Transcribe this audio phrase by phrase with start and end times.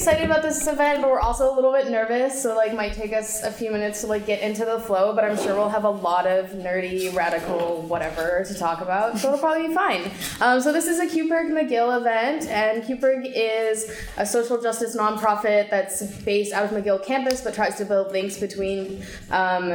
[0.00, 2.42] excited about this event, but we're also a little bit nervous.
[2.42, 5.14] So like, might take us a few minutes to like get into the flow.
[5.14, 9.18] But I'm sure we'll have a lot of nerdy, radical, whatever to talk about.
[9.18, 10.10] So it'll probably be fine.
[10.40, 15.68] Um, so this is a QPIRG McGill event, and QPIRG is a social justice nonprofit
[15.68, 19.68] that's based out of McGill campus, but tries to build links between um,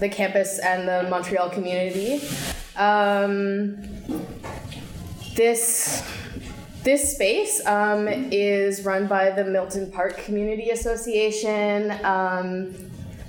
[0.00, 2.20] the campus and the Montreal community.
[2.76, 3.78] Um,
[5.34, 6.02] this
[6.86, 11.90] this space um, is run by the Milton Park Community Association.
[12.04, 12.76] Um,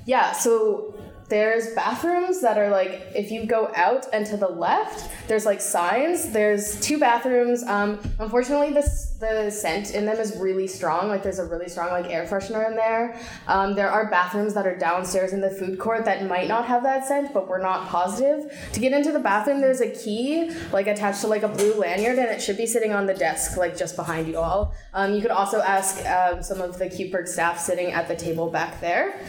[0.05, 0.93] yeah, so
[1.29, 5.59] there's bathrooms that are like if you go out and to the left there's like
[5.59, 6.31] signs.
[6.31, 7.63] There's two bathrooms.
[7.63, 11.09] Um, unfortunately this the scent in them is really strong.
[11.09, 13.19] Like there's a really strong like air freshener in there.
[13.47, 16.83] Um, there are bathrooms that are downstairs in the food court that might not have
[16.83, 18.51] that scent but we're not positive.
[18.71, 22.17] To get into the bathroom there's a key like attached to like a blue lanyard
[22.17, 24.73] and it should be sitting on the desk like just behind you all.
[24.93, 28.49] Um, you could also ask um, some of the QPIRG staff sitting at the table
[28.49, 29.19] back there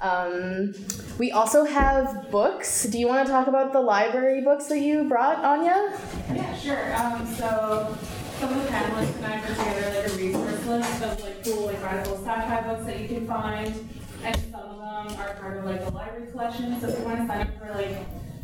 [0.00, 0.74] um,
[1.18, 2.84] we also have books.
[2.84, 5.98] Do you want to talk about the library books that you brought, Anya?
[6.32, 6.94] Yeah, sure.
[6.96, 7.96] Um, so
[8.38, 11.66] some of the panelists and I put together like a resource list of like cool
[11.66, 13.88] like radical sci-fi books that you can find,
[14.22, 16.78] and some of them are part of like the library collection.
[16.80, 17.96] So if you want to sign up for like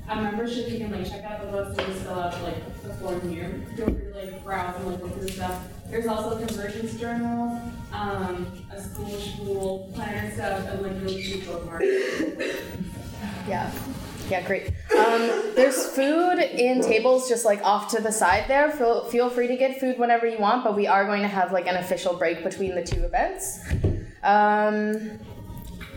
[0.08, 3.28] a membership, you can like check out the books and fill out like the form
[3.28, 3.62] here.
[3.76, 5.62] Feel free to like browse and like look through stuff.
[5.88, 7.60] There's also a convergence journal,
[7.92, 11.86] um, a school school planner stuff, and like really cute bookmarks.
[13.48, 13.70] Yeah.
[14.30, 14.68] Yeah, great.
[14.96, 18.70] Um, there's food in tables just like off to the side there.
[18.70, 21.52] Feel, feel free to get food whenever you want, but we are going to have
[21.52, 23.60] like an official break between the two events.
[24.22, 25.18] Um,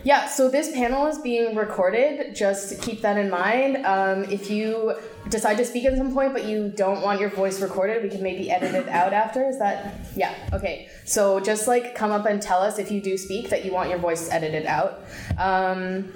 [0.05, 2.35] yeah, so this panel is being recorded.
[2.35, 3.83] Just keep that in mind.
[3.87, 4.93] Um, if you
[5.29, 8.21] decide to speak at some point, but you don't want your voice recorded, we can
[8.21, 9.49] maybe edit it out after.
[9.49, 9.95] Is that?
[10.15, 10.89] Yeah, okay.
[11.05, 13.89] So just like come up and tell us if you do speak that you want
[13.89, 15.03] your voice edited out.
[15.39, 16.13] Um,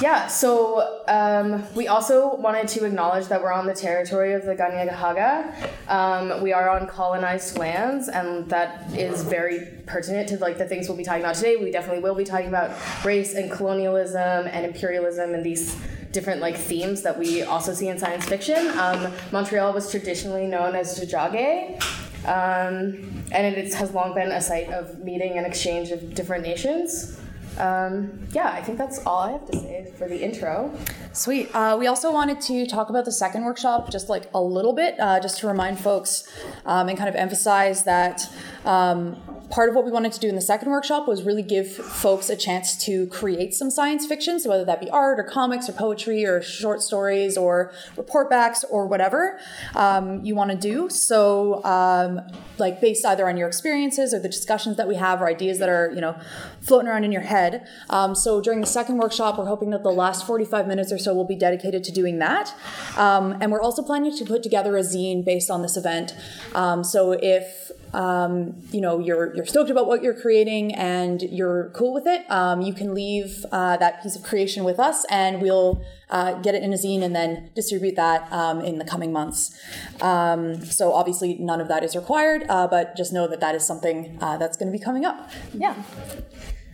[0.00, 4.54] yeah, so um, we also wanted to acknowledge that we're on the territory of the
[4.56, 5.54] Kanien'kehá:ka.
[5.88, 10.88] Um, we are on colonized lands, and that is very pertinent to like the things
[10.88, 11.56] we'll be talking about today.
[11.56, 12.70] We definitely will be talking about
[13.04, 15.76] race and colonialism and imperialism and these
[16.10, 18.68] different like themes that we also see in science fiction.
[18.78, 21.80] Um, Montreal was traditionally known as Tiohtià:ke.
[22.24, 27.18] Um, and it has long been a site of meeting and exchange of different nations.
[27.58, 30.72] Um, yeah, I think that's all I have to say for the intro.
[31.12, 31.54] Sweet.
[31.54, 34.98] Uh, we also wanted to talk about the second workshop just like a little bit,
[34.98, 36.28] uh, just to remind folks
[36.64, 38.28] um, and kind of emphasize that
[38.64, 39.16] um,
[39.52, 42.30] part of what we wanted to do in the second workshop was really give folks
[42.30, 45.72] a chance to create some science fiction, so whether that be art or comics or
[45.72, 49.38] poetry or short stories or report backs or whatever
[49.74, 50.88] um, you want to do.
[50.88, 52.20] So, um,
[52.56, 55.68] like based either on your experiences or the discussions that we have or ideas that
[55.68, 56.18] are you know
[56.62, 57.66] floating around in your head.
[57.90, 61.12] Um, so during the second workshop, we're hoping that the last 45 minutes or so
[61.12, 62.54] will be dedicated to doing that.
[62.96, 66.14] Um, and we're also planning to put together a zine based on this event.
[66.54, 71.70] Um, so if um, you know you're you're stoked about what you're creating and you're
[71.74, 75.42] cool with it, um, you can leave uh, that piece of creation with us, and
[75.42, 79.12] we'll uh, get it in a zine and then distribute that um, in the coming
[79.12, 79.58] months.
[80.00, 83.66] Um, so obviously, none of that is required, uh, but just know that that is
[83.66, 85.30] something uh, that's going to be coming up.
[85.54, 85.74] Yeah.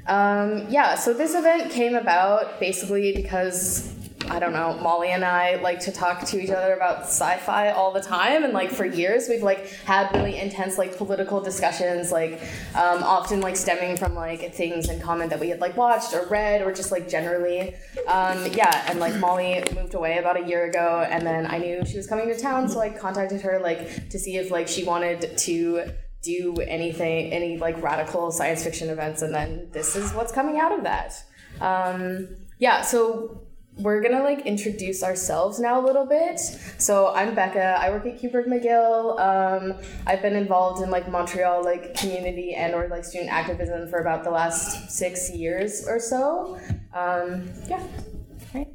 [0.06, 3.94] Um, yeah, so this event came about basically because
[4.26, 7.92] I don't know, Molly and I like to talk to each other about sci-fi all
[7.92, 12.40] the time, and like for years we've like had really intense like political discussions, like
[12.74, 16.26] um, often like stemming from like things in common that we had like watched or
[16.26, 17.74] read or just like generally,
[18.06, 18.84] um, yeah.
[18.90, 22.06] And like Molly moved away about a year ago, and then I knew she was
[22.06, 25.92] coming to town, so I contacted her like to see if like she wanted to
[26.22, 30.72] do anything, any like radical science fiction events, and then this is what's coming out
[30.72, 31.14] of that.
[31.60, 32.28] Um,
[32.58, 33.47] yeah, so
[33.78, 36.40] we're gonna like introduce ourselves now a little bit.
[36.78, 37.78] So I'm Becca.
[37.80, 39.18] I work at QPIRG McGill.
[39.20, 39.74] Um,
[40.06, 44.24] I've been involved in like Montreal like community and or like student activism for about
[44.24, 46.58] the last six years or so.
[46.92, 47.82] Um, yeah.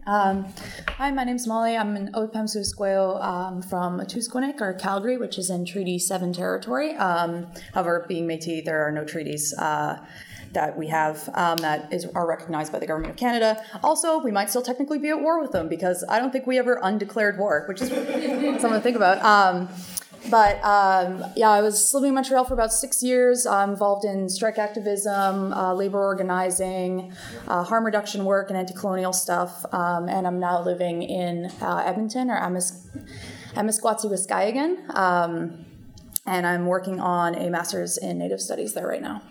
[0.06, 0.46] Um,
[0.88, 1.76] hi, my name's Molly.
[1.76, 6.96] I'm an otipêmsiw-iskwêw um, from Wetaskiwin or Calgary, which is in Treaty 7 territory.
[6.96, 9.98] Um, however, being Métis, there are no treaties uh,
[10.54, 13.64] that we have um, that is, are recognized by the government of Canada.
[13.84, 16.58] Also, we might still technically be at war with them because I don't think we
[16.58, 17.90] ever undeclared war, which is
[18.62, 19.24] something to think about.
[19.24, 19.70] Um,
[20.30, 23.46] but um, yeah, I was living in Montreal for about six years.
[23.46, 27.12] I'm involved in strike activism, uh, labor organizing,
[27.48, 29.66] uh, harm reduction work, and anti-colonial stuff.
[29.74, 32.88] Um, and I'm now living in uh, Edmonton or Amis-
[33.56, 34.98] Amiskwacîwâskahikan.
[34.98, 35.66] Um,
[36.26, 39.22] and I'm working on a master's in Native Studies there right now.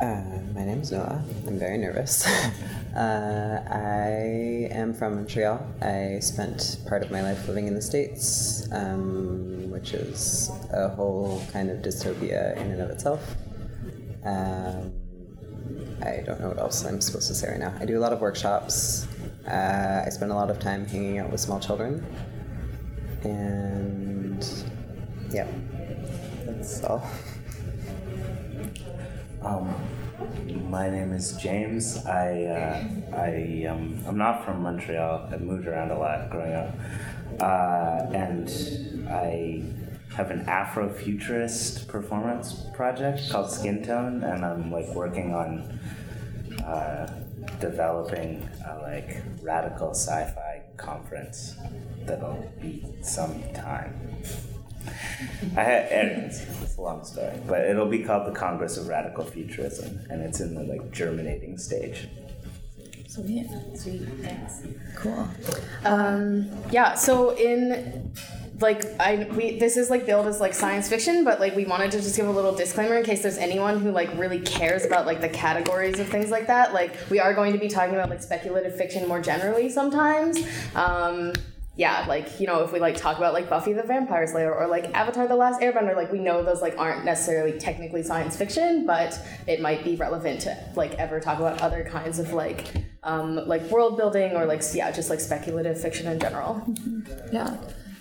[0.00, 0.22] Uh,
[0.54, 1.24] my name is Noah.
[1.44, 2.24] I'm very nervous.
[2.94, 5.60] uh, I am from Montreal.
[5.82, 11.42] I spent part of my life living in the States, um, which is a whole
[11.52, 13.34] kind of dystopia in and of itself.
[14.24, 14.92] Um,
[16.00, 17.74] I don't know what else I'm supposed to say right now.
[17.80, 19.08] I do a lot of workshops.
[19.48, 22.06] Uh, I spend a lot of time hanging out with small children.
[23.24, 24.46] And
[25.32, 25.48] yeah,
[26.46, 27.04] that's all.
[29.42, 29.72] Um,
[30.68, 32.04] my name is James.
[32.06, 35.28] I uh, I um, I'm not from Montreal.
[35.32, 36.74] I've moved around a lot growing up,
[37.40, 38.50] uh, and
[39.08, 39.62] I
[40.16, 45.78] have an Afrofuturist performance project called Skin Tone, and I'm like working on
[46.64, 47.06] uh,
[47.60, 51.54] developing a like radical sci-fi conference
[52.06, 53.94] that'll be sometime.
[55.56, 59.24] I had, anyways, it's a long story, but it'll be called the Congress of Radical
[59.24, 62.08] Futurism, and it's in the like germinating stage.
[63.06, 63.48] Sweet.
[63.74, 64.62] Sweet, thanks.
[64.94, 65.28] Cool.
[65.84, 68.12] Um, yeah, so in
[68.60, 71.90] like I we this is like billed as like science fiction, but like we wanted
[71.92, 75.06] to just give a little disclaimer in case there's anyone who like really cares about
[75.06, 76.74] like the categories of things like that.
[76.74, 80.40] Like we are going to be talking about like speculative fiction more generally sometimes.
[80.74, 81.32] Um,
[81.78, 84.66] yeah, like you know, if we like talk about like Buffy the Vampire Slayer or
[84.66, 88.84] like Avatar: The Last Airbender, like we know those like aren't necessarily technically science fiction,
[88.84, 89.16] but
[89.46, 92.66] it might be relevant to like ever talk about other kinds of like
[93.04, 96.66] um, like world building or like yeah, just like speculative fiction in general.
[97.32, 97.56] Yeah.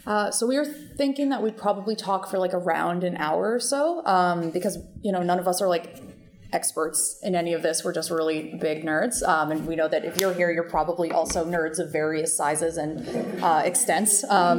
[0.08, 3.60] Uh, so we were thinking that we'd probably talk for like around an hour or
[3.60, 6.02] so, um, because you know none of us are like
[6.57, 7.83] experts in any of this.
[7.83, 11.12] We're just really big nerds, um, and we know that if you're here, you're probably
[11.12, 12.94] also nerds of various sizes and
[13.44, 14.24] uh, extents.
[14.38, 14.57] Um,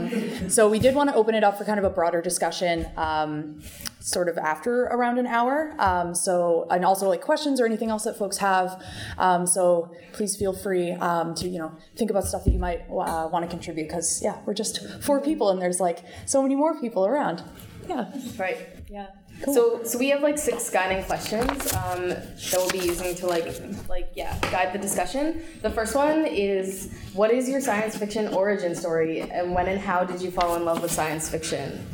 [0.49, 3.61] so we did want to open it up for kind of a broader discussion, um,
[3.99, 5.75] sort of after around an hour.
[5.79, 8.81] Um, so and also like questions or anything else that folks have.
[9.19, 12.83] Um, so please feel free um, to you know think about stuff that you might
[12.89, 16.55] uh, want to contribute because yeah, we're just four people and there's like so many
[16.55, 17.43] more people around.
[17.89, 18.13] Yeah.
[18.39, 18.59] Right.
[18.89, 19.09] Yeah.
[19.45, 23.47] So, so we have like six guiding questions um, that we'll be using to like,
[23.89, 25.43] like yeah, guide the discussion.
[25.63, 30.03] The first one is, what is your science fiction origin story, and when and how
[30.05, 31.87] did you fall in love with science fiction?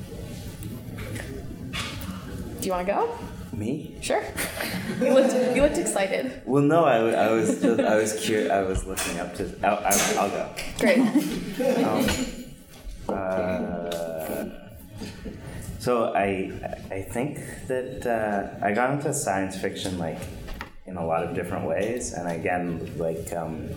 [2.60, 3.18] Do you want to go?
[3.52, 3.94] Me?
[4.00, 4.24] Sure.
[5.00, 6.42] you looked, you looked excited.
[6.46, 8.50] Well, no, I, I was just, I was curious.
[8.50, 9.54] I was looking up to.
[9.62, 10.50] I'll, I'll, I'll go.
[10.80, 10.98] Great.
[13.06, 14.46] Um, uh,
[15.84, 16.50] so I
[16.90, 17.36] I think
[17.68, 20.18] that uh, I got into science fiction like
[20.86, 23.68] in a lot of different ways, and again, like um,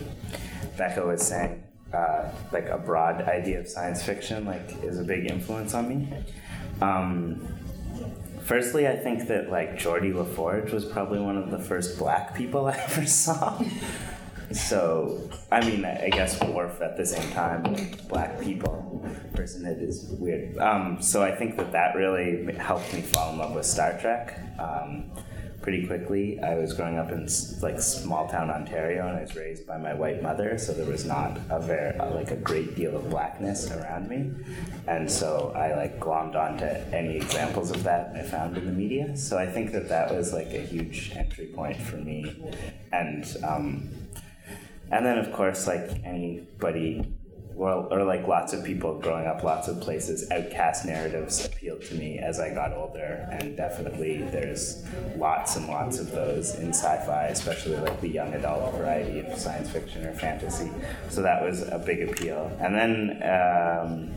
[0.78, 1.62] Becca was saying,
[1.94, 6.08] uh, like a broad idea of science fiction like is a big influence on me.
[6.82, 7.46] Um,
[8.42, 12.34] firstly, I think that like Geordi La Forge was probably one of the first black
[12.34, 13.62] people I ever saw.
[14.52, 20.58] So, I mean, I guess Worf at the same time, black people, personhood is weird.
[20.58, 24.40] Um, so I think that that really helped me fall in love with Star Trek
[24.58, 25.12] um,
[25.62, 26.40] pretty quickly.
[26.40, 27.28] I was growing up in
[27.62, 31.04] like small town Ontario, and I was raised by my white mother, so there was
[31.04, 34.32] not a very like a great deal of blackness around me,
[34.88, 36.66] and so I like glommed onto
[36.96, 39.18] any examples of that I found in the media.
[39.18, 42.34] So I think that that was like a huge entry point for me,
[42.94, 43.26] and.
[43.44, 43.90] Um,
[44.92, 47.14] and then, of course, like anybody,
[47.56, 52.20] or like lots of people growing up, lots of places, outcast narratives appealed to me
[52.20, 53.28] as I got older.
[53.32, 58.34] And definitely there's lots and lots of those in sci fi, especially like the young
[58.36, 60.70] adult variety of science fiction or fantasy.
[61.10, 62.56] So that was a big appeal.
[62.62, 64.14] And then, um,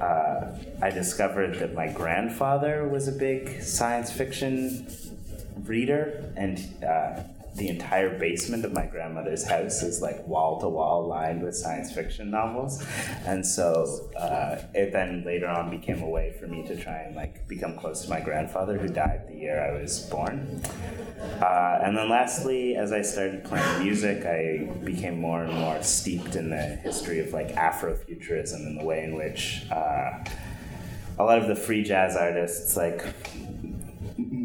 [0.00, 4.86] uh, I discovered that my grandfather was a big science fiction
[5.64, 7.20] reader, and uh,
[7.56, 11.92] the entire basement of my grandmother's house is like wall to wall lined with science
[11.92, 12.84] fiction novels.
[13.26, 17.16] And so uh, it then later on became a way for me to try and
[17.16, 20.62] like become close to my grandfather, who died the year I was born.
[21.40, 26.36] Uh, and then lastly, as I started playing music, I became more and more steeped
[26.36, 30.24] in the history of like Afrofuturism and the way in which uh,
[31.18, 33.04] a lot of the free jazz artists, like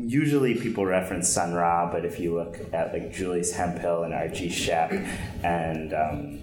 [0.06, 4.50] usually people reference Sun Ra, but if you look at like Julius Hemphill and Archie
[4.50, 4.92] Shepp
[5.44, 6.40] and um,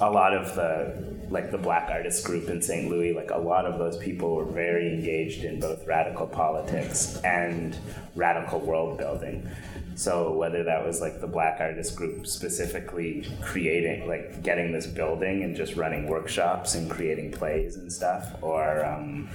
[0.00, 2.90] a lot of the like the Black Artists Group in St.
[2.90, 7.76] Louis, like a lot of those people were very engaged in both radical politics and
[8.14, 9.48] radical world building.
[9.96, 15.42] So whether that was like the Black Artist Group specifically creating, like getting this building
[15.42, 19.28] and just running workshops and creating plays and stuff, or um,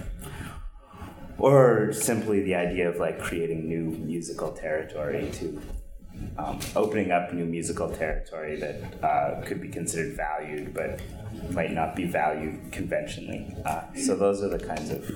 [1.39, 5.61] or simply the idea of like creating new musical territory to
[6.37, 10.99] um, opening up new musical territory that uh, could be considered valued but
[11.51, 13.55] might not be valued conventionally.
[13.65, 15.09] Uh, so those are the kinds of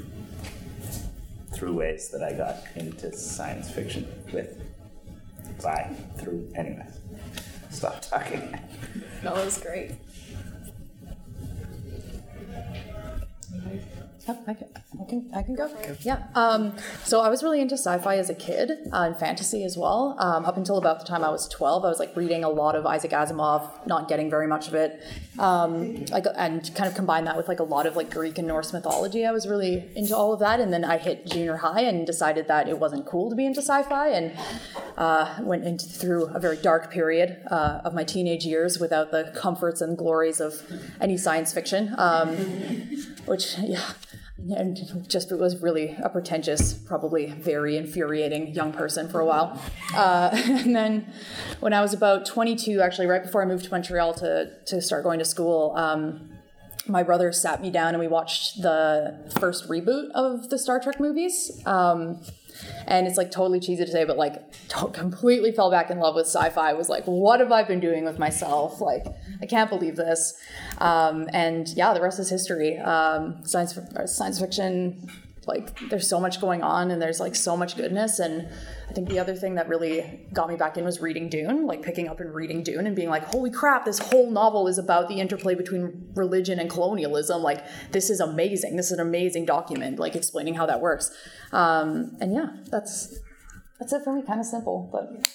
[1.54, 4.62] through ways that I got into science fiction with
[5.62, 6.88] by through anyway.
[7.70, 8.58] Stop talking.
[9.24, 9.92] That was great.
[14.26, 14.70] I can,
[15.02, 15.70] I can, I can go.
[16.02, 16.24] Yeah.
[16.34, 20.16] Um, so I was really into sci-fi as a kid uh, and fantasy as well.
[20.18, 22.76] Um, up until about the time I was 12, I was like reading a lot
[22.76, 25.04] of Isaac Asimov, not getting very much of it,
[25.40, 28.48] um, like, and kind of combine that with like a lot of like Greek and
[28.48, 29.26] Norse mythology.
[29.26, 32.48] I was really into all of that, and then I hit junior high and decided
[32.48, 34.32] that it wasn't cool to be into sci-fi, and
[34.98, 39.34] uh, went into through a very dark period uh, of my teenage years without the
[39.36, 40.62] comforts and glories of
[41.02, 42.30] any science fiction, um,
[43.26, 43.84] which yeah
[44.52, 49.62] and just was really a pretentious, probably very infuriating young person for a while.
[49.94, 51.12] Uh, and then
[51.60, 55.04] when I was about 22, actually, right before I moved to Montreal to, to start
[55.04, 56.30] going to school, um,
[56.88, 61.00] my brother sat me down and we watched the first reboot of the Star Trek
[61.00, 61.62] movies.
[61.66, 62.22] Um,
[62.88, 64.42] and it's like totally cheesy to say, but like
[64.94, 66.74] completely fell back in love with sci-fi.
[66.74, 68.82] Was like, what have I been doing with myself?
[68.82, 69.06] Like,
[69.42, 70.34] I can't believe this.
[70.84, 72.78] Um, and yeah, the rest is history.
[72.78, 75.10] Um, science science fiction.
[75.46, 78.20] Like, there's so much going on, and there's like so much goodness.
[78.20, 78.48] And
[78.90, 81.82] I think the other thing that really got me back in was reading Dune, like
[81.82, 85.10] picking up and reading Dune and being like, holy crap, this whole novel is about
[85.10, 87.42] the interplay between religion and colonialism.
[87.42, 88.78] Like, this is amazing.
[88.78, 91.12] This is an amazing document, like explaining how that works.
[91.52, 93.20] Um, and yeah, that's
[93.80, 94.22] that's it for me.
[94.22, 95.28] Kind of simple, but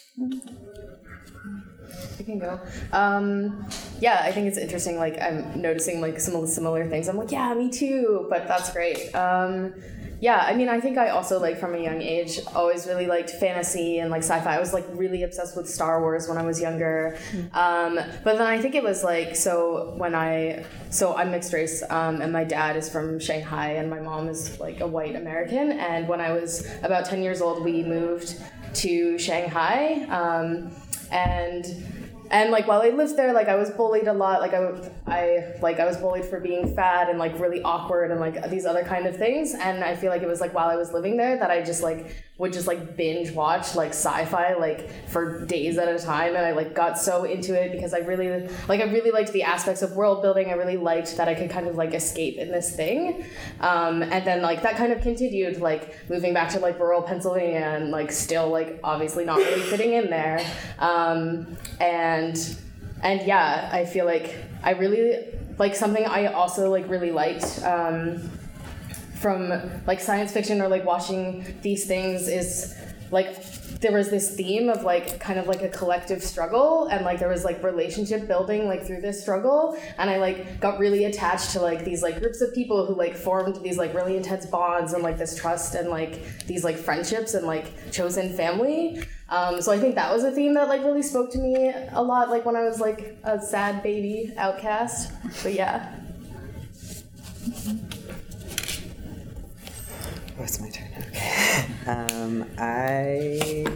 [2.18, 2.60] I can go.
[2.92, 3.66] Um,
[4.00, 4.96] yeah, I think it's interesting.
[4.96, 7.08] Like I'm noticing like some of similar things.
[7.08, 8.26] I'm like, yeah, me too.
[8.30, 9.14] But that's great.
[9.14, 9.74] Um,
[10.20, 13.30] yeah, I mean, I think I also like from a young age always really liked
[13.30, 14.56] fantasy and like sci-fi.
[14.56, 17.16] I was like really obsessed with Star Wars when I was younger.
[17.52, 21.84] Um, but then I think it was like so when I so I'm mixed race
[21.88, 25.72] um, and my dad is from Shanghai and my mom is like a white American.
[25.72, 28.42] And when I was about ten years old, we moved
[28.74, 30.72] to Shanghai um,
[31.10, 31.66] and
[32.30, 34.40] and like while I lived there, like I was bullied a lot.
[34.40, 38.20] Like I, I like I was bullied for being fat and like really awkward and
[38.20, 39.54] like these other kind of things.
[39.54, 41.82] And I feel like it was like while I was living there that I just
[41.82, 46.36] like would just like binge watch like sci-fi like for days at a time.
[46.36, 49.42] And I like got so into it because I really like I really liked the
[49.42, 50.48] aspects of world building.
[50.48, 53.24] I really liked that I could kind of like escape in this thing.
[53.60, 57.58] Um, and then like that kind of continued like moving back to like rural Pennsylvania
[57.58, 60.40] and like still like obviously not really fitting in there.
[60.78, 62.56] Um, and
[63.02, 68.30] and yeah, I feel like I really like something I also like really liked um,
[69.20, 69.52] from
[69.86, 72.74] like science fiction or like watching these things is
[73.10, 73.42] like
[73.80, 77.28] there was this theme of like kind of like a collective struggle and like there
[77.28, 79.78] was like relationship building like through this struggle.
[79.98, 83.16] And i like got really attached to like these like groups of people who like
[83.16, 87.34] formed these like really intense bonds and like this trust and like these like friendships
[87.34, 89.02] and like chosen family.
[89.30, 92.02] Um, so i think that was a theme that like really spoke to me a
[92.02, 95.12] lot like when i was like a sad baby outcast.
[95.42, 95.94] But yeah
[100.38, 100.86] Oh, it's my turn.
[101.08, 101.64] Okay.
[101.86, 103.66] Um, I,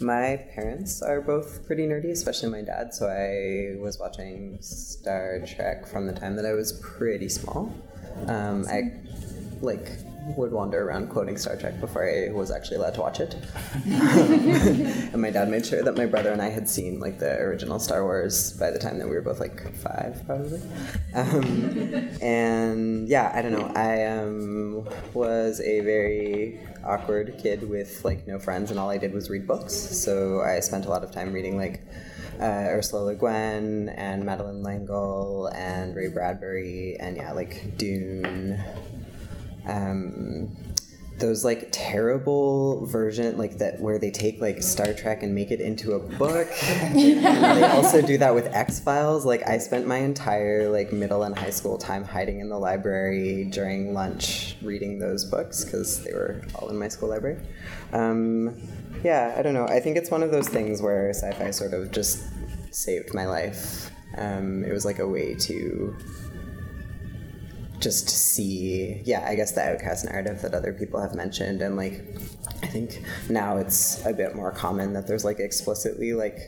[0.00, 2.92] my parents are both pretty nerdy, especially my dad.
[2.92, 7.72] So I was watching Star Trek from the time that I was pretty small.
[8.26, 8.92] Um, I
[9.60, 9.92] like
[10.36, 13.36] would wander around quoting Star Trek before I was actually allowed to watch it.
[13.84, 17.78] and my dad made sure that my brother and I had seen like the original
[17.78, 20.60] Star Wars by the time that we were both like five, probably.
[21.14, 23.70] Um, and yeah, I don't know.
[23.74, 29.12] I um, was a very awkward kid with like no friends, and all I did
[29.12, 29.74] was read books.
[29.74, 31.82] So I spent a lot of time reading like
[32.40, 38.62] uh, Ursula Le Guin and Madeleine L'Engle and Ray Bradbury, and yeah, like Dune
[39.66, 40.56] um,
[41.18, 45.60] those like terrible version like that where they take like Star Trek and make it
[45.60, 46.48] into a book.
[46.64, 49.24] And they also do that with X Files.
[49.24, 53.44] Like I spent my entire like middle and high school time hiding in the library
[53.44, 57.40] during lunch reading those books because they were all in my school library.
[57.92, 58.56] Um,
[59.04, 59.66] yeah, I don't know.
[59.66, 62.24] I think it's one of those things where sci-fi sort of just
[62.72, 63.90] saved my life.
[64.16, 65.96] Um, it was like a way to
[67.84, 71.76] just to see, yeah, I guess the outcast narrative that other people have mentioned, and
[71.76, 72.02] like,
[72.62, 76.38] I think now it's a bit more common that there's like explicitly like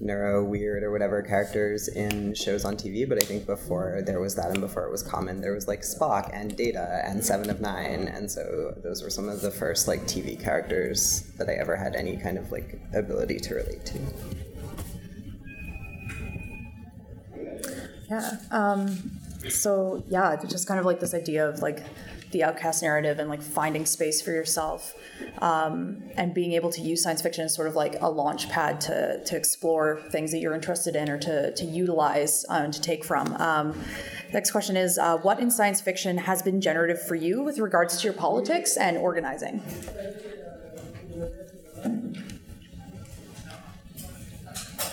[0.00, 4.36] neuro weird or whatever characters in shows on TV, but I think before there was
[4.36, 7.60] that and before it was common, there was like Spock and Data and Seven of
[7.60, 11.74] Nine, and so those were some of the first like TV characters that I ever
[11.74, 13.98] had any kind of like ability to relate to.
[18.08, 18.38] Yeah.
[18.52, 19.17] Um,
[19.50, 21.84] so yeah, just kind of like this idea of like
[22.30, 24.94] the outcast narrative and like finding space for yourself
[25.38, 28.80] um, and being able to use science fiction as sort of like a launch pad
[28.82, 32.80] to, to explore things that you're interested in or to, to utilize uh, and to
[32.80, 33.32] take from.
[33.36, 33.78] Um,
[34.32, 37.98] next question is uh, What in science fiction has been generative for you with regards
[37.98, 39.62] to your politics and organizing?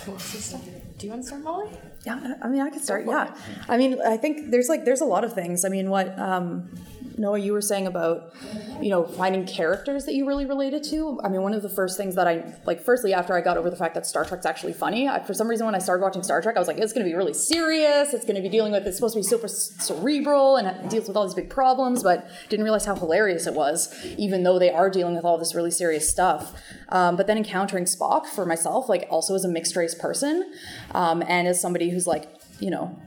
[0.06, 1.68] Do you want to start, Molly?
[2.06, 3.04] Yeah, I mean, I could start.
[3.04, 3.34] Yeah,
[3.68, 5.64] I mean, I think there's like there's a lot of things.
[5.64, 6.70] I mean, what um,
[7.18, 8.34] Noah, you were saying about,
[8.80, 11.18] you know, finding characters that you really related to.
[11.24, 13.70] I mean, one of the first things that I like, firstly, after I got over
[13.70, 16.22] the fact that Star Trek's actually funny, I, for some reason, when I started watching
[16.22, 18.12] Star Trek, I was like, it's going to be really serious.
[18.12, 21.08] It's going to be dealing with, it's supposed to be super cerebral and it deals
[21.08, 24.70] with all these big problems, but didn't realize how hilarious it was, even though they
[24.70, 26.60] are dealing with all this really serious stuff.
[26.90, 30.52] Um, but then encountering Spock for myself, like also as a mixed race person,
[30.92, 32.28] um, and as somebody who's like,
[32.60, 32.98] you know,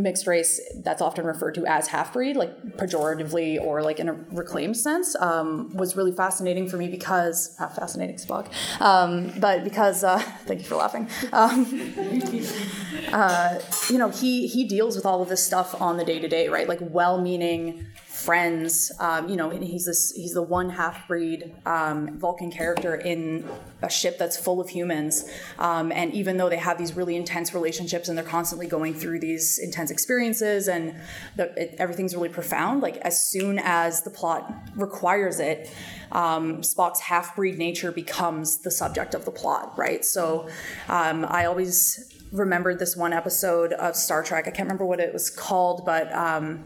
[0.00, 4.14] mixed race that's often referred to as half breed, like pejoratively or like in a
[4.30, 8.48] reclaimed sense, um, was really fascinating for me because uh, fascinating Spock,
[8.80, 11.08] um, but because uh, thank you for laughing.
[11.32, 11.92] Um,
[13.12, 13.58] uh,
[13.90, 16.48] you know, he he deals with all of this stuff on the day to day,
[16.48, 16.68] right?
[16.68, 17.86] Like well-meaning
[18.24, 18.92] friends.
[19.00, 23.48] Um, you know, he's this he's the one half breed um, Vulcan character in
[23.82, 25.28] a ship that's full of humans.
[25.58, 29.20] Um, and even though they have these really intense relationships and they're constantly going through
[29.20, 30.94] these intense experiences and
[31.36, 35.70] the, it, everything's really profound, like as soon as the plot requires it,
[36.12, 40.04] um, Spock's half breed nature becomes the subject of the plot, right?
[40.04, 40.48] So
[40.88, 44.46] um, I always remembered this one episode of Star Trek.
[44.46, 46.64] I can't remember what it was called, but um,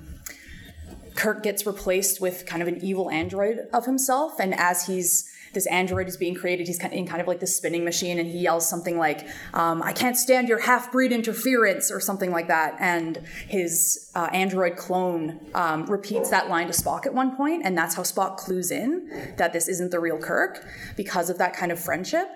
[1.17, 5.67] Kirk gets replaced with kind of an evil android of himself, and as he's this
[5.67, 8.29] android is being created, he's kind of in kind of like this spinning machine, and
[8.29, 12.77] he yells something like, um, "I can't stand your half-breed interference" or something like that.
[12.79, 17.77] And his uh, android clone um, repeats that line to Spock at one point, and
[17.77, 20.65] that's how Spock clues in that this isn't the real Kirk
[20.97, 22.29] because of that kind of friendship.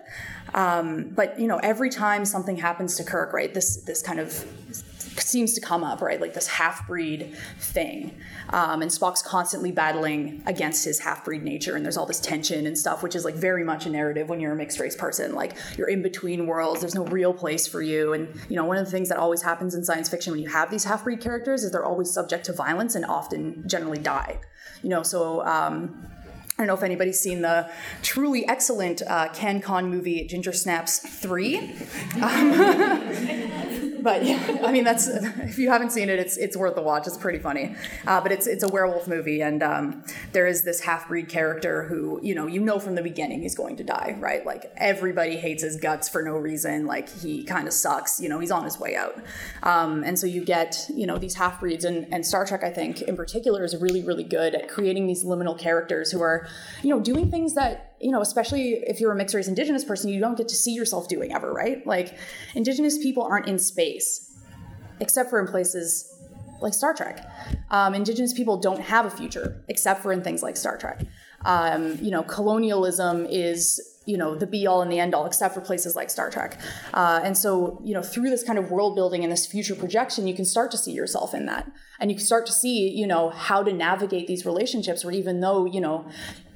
[0.54, 4.44] Um, but you know, every time something happens to Kirk, right, this this kind of
[5.18, 6.20] seems to come up, right?
[6.20, 8.18] Like this half breed thing.
[8.50, 12.66] Um, and Spock's constantly battling against his half breed nature, and there's all this tension
[12.66, 15.34] and stuff, which is like very much a narrative when you're a mixed race person.
[15.34, 18.12] Like you're in between worlds, there's no real place for you.
[18.12, 20.48] And, you know, one of the things that always happens in science fiction when you
[20.48, 24.40] have these half breed characters is they're always subject to violence and often generally die.
[24.82, 25.44] You know, so.
[25.44, 26.06] Um,
[26.58, 27.70] I don't know if anybody's seen the
[28.02, 31.56] truly excellent uh, CanCon movie Ginger Snaps 3.
[31.56, 31.70] Um,
[34.02, 37.06] but yeah, I mean that's if you haven't seen it, it's it's worth a watch.
[37.06, 37.74] It's pretty funny,
[38.06, 41.84] uh, but it's it's a werewolf movie, and um, there is this half breed character
[41.84, 44.44] who you know you know from the beginning he's going to die, right?
[44.44, 46.86] Like everybody hates his guts for no reason.
[46.86, 48.20] Like he kind of sucks.
[48.20, 49.16] You know, he's on his way out,
[49.62, 52.70] um, and so you get you know these half breeds, and and Star Trek I
[52.70, 56.46] think in particular is really really good at creating these liminal characters who are
[56.82, 60.10] you know doing things that you know, especially if you're a mixed race indigenous person,
[60.10, 61.86] you don't get to see yourself doing ever, right?
[61.86, 62.16] Like,
[62.54, 64.36] indigenous people aren't in space,
[65.00, 66.06] except for in places
[66.60, 67.26] like Star Trek.
[67.70, 71.04] Um, indigenous people don't have a future, except for in things like Star Trek.
[71.44, 75.54] Um, you know, colonialism is you know the be all and the end all except
[75.54, 76.60] for places like star trek.
[76.94, 80.26] Uh, and so you know through this kind of world building and this future projection
[80.26, 81.70] you can start to see yourself in that.
[82.00, 85.40] And you can start to see you know how to navigate these relationships where even
[85.40, 86.06] though you know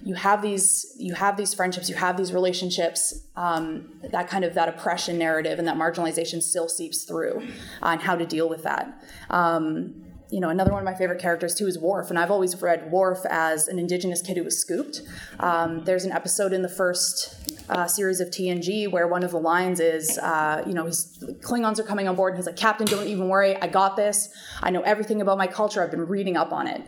[0.03, 4.55] you have these you have these friendships you have these relationships um, that kind of
[4.55, 7.47] that oppression narrative and that marginalization still seeps through
[7.83, 9.03] on how to deal with that.
[9.31, 10.04] Um,
[10.35, 12.91] you know, another one of my favorite characters too is Worf, and I've always read
[12.91, 15.03] Worf as an indigenous kid who was scooped.
[15.39, 17.37] Um, there's an episode in the first
[17.71, 21.79] uh, series of TNG where one of the lines is, uh, you know, he's Klingons
[21.79, 24.29] are coming on board, and he's like, "Captain, don't even worry, I got this.
[24.61, 25.81] I know everything about my culture.
[25.81, 26.83] I've been reading up on it."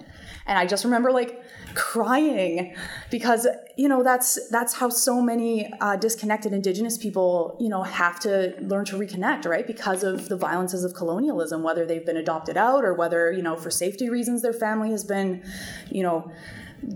[0.46, 1.40] And I just remember like
[1.77, 2.75] crying
[3.11, 8.19] because you know that's that's how so many uh, disconnected indigenous people you know have
[8.19, 9.67] to learn to reconnect right?
[9.67, 13.57] Because of the violences of colonialism whether they've been adopted out or whether you know
[13.57, 15.45] for safety reasons their family has been
[15.91, 16.33] you know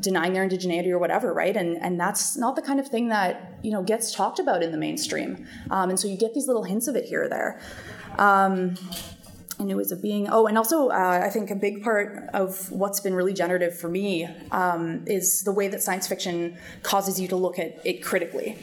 [0.00, 1.56] denying their indigeneity or whatever right?
[1.56, 4.72] And and that's not the kind of thing that you know gets talked about in
[4.72, 5.46] the mainstream.
[5.70, 7.60] Um, and so you get these little hints of it here or there.
[8.18, 8.76] Um,
[9.64, 10.28] new ways of being.
[10.30, 13.88] Oh, and also, uh, I think a big part of what's been really generative for
[13.88, 18.56] me um, is the way that science fiction causes you to look at it critically.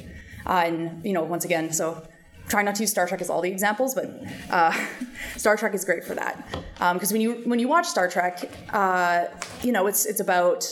[0.46, 2.08] Uh, and, you know, once again, so
[2.48, 4.10] try not to use Star Trek as all the examples, but
[4.50, 4.74] uh,
[5.36, 6.48] Star Trek is great for that.
[6.52, 9.26] Because um, when you when you watch Star Trek, uh,
[9.62, 10.66] you know, it's it's about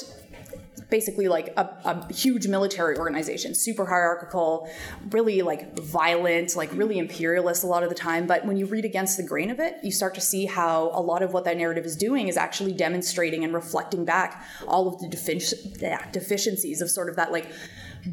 [0.89, 4.69] basically like a, a, huge military organization, super hierarchical,
[5.10, 8.28] really like violent, like really imperialist a lot of the time.
[8.28, 11.02] But when you read against the grain of it, you start to see how a
[11.02, 15.00] lot of what that narrative is doing is actually demonstrating and reflecting back all of
[15.00, 17.52] the defici- deficiencies of sort of that like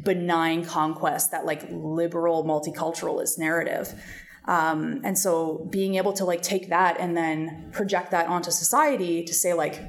[0.01, 3.93] benign conquest, that like liberal multiculturalist narrative.
[4.45, 9.23] Um, and so being able to like take that and then project that onto society
[9.23, 9.81] to say like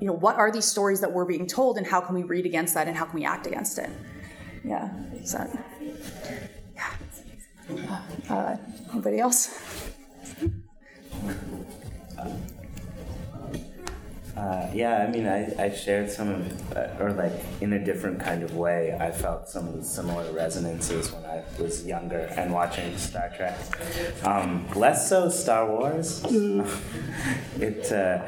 [0.00, 2.46] you know, what are these stories that we're being told and how can we read
[2.46, 3.90] against that and how can we act against it?
[4.64, 4.90] Yeah.
[5.24, 5.46] So,
[6.74, 8.00] yeah.
[8.28, 8.56] Uh,
[8.92, 9.92] anybody else?
[14.36, 18.20] Uh, yeah, I mean, I, I shared some of, uh, or like in a different
[18.20, 22.50] kind of way, I felt some of the similar resonances when I was younger and
[22.50, 23.58] watching Star Trek.
[24.24, 26.24] Um, less so Star Wars.
[27.60, 28.24] it, uh,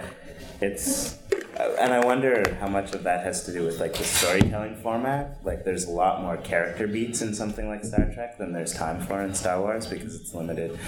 [0.62, 1.18] it's,
[1.58, 5.38] and I wonder how much of that has to do with like the storytelling format.
[5.44, 9.00] Like, there's a lot more character beats in something like Star Trek than there's time
[9.04, 10.78] for in Star Wars because it's limited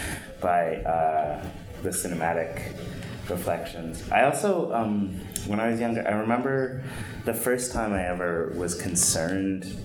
[0.41, 1.45] by uh,
[1.83, 2.73] the cinematic
[3.29, 4.11] reflections.
[4.11, 6.85] I also, um, when I was younger, I remember
[7.25, 9.77] the first time I ever was concerned,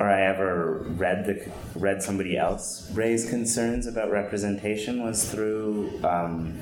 [0.00, 6.00] or I ever read the read somebody else raise concerns about representation was through.
[6.04, 6.60] Um,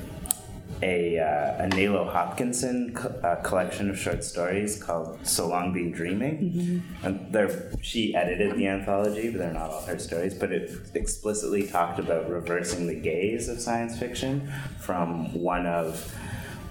[0.81, 5.91] a, uh, a Nalo Hopkinson co- uh, collection of short stories called "So Long Been
[5.91, 7.05] Dreaming," mm-hmm.
[7.05, 10.33] and they're, she edited the anthology, but they're not all her stories.
[10.33, 16.13] But it explicitly talked about reversing the gaze of science fiction from one of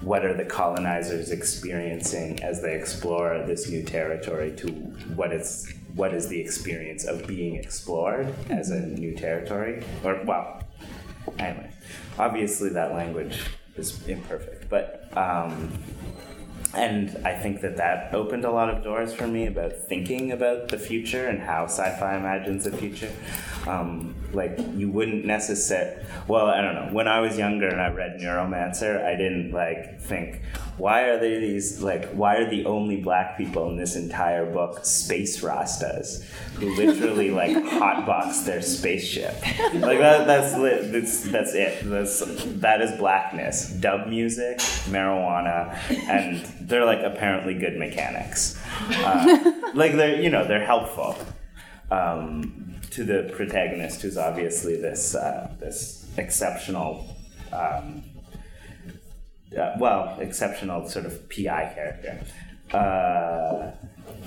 [0.01, 4.67] what are the colonizers experiencing as they explore this new territory to
[5.15, 10.61] what is what is the experience of being explored as a new territory or well
[11.39, 11.69] anyway
[12.19, 13.41] obviously that language
[13.77, 15.71] is imperfect, but um,
[16.73, 20.67] and I think that that opened a lot of doors for me about thinking about
[20.67, 23.11] the future and how sci-fi imagines the future.
[23.65, 26.03] Um, like you wouldn't necessarily.
[26.27, 26.89] Well, I don't know.
[26.91, 30.41] When I was younger and I read Neuromancer, I didn't like think,
[30.77, 34.85] why are there these like why are the only black people in this entire book
[34.85, 36.23] space rastas
[36.55, 39.33] who literally like hotbox their spaceship?
[39.73, 41.81] Like that, that's that's that's it.
[41.83, 43.69] That's that is blackness.
[43.71, 44.59] Dub music,
[44.89, 45.75] marijuana,
[46.07, 48.61] and they're like apparently good mechanics.
[48.91, 51.17] Uh, like they're you know they're helpful.
[51.89, 57.15] Um, to the protagonist, who's obviously this uh, this exceptional,
[57.53, 58.03] um,
[59.55, 62.19] uh, well, exceptional sort of PI character.
[62.71, 63.71] Uh,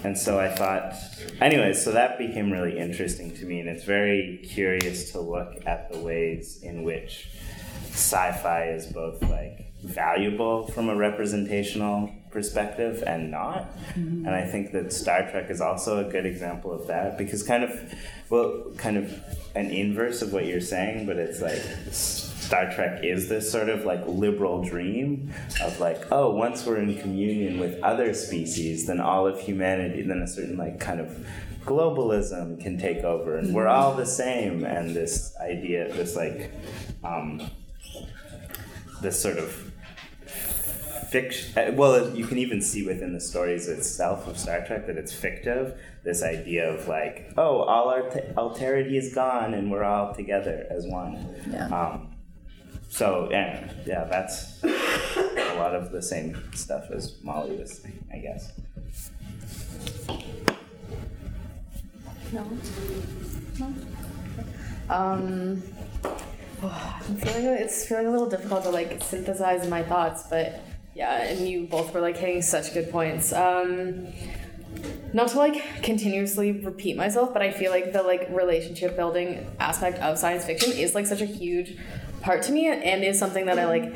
[0.02, 0.94] and so I thought,
[1.40, 5.92] anyways, so that became really interesting to me, and it's very curious to look at
[5.92, 7.28] the ways in which
[7.90, 13.76] sci-fi is both like valuable from a representational perspective and not.
[13.94, 14.26] Mm-hmm.
[14.26, 17.64] And I think that Star Trek is also a good example of that because kind
[17.64, 17.94] of,
[18.28, 19.12] well, kind of
[19.54, 21.62] an inverse of what you're saying, but it's like
[22.50, 25.32] Star Trek is this sort of like liberal dream
[25.62, 30.18] of like, oh, once we're in communion with other species, then all of humanity, then
[30.18, 31.24] a certain like kind of
[31.64, 34.64] globalism can take over and we're all the same.
[34.64, 36.50] And this idea, this like,
[37.04, 37.40] um,
[39.00, 39.72] this sort of
[41.08, 41.76] fiction.
[41.76, 45.80] Well, you can even see within the stories itself of Star Trek that it's fictive.
[46.02, 50.66] This idea of like, oh, all our t- alterity is gone and we're all together
[50.68, 51.32] as one.
[51.48, 51.68] Yeah.
[51.68, 52.09] Um,
[52.90, 58.18] so yeah, yeah, that's a lot of the same stuff as Molly was saying, I
[58.18, 58.52] guess.
[62.32, 62.46] No.
[63.58, 63.74] No.
[64.90, 65.62] Um,
[66.62, 70.60] I'm feeling it's feeling a little difficult to like synthesize my thoughts, but
[70.94, 73.32] yeah, and you both were like hitting such good points.
[73.32, 74.08] Um,
[75.12, 79.98] not to like continuously repeat myself, but I feel like the like relationship building aspect
[80.00, 81.76] of science fiction is like such a huge
[82.22, 83.94] part to me, and is something that I like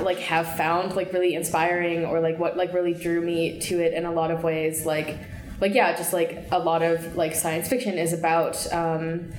[0.00, 3.94] like have found like really inspiring, or like what like really drew me to it
[3.94, 4.86] in a lot of ways.
[4.86, 5.18] Like
[5.60, 8.72] like yeah, just like a lot of like science fiction is about.
[8.72, 9.32] Um,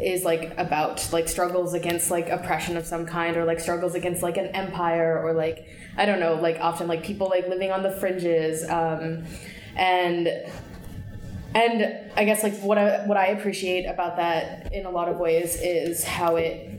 [0.00, 4.22] is like about like struggles against like oppression of some kind or like struggles against
[4.22, 7.82] like an empire or like I don't know, like often like people like living on
[7.82, 9.24] the fringes, um,
[9.74, 10.28] and
[11.54, 15.16] and I guess like what I what I appreciate about that in a lot of
[15.16, 16.70] ways is how it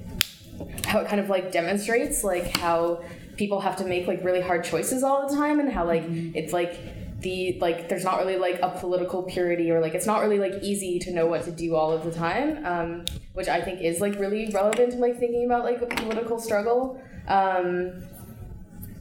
[0.86, 3.04] how it kind of like demonstrates like how
[3.36, 6.54] people have to make like really hard choices all the time and how like it's
[6.54, 6.80] like
[7.22, 10.54] the like there's not really like a political purity or like it's not really like
[10.62, 14.00] easy to know what to do all of the time um, which i think is
[14.00, 17.02] like really relevant to like thinking about like a political struggle.
[17.28, 18.04] Um,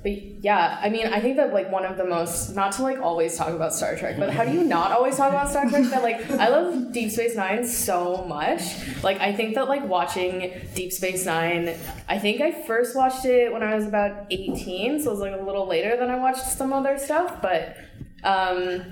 [0.07, 3.01] but yeah, I mean, I think that like one of the most not to like
[3.01, 5.83] always talk about Star Trek, but how do you not always talk about Star Trek?
[5.90, 8.62] That like I love Deep Space Nine so much.
[9.03, 11.75] Like I think that like watching Deep Space Nine,
[12.09, 15.40] I think I first watched it when I was about eighteen, so it was like
[15.40, 17.42] a little later than I watched some other stuff.
[17.42, 17.77] But
[18.23, 18.85] um,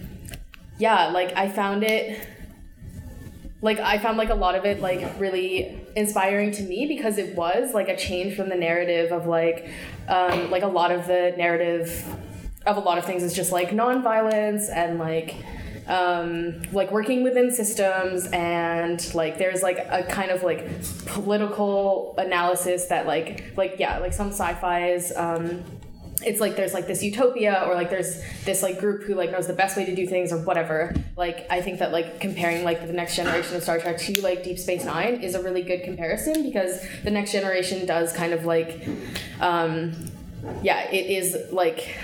[0.79, 2.27] yeah, like I found it
[3.65, 7.35] like I found like a lot of it like really inspiring to me because it
[7.35, 9.71] was like a change from the narrative of like
[10.07, 12.05] um, like a lot of the narrative
[12.67, 15.37] of a lot of things is just like nonviolence and like
[15.87, 20.69] um, like working within systems and like there's like a kind of like
[21.07, 25.65] political analysis that like like yeah like some sci-fi's um,
[26.27, 29.47] it's like there's like this utopia or like there's this like group who like knows
[29.47, 30.95] the best way to do things or whatever.
[31.17, 34.43] Like i think that like comparing like the next generation of star trek to like
[34.43, 38.45] deep space nine is a really good comparison because the next generation does kind of
[38.45, 38.87] like
[39.41, 39.93] um
[40.63, 41.97] yeah it is like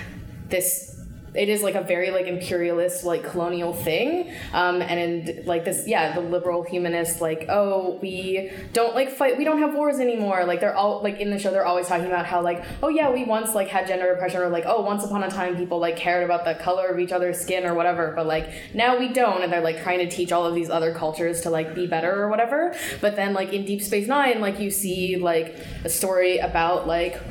[0.49, 1.00] this
[1.33, 4.33] it is like a very like imperialist like colonial thing.
[4.53, 9.37] Um, and in, like this yeah the liberal humanist like oh we don't like fight
[9.37, 10.43] we don't have wars anymore.
[10.45, 13.09] Like they're all like in the show they're always talking about how like oh yeah
[13.09, 15.95] we once like had gender oppression or like oh once upon a time people like
[15.95, 19.41] cared about the color of each other's skin or whatever but like now we don't.
[19.41, 22.21] And they're like trying to teach all of these other cultures to like be better
[22.21, 22.75] or whatever.
[22.99, 27.21] But then like in deep space nine like you see like a story about like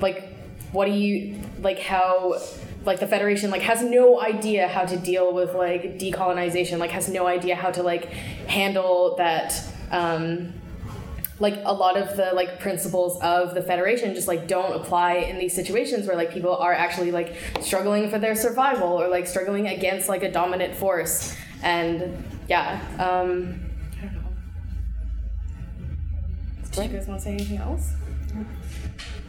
[0.00, 0.28] like
[0.72, 2.38] what do you like how
[2.90, 7.08] like the federation like has no idea how to deal with like decolonization like has
[7.08, 8.06] no idea how to like
[8.58, 10.52] handle that um
[11.38, 15.38] like a lot of the like principles of the federation just like don't apply in
[15.38, 19.68] these situations where like people are actually like struggling for their survival or like struggling
[19.68, 24.32] against like a dominant force and yeah um i don't know
[26.72, 27.92] do you guys want to say anything else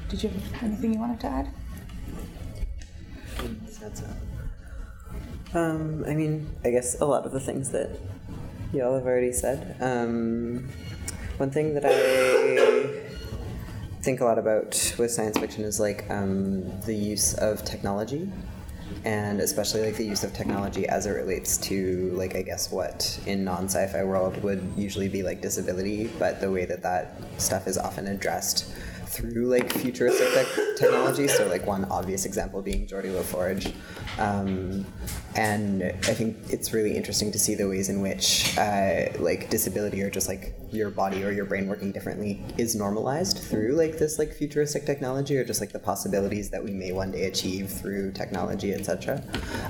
[0.10, 1.48] Did you have anything you wanted to add?
[5.54, 7.90] Um, I mean, I guess a lot of the things that
[8.74, 9.76] y'all have already said.
[9.82, 10.70] Um,
[11.38, 13.02] one thing that I
[14.02, 18.32] think a lot about with science fiction is like um, the use of technology,
[19.04, 23.20] and especially like the use of technology as it relates to like I guess what
[23.26, 27.78] in non-sci-fi world would usually be like disability, but the way that that stuff is
[27.78, 28.74] often addressed
[29.12, 31.28] through like futuristic tech- technology.
[31.28, 33.74] So like one obvious example being Geordi La Forge,
[34.18, 34.86] um,
[35.36, 40.02] and I think it's really interesting to see the ways in which uh, like disability
[40.02, 44.18] or just like your body or your brain working differently is normalized through like this
[44.18, 48.12] like futuristic technology or just like the possibilities that we may one day achieve through
[48.12, 49.22] technology, etc.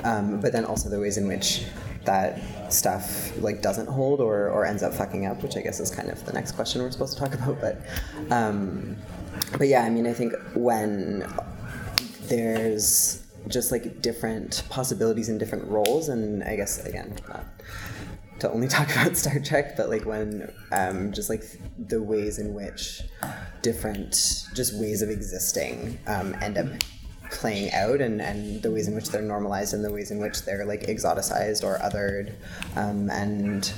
[0.03, 1.63] Um, but then also the ways in which
[2.05, 5.91] that stuff like doesn't hold or, or ends up fucking up, which I guess is
[5.91, 7.59] kind of the next question we're supposed to talk about.
[7.61, 7.81] But
[8.31, 8.97] um,
[9.57, 11.25] but yeah, I mean, I think when
[12.23, 17.45] there's just like different possibilities and different roles, and I guess again, not
[18.39, 21.43] to only talk about Star Trek, but like when um, just like
[21.77, 23.01] the ways in which
[23.61, 26.67] different just ways of existing um, end up
[27.31, 30.43] playing out and, and the ways in which they're normalized and the ways in which
[30.43, 32.33] they're like exoticized or othered
[32.75, 33.73] um, and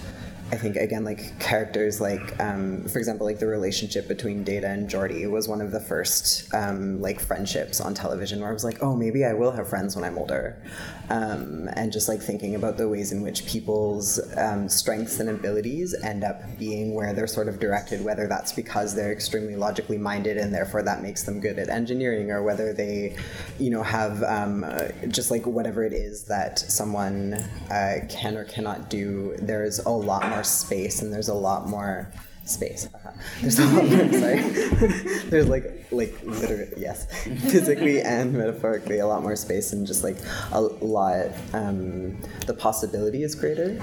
[0.51, 4.87] I think again, like characters, like um, for example, like the relationship between Data and
[4.87, 8.83] Geordi was one of the first um, like friendships on television where I was like,
[8.83, 10.61] oh, maybe I will have friends when I'm older,
[11.09, 15.95] um, and just like thinking about the ways in which people's um, strengths and abilities
[16.03, 20.37] end up being where they're sort of directed, whether that's because they're extremely logically minded
[20.37, 23.15] and therefore that makes them good at engineering, or whether they,
[23.59, 27.33] you know, have uh, just like whatever it is that someone
[27.71, 29.35] uh, can or cannot do.
[29.39, 32.11] There's a lot more space and there's a lot more
[32.45, 32.89] space.
[32.93, 33.11] Uh-huh.
[33.41, 34.13] There's a lot more.
[34.13, 34.41] sorry.
[35.29, 40.17] there's like like literally yes, physically and metaphorically a lot more space and just like
[40.51, 41.27] a lot.
[41.53, 43.81] Um, the possibility is greater,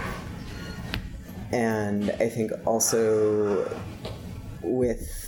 [1.52, 3.70] and I think also
[4.62, 5.19] with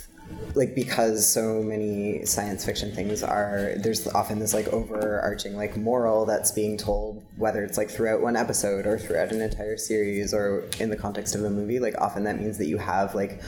[0.55, 6.25] like because so many science fiction things are there's often this like overarching like moral
[6.25, 10.65] that's being told whether it's like throughout one episode or throughout an entire series or
[10.79, 13.41] in the context of a movie like often that means that you have like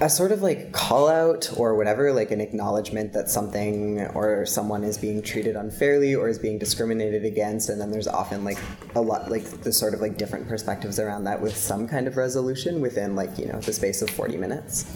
[0.00, 4.84] a sort of like call out or whatever, like an acknowledgement that something or someone
[4.84, 8.58] is being treated unfairly or is being discriminated against, and then there's often like
[8.94, 12.16] a lot like the sort of like different perspectives around that with some kind of
[12.16, 14.90] resolution within like you know the space of 40 minutes.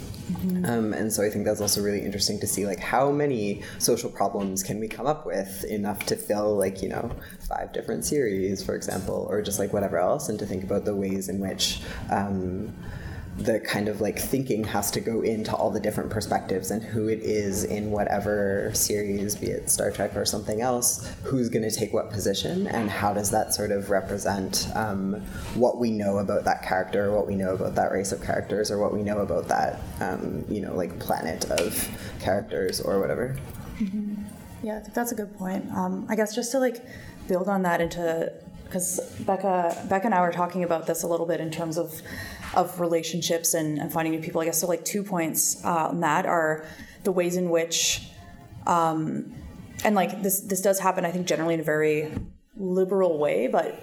[0.65, 4.11] Um, and so I think that's also really interesting to see like how many social
[4.11, 7.11] problems can we come up with enough to fill like you know
[7.49, 10.97] five different series, for example, or just like whatever else, and to think about the
[10.97, 11.81] ways in which.
[12.11, 12.75] Um,
[13.39, 17.09] the kind of like thinking has to go into all the different perspectives and who
[17.09, 21.71] it is in whatever series, be it Star Trek or something else, who's going to
[21.71, 25.15] take what position, and how does that sort of represent um,
[25.55, 28.79] what we know about that character, what we know about that race of characters, or
[28.79, 31.89] what we know about that, um, you know, like planet of
[32.21, 33.37] characters or whatever.
[34.63, 35.71] Yeah, I think that's a good point.
[35.73, 36.83] Um, I guess just to like
[37.29, 38.33] build on that into
[38.65, 42.03] because Becca, Becca and I were talking about this a little bit in terms of
[42.57, 44.41] of relationships and, and finding new people.
[44.41, 44.67] I guess so.
[44.67, 46.65] Like two points uh, on that are
[47.05, 48.09] the ways in which,
[48.67, 49.33] um,
[49.85, 51.05] and like this this does happen.
[51.05, 52.11] I think generally in a very
[52.57, 53.79] liberal way, but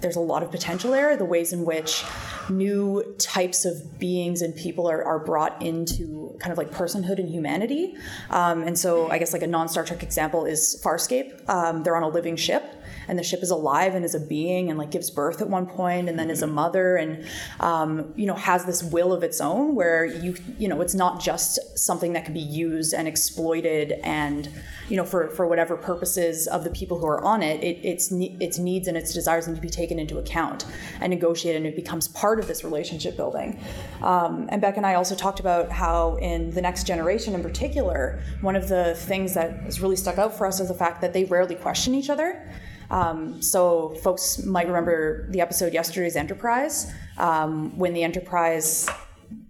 [0.00, 1.16] there's a lot of potential there.
[1.16, 2.04] The ways in which
[2.50, 7.28] new types of beings and people are, are brought into kind of like personhood and
[7.28, 7.96] humanity.
[8.30, 11.48] Um, and so I guess like a non Star Trek example is Farscape.
[11.48, 12.77] Um, they're on a living ship
[13.08, 15.66] and the ship is alive and is a being and like gives birth at one
[15.66, 17.24] point and then is a mother and
[17.60, 21.20] um, you know has this will of its own where you you know it's not
[21.20, 24.48] just something that can be used and exploited and
[24.88, 28.10] you know for for whatever purposes of the people who are on it, it its
[28.12, 30.66] its needs and its desires need to be taken into account
[31.00, 33.58] and negotiated and it becomes part of this relationship building.
[34.02, 38.20] Um, and Beck and I also talked about how in the next generation in particular
[38.40, 41.12] one of the things that has really stuck out for us is the fact that
[41.12, 42.50] they rarely question each other
[42.90, 48.88] um, so folks might remember the episode yesterday's Enterprise um, when the Enterprise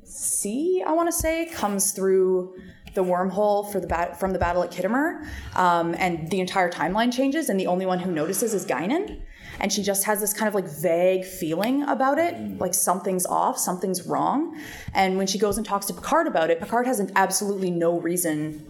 [0.05, 2.57] C, I want to say, comes through
[2.94, 5.24] the wormhole for the bat- from the battle at Khitomer,
[5.55, 9.20] um, and the entire timeline changes, and the only one who notices is Guinan.
[9.61, 13.59] And she just has this kind of like vague feeling about it, like something's off,
[13.59, 14.57] something's wrong.
[14.94, 18.68] And when she goes and talks to Picard about it, Picard has absolutely no reason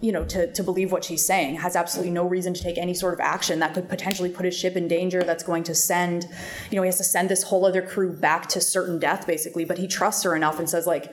[0.00, 2.94] you know, to, to believe what she's saying, has absolutely no reason to take any
[2.94, 6.26] sort of action that could potentially put his ship in danger, that's going to send,
[6.70, 9.64] you know, he has to send this whole other crew back to certain death, basically.
[9.64, 11.12] But he trusts her enough and says, like,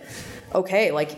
[0.53, 1.17] okay, like,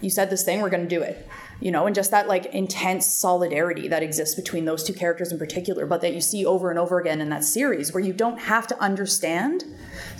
[0.00, 1.28] you said this thing, we're going to do it
[1.60, 5.38] you know, and just that like intense solidarity that exists between those two characters in
[5.38, 8.38] particular, but that you see over and over again in that series where you don't
[8.38, 9.64] have to understand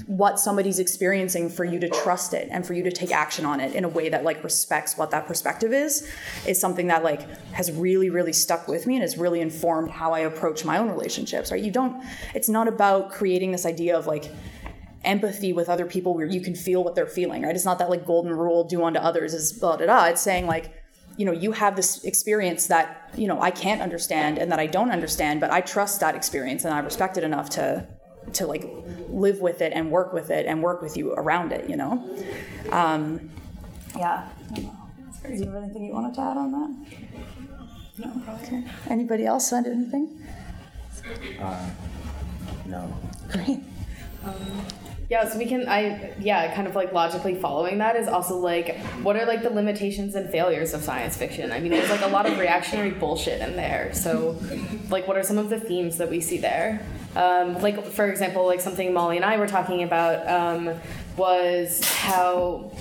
[0.07, 3.59] what somebody's experiencing for you to trust it and for you to take action on
[3.59, 6.09] it in a way that like respects what that perspective is
[6.47, 10.13] is something that like has really really stuck with me and has really informed how
[10.13, 11.63] I approach my own relationships right?
[11.63, 14.31] You don't it's not about creating this idea of like
[15.03, 17.57] empathy with other people where you can feel what they're feeling right?
[17.57, 20.47] It's not that like golden rule do unto others is blah blah blah it's saying
[20.47, 20.73] like
[21.17, 24.67] you know you have this experience that you know i can't understand and that i
[24.67, 27.87] don't understand but i trust that experience and i respect it enough to
[28.35, 28.65] to like
[29.09, 32.03] live with it and work with it and work with you around it you know?
[32.71, 33.31] Um,
[33.97, 34.29] yeah.
[35.25, 36.71] Is there anything you wanted to add on that?
[37.99, 38.35] No?
[38.43, 38.65] Okay.
[38.89, 40.23] Anybody else find anything?
[41.41, 41.71] Uh,
[42.67, 42.93] no.
[43.31, 43.61] great
[45.09, 48.77] Yeah, so we can I yeah, kind of like logically following that is also like
[49.03, 51.53] what are like the limitations and failures of science fiction?
[51.53, 53.95] I mean, there's like a lot of reactionary bullshit in there.
[53.95, 54.37] So
[54.91, 56.85] like what are some of the themes that we see there?
[57.15, 60.75] Um, like for example, like something Molly and I were talking about um,
[61.17, 62.73] was how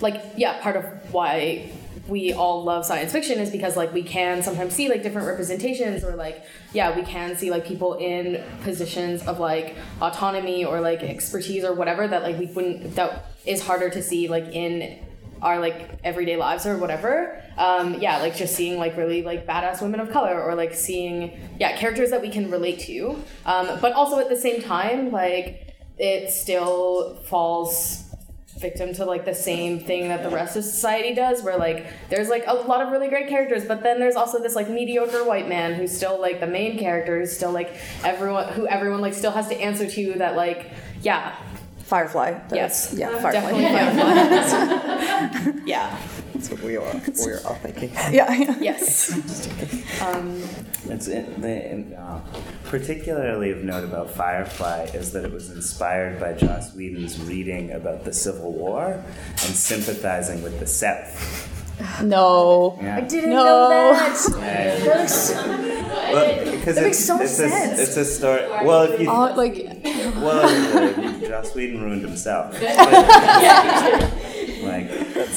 [0.00, 1.72] like yeah, part of why
[2.08, 6.04] we all love science fiction is because like we can sometimes see like different representations
[6.04, 11.02] or like yeah we can see like people in positions of like autonomy or like
[11.02, 14.98] expertise or whatever that like we wouldn't that is harder to see like in
[15.42, 17.42] our like everyday lives or whatever.
[17.58, 21.38] Um yeah like just seeing like really like badass women of color or like seeing
[21.58, 23.22] yeah characters that we can relate to.
[23.44, 28.05] Um but also at the same time like it still falls
[28.58, 32.28] victim to like the same thing that the rest of society does where like there's
[32.28, 35.48] like a lot of really great characters but then there's also this like mediocre white
[35.48, 39.30] man who's still like the main character who's still like everyone who everyone like still
[39.30, 40.70] has to answer to that like
[41.02, 41.36] yeah
[41.78, 42.94] firefly Yes.
[42.96, 43.64] yeah uh, firefly definitely
[45.50, 45.62] Firefly.
[45.66, 45.98] yeah
[46.48, 47.02] That's what we are.
[47.24, 47.90] We're all thinking.
[48.12, 49.10] yeah yes
[50.02, 50.42] um
[50.88, 52.20] It's in, the, in, uh,
[52.64, 58.04] particularly of note about Firefly is that it was inspired by Joss Whedon's reading about
[58.04, 61.52] the Civil War and sympathizing with the South.
[62.02, 63.00] no Yeah.
[63.00, 63.44] didn't No.
[63.44, 64.78] know that Yeah.
[64.84, 65.34] That looks-
[66.12, 67.78] Well, because makes it's, so it's sense.
[67.78, 68.42] A, it's a story.
[68.64, 69.56] Well, if you uh, like
[70.22, 72.54] well, Joss Whedon ruined himself.
[74.62, 74.88] Like,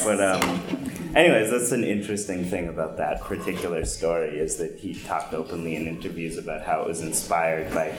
[0.04, 0.79] but um,
[1.14, 5.86] anyways, that's an interesting thing about that particular story is that he talked openly in
[5.86, 7.92] interviews about how it was inspired by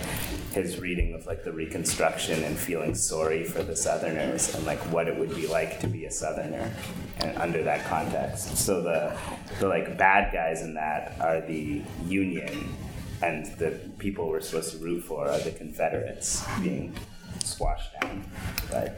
[0.53, 5.07] his reading of like the Reconstruction and feeling sorry for the Southerners and like what
[5.07, 6.72] it would be like to be a Southerner
[7.20, 8.57] and under that context.
[8.57, 9.18] So the
[9.59, 12.76] the like bad guys in that are the Union,
[13.22, 16.95] and the people we're supposed to root for are the Confederates being
[17.43, 18.26] squashed down
[18.70, 18.91] by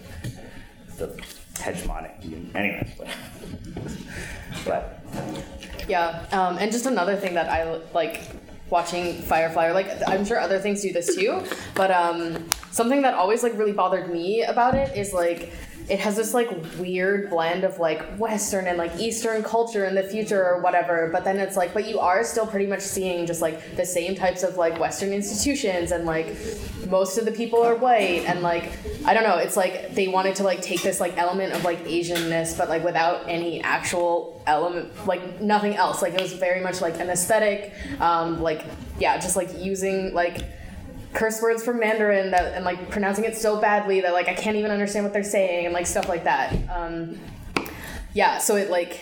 [0.98, 1.08] the
[1.56, 2.14] hegemonic.
[2.56, 3.08] Anyway, but,
[4.66, 5.00] but
[5.88, 8.22] Yeah, um, and just another thing that I like
[8.70, 11.44] watching Firefly, or like I'm sure other things do this too,
[11.76, 15.54] but um, something that always like really bothered me about it is like
[15.90, 20.04] it has this like weird blend of like Western and like Eastern culture in the
[20.04, 23.42] future or whatever, but then it's like, but you are still pretty much seeing just
[23.42, 26.36] like the same types of like Western institutions and like
[26.90, 28.72] most of the people are white and like
[29.06, 31.84] I don't know, it's like they wanted to like take this like element of like
[31.86, 36.02] Asianness, but like without any actual element, like nothing else.
[36.02, 38.64] Like it was very much like an aesthetic, um, like
[39.00, 40.44] yeah, just like using like
[41.14, 44.58] curse words from Mandarin that and like pronouncing it so badly that like I can't
[44.58, 46.54] even understand what they're saying and like stuff like that.
[46.70, 47.20] Um,
[48.14, 49.00] yeah, so it like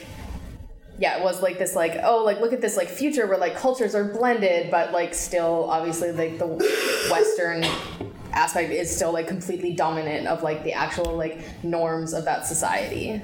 [1.00, 3.56] yeah, it was like this like oh like look at this like future where like
[3.56, 6.48] cultures are blended but like still obviously like the
[7.10, 7.66] western
[8.34, 13.22] aspect is still like completely dominant of like the actual like norms of that society.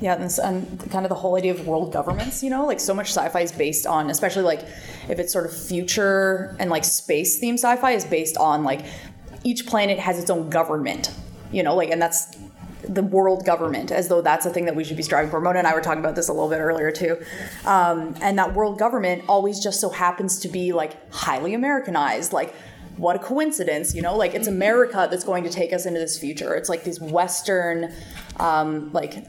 [0.00, 2.94] Yeah, and, and kind of the whole idea of world governments, you know, like so
[2.94, 4.60] much sci-fi is based on, especially like
[5.08, 8.84] if it's sort of future and like space themed sci-fi is based on like
[9.42, 11.12] each planet has its own government,
[11.50, 12.36] you know, like and that's
[12.88, 15.40] the world government as though that's a thing that we should be striving for.
[15.40, 17.20] Mona and I were talking about this a little bit earlier too,
[17.64, 22.54] um, and that world government always just so happens to be like highly Americanized, like
[22.98, 24.16] what a coincidence, you know?
[24.16, 26.54] Like it's America that's going to take us into this future.
[26.54, 27.92] It's like these Western,
[28.38, 29.24] um, like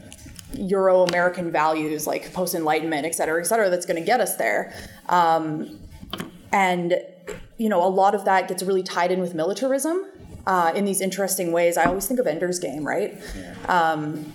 [0.60, 4.36] Euro American values, like post Enlightenment, et cetera, et cetera, that's going to get us
[4.36, 4.72] there.
[5.08, 5.78] Um,
[6.52, 6.94] and
[7.58, 10.06] you know, a lot of that gets really tied in with militarism
[10.46, 11.76] uh, in these interesting ways.
[11.76, 13.16] I always think of Ender's Game, right?
[13.68, 14.32] Um,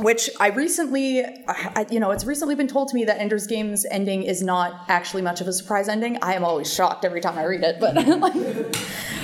[0.00, 3.86] which I recently, I, you know, it's recently been told to me that Ender's Game's
[3.90, 6.18] ending is not actually much of a surprise ending.
[6.22, 8.34] I am always shocked every time I read it, but like,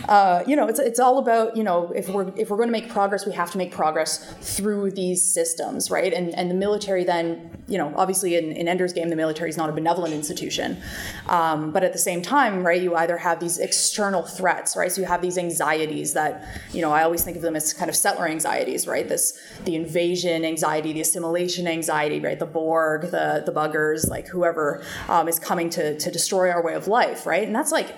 [0.08, 2.72] uh, you know, it's it's all about you know if we're if we're going to
[2.72, 6.12] make progress, we have to make progress through these systems, right?
[6.12, 9.56] And and the military then, you know, obviously in, in Ender's Game, the military is
[9.56, 10.80] not a benevolent institution,
[11.28, 14.92] um, but at the same time, right, you either have these external threats, right?
[14.92, 17.88] So you have these anxieties that, you know, I always think of them as kind
[17.88, 19.08] of settler anxieties, right?
[19.08, 22.38] This the invasion anxiety, the assimilation anxiety, right?
[22.38, 26.74] The Borg, the the buggers, like whoever um, is coming to to destroy our way
[26.74, 27.46] of life, right?
[27.46, 27.94] And that's like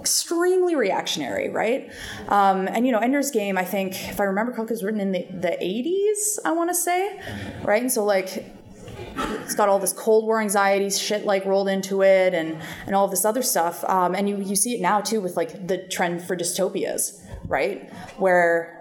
[0.00, 1.90] extremely reactionary, right?
[2.28, 5.12] Um, and you know, Ender's Game, I think, if I remember correctly, was written in
[5.12, 7.20] the, the 80s, I want to say,
[7.62, 7.80] right?
[7.80, 8.44] And so like
[9.16, 13.08] it's got all this Cold War anxiety shit like rolled into it, and and all
[13.08, 13.84] this other stuff.
[13.84, 17.92] Um, and you you see it now too with like the trend for dystopias, right?
[18.18, 18.78] Where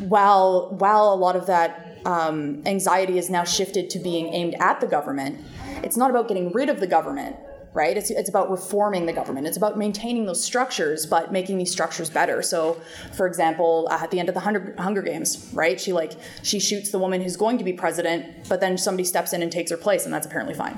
[0.00, 4.80] while while a lot of that um, anxiety is now shifted to being aimed at
[4.80, 5.44] the government,
[5.82, 7.36] it's not about getting rid of the government,
[7.74, 7.96] right?
[7.96, 9.46] It's, it's about reforming the government.
[9.46, 12.42] It's about maintaining those structures, but making these structures better.
[12.42, 12.80] So,
[13.12, 15.78] for example, uh, at the end of the Hunger, Hunger Games, right?
[15.80, 19.32] She like she shoots the woman who's going to be president, but then somebody steps
[19.32, 20.76] in and takes her place, and that's apparently fine,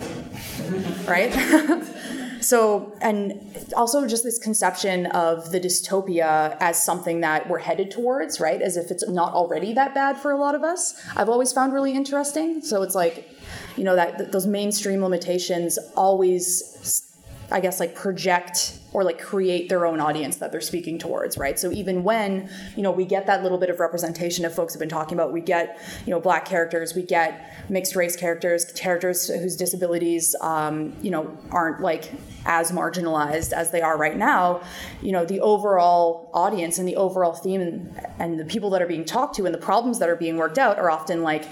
[1.07, 1.31] right?
[2.41, 8.41] So, and also just this conception of the dystopia as something that we're headed towards,
[8.41, 8.61] right?
[8.61, 11.01] As if it's not already that bad for a lot of us.
[11.17, 12.61] I've always found really interesting.
[12.63, 13.29] So it's like,
[13.77, 17.08] you know, that th- those mainstream limitations always,
[17.51, 21.59] I guess, like project or like create their own audience that they're speaking towards, right?
[21.59, 24.81] So even when, you know, we get that little bit of representation of folks have
[24.81, 29.29] been talking about, we get, you know, black characters, we get mixed race characters, characters
[29.29, 32.13] whose disabilities, um, you know, aren't like
[32.47, 34.63] as marginalized as they are right now,
[35.03, 38.87] you know, the overall audience and the overall theme and, and the people that are
[38.87, 41.45] being talked to and the problems that are being worked out are often like,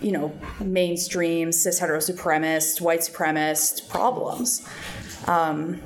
[0.00, 4.66] you know, mainstream cis heterosupremacist, white supremacist problems.
[5.28, 5.80] Um,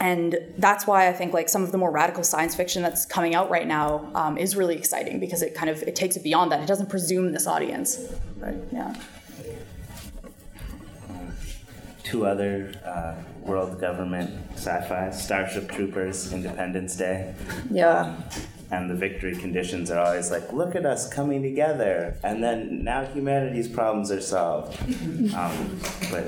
[0.00, 3.34] and that's why I think like some of the more radical science fiction that's coming
[3.34, 6.50] out right now um, is really exciting because it kind of it takes it beyond
[6.52, 6.60] that.
[6.60, 8.00] It doesn't presume this audience.
[8.38, 8.56] Right?
[8.72, 8.94] Yeah.
[12.02, 17.34] two other uh, world government sci-fi: Starship Troopers, Independence Day.
[17.70, 18.16] Yeah.
[18.72, 23.04] and the victory conditions are always like, look at us coming together, and then now
[23.04, 24.78] humanity's problems are solved.
[25.34, 26.24] um, but,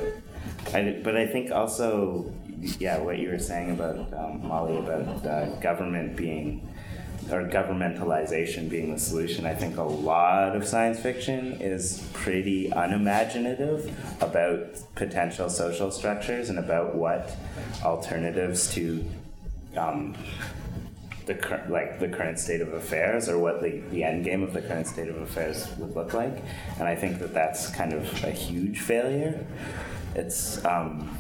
[0.73, 2.33] I, but I think also,
[2.79, 6.69] yeah, what you were saying about um, Molly about uh, government being
[7.31, 9.47] or governmentalization being the solution.
[9.47, 16.59] I think a lot of science fiction is pretty unimaginative about potential social structures and
[16.59, 17.37] about what
[17.85, 19.05] alternatives to
[19.77, 20.17] um,
[21.27, 24.53] the cur- like the current state of affairs or what the, the end game of
[24.53, 26.43] the current state of affairs would look like
[26.79, 29.47] and i think that that's kind of a huge failure
[30.15, 31.17] it's um,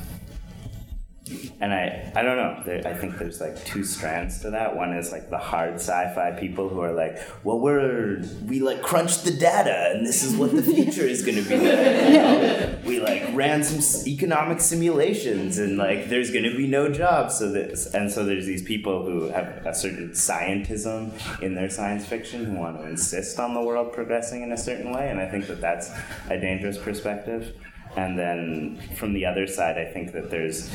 [1.61, 2.62] and I, I don't know.
[2.64, 4.74] There, I think there's like two strands to that.
[4.74, 9.24] One is like the hard sci-fi people who are like, well, we're we like crunched
[9.24, 12.82] the data, and this is what the future is going to be like.
[12.82, 17.38] We like ran some economic simulations, and like there's going to be no jobs.
[17.38, 22.05] So this, and so there's these people who have a certain scientism in their science
[22.05, 25.28] fiction who want to insist on the world progressing in a certain way, and I
[25.28, 25.90] think that that's
[26.28, 27.55] a dangerous perspective.
[27.97, 30.70] And then from the other side, I think that there's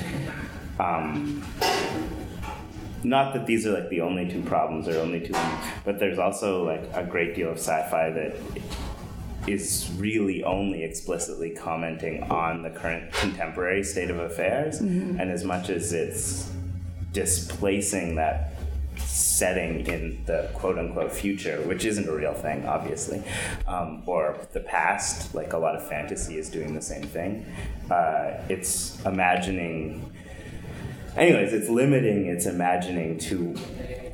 [0.80, 1.44] um,
[3.04, 5.36] not that these are like the only two problems or only two,
[5.86, 8.36] but there's also like a great deal of sci-fi that
[9.48, 14.82] is really only explicitly commenting on the current contemporary state of affairs,
[15.20, 16.52] and as much as it's
[17.14, 18.52] displacing that
[19.18, 23.24] setting in the quote unquote future, which isn't a real thing, obviously,
[23.68, 27.46] um, or the past, like a lot of fantasy is doing the same thing.
[27.90, 30.12] Uh, it's imagining,
[31.16, 33.56] anyways, it's limiting its imagining to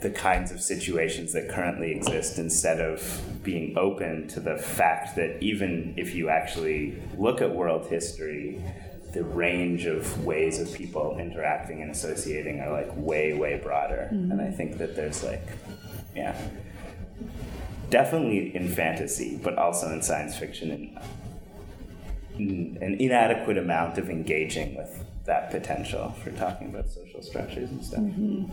[0.01, 5.41] the kinds of situations that currently exist instead of being open to the fact that
[5.41, 8.61] even if you actually look at world history,
[9.13, 14.07] the range of ways of people interacting and associating are like way way broader.
[14.11, 15.47] And i think that there's like
[16.15, 16.39] yeah.
[17.89, 20.71] Definitely in fantasy but also in science fiction
[22.37, 27.83] an, an inadequate amount of engaging with that potential for talking about social structures and
[27.85, 27.99] stuff.
[27.99, 28.51] Um,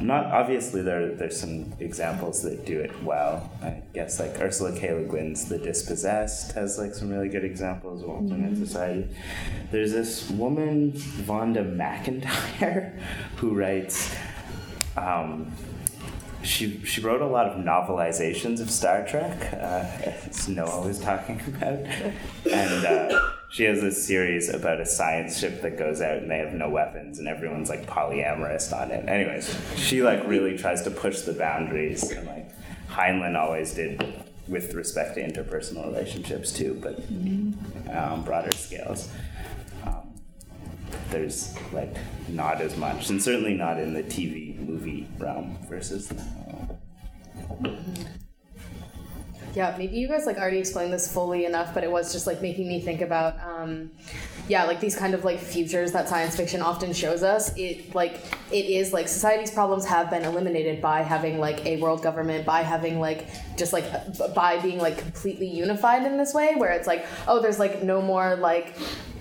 [0.00, 3.50] not obviously there there's some examples that do it well.
[3.62, 4.92] I guess like Ursula K.
[4.92, 9.08] Le Guin's The Dispossessed has like some really good examples of alternate society.
[9.70, 12.98] There's this woman, Vonda McIntyre,
[13.36, 14.14] who writes
[14.96, 15.52] um,
[16.46, 20.12] she she wrote a lot of novelizations of Star Trek, uh,
[20.48, 21.78] Noah was talking about,
[22.50, 26.38] and uh, she has this series about a science ship that goes out and they
[26.38, 29.08] have no weapons and everyone's like polyamorous on it.
[29.08, 32.50] Anyways, she like really tries to push the boundaries and like
[32.88, 36.98] Heinlein always did with respect to interpersonal relationships too, but
[37.90, 39.10] um, broader scales.
[41.16, 41.96] There's like
[42.28, 46.12] not as much, and certainly not in the TV movie realm versus.
[49.54, 52.42] Yeah, maybe you guys like already explained this fully enough, but it was just like
[52.42, 53.90] making me think about, um,
[54.46, 57.56] yeah, like these kind of like futures that science fiction often shows us.
[57.56, 58.20] It like
[58.52, 62.60] it is like society's problems have been eliminated by having like a world government, by
[62.60, 63.86] having like just like
[64.34, 68.02] by being like completely unified in this way, where it's like, oh, there's like no
[68.02, 68.76] more like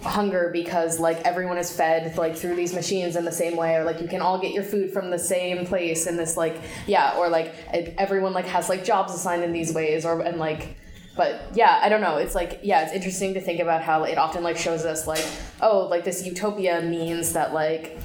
[0.05, 3.83] hunger because like everyone is fed like through these machines in the same way or
[3.83, 7.17] like you can all get your food from the same place in this like yeah
[7.17, 7.53] or like
[7.97, 10.77] everyone like has like jobs assigned in these ways or and like
[11.17, 14.17] but yeah i don't know it's like yeah it's interesting to think about how it
[14.17, 15.25] often like shows us like
[15.61, 17.97] oh like this utopia means that like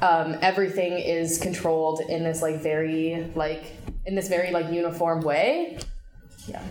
[0.00, 3.76] um, everything is controlled in this like very like
[4.06, 5.78] in this very like uniform way.
[6.46, 6.62] Yeah.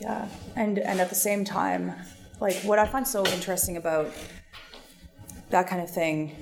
[0.00, 1.94] Yeah, and and at the same time,
[2.44, 4.12] like what I find so interesting about
[5.48, 6.36] that kind of thing,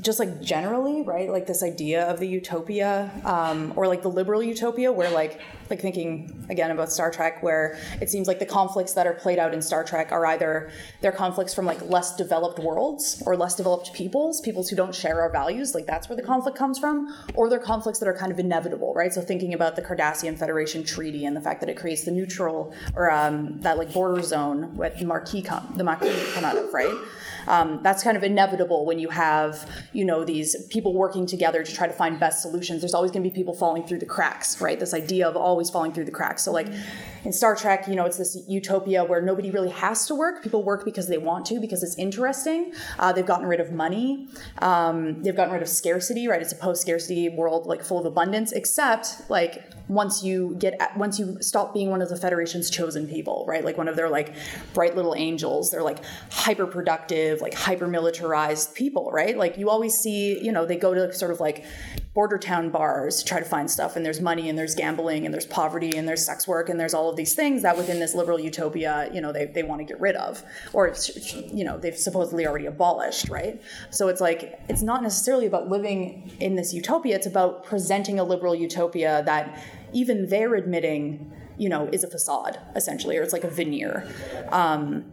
[0.00, 1.28] just like generally, right?
[1.28, 5.80] Like this idea of the utopia, um, or like the liberal utopia, where like like
[5.80, 9.52] thinking again about Star Trek, where it seems like the conflicts that are played out
[9.52, 10.70] in Star Trek are either
[11.02, 15.20] they're conflicts from like less developed worlds or less developed peoples, peoples who don't share
[15.20, 18.32] our values, like that's where the conflict comes from, or they're conflicts that are kind
[18.32, 19.12] of inevitable, right?
[19.12, 22.74] So thinking about the Cardassian Federation Treaty and the fact that it creates the neutral
[22.94, 26.94] or um, that like border zone with Maquis come the Maquis come out of, right?
[27.46, 31.72] Um, that's kind of inevitable when you have you know these people working together to
[31.74, 32.80] try to find best solutions.
[32.80, 34.78] There's always going to be people falling through the cracks, right?
[34.78, 36.42] This idea of always falling through the cracks.
[36.42, 36.68] So like
[37.24, 40.42] in Star Trek, you know, it's this utopia where nobody really has to work.
[40.42, 42.72] People work because they want to, because it's interesting.
[42.98, 44.28] Uh, they've gotten rid of money.
[44.58, 46.42] Um, they've gotten rid of scarcity, right?
[46.42, 48.52] It's a post-scarcity world, like full of abundance.
[48.52, 49.64] Except like
[49.94, 53.64] once you get once you stop being one of the federation's chosen people right?
[53.64, 54.34] Like one of their like
[54.74, 55.70] bright little angels.
[55.70, 55.98] They're like
[56.30, 59.36] hyper productive like hyper militarized people right?
[59.36, 61.64] Like you always see you know they go to sort of like
[62.14, 65.32] border town bars to try to find stuff and there's money and there's gambling and
[65.32, 68.14] there's poverty and there's sex work and there's all of these things that within this
[68.14, 70.42] liberal utopia you know they, they want to get rid of
[70.74, 70.94] or
[71.52, 73.62] you know they've supposedly already abolished right?
[73.90, 78.24] So it's like it's not necessarily about living in this utopia it's about presenting a
[78.24, 79.58] liberal utopia that
[79.92, 84.08] even they're admitting you know is a facade essentially or it's like a veneer
[84.50, 85.04] um,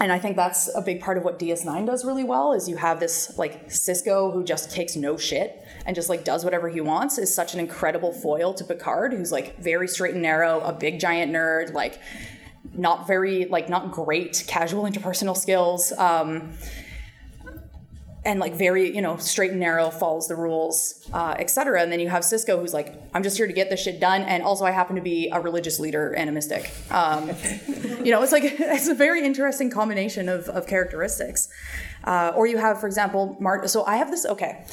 [0.00, 2.76] and I think that's a big part of what DS9 does really well is you
[2.76, 6.80] have this like Sisko who just takes no shit and just like does whatever he
[6.80, 10.72] wants is such an incredible foil to Picard who's like very straight and narrow, a
[10.72, 12.00] big giant nerd, like
[12.72, 15.92] not very like not great casual interpersonal skills.
[15.92, 16.54] Um,
[18.24, 22.00] and like very you know straight and narrow follows the rules uh, etc and then
[22.00, 24.64] you have Sisko who's like i'm just here to get this shit done and also
[24.64, 26.72] i happen to be a religious leader and a mystic.
[26.90, 27.30] Um,
[28.02, 31.48] you know it's like it's a very interesting combination of, of characteristics.
[32.04, 34.64] Uh, or you have for example Mart- so i have this okay.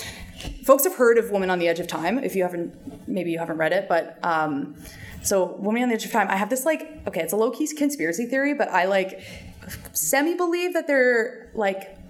[0.65, 3.39] Folks have heard of woman on the edge of time if you haven't maybe you
[3.39, 4.75] haven't read it but um,
[5.21, 7.67] so woman on the edge of time i have this like okay it's a low-key
[7.75, 9.21] conspiracy theory but i like
[9.93, 12.00] semi believe that they're like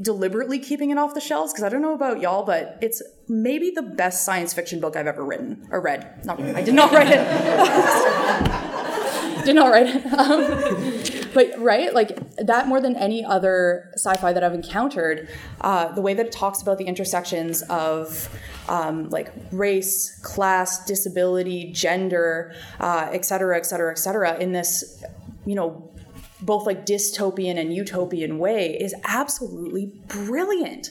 [0.00, 3.70] deliberately keeping it off the shelves because I don't know about y'all, but it's maybe
[3.70, 6.24] the best science fiction book I've ever written or read.
[6.24, 7.16] Not, I did not write it.
[9.44, 10.04] did not write it.
[10.16, 10.40] Um,
[11.34, 15.28] but right, like that more than any other sci-fi that I've encountered,
[15.60, 18.30] uh, the way that it talks about the intersections of
[18.68, 25.04] um, like race, class, disability, gender, uh, et cetera, et cetera, et cetera, in this,
[25.44, 25.90] you know,
[26.40, 30.90] both like dystopian and utopian way is absolutely brilliant.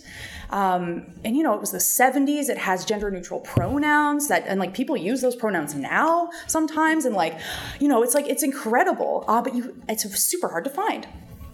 [0.50, 2.50] Um, and you know, it was the 70s.
[2.50, 7.06] It has gender neutral pronouns that, and like people use those pronouns now sometimes.
[7.06, 7.40] And like,
[7.80, 9.26] you know, it's like, it's incredible.
[9.28, 11.08] Uh, but you, it's super hard to find.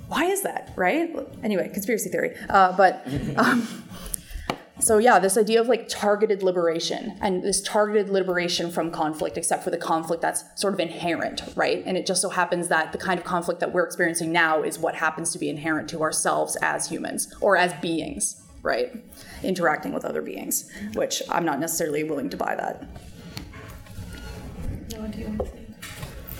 [0.07, 0.73] Why is that?
[0.75, 1.15] Right?
[1.41, 2.35] Anyway, conspiracy theory.
[2.49, 3.85] Uh, but, um,
[4.81, 9.63] so yeah, this idea of like targeted liberation and this targeted liberation from conflict, except
[9.63, 11.83] for the conflict that's sort of inherent, right?
[11.85, 14.79] And it just so happens that the kind of conflict that we're experiencing now is
[14.79, 18.91] what happens to be inherent to ourselves as humans or as beings, right?
[19.43, 22.85] Interacting with other beings, which I'm not necessarily willing to buy that.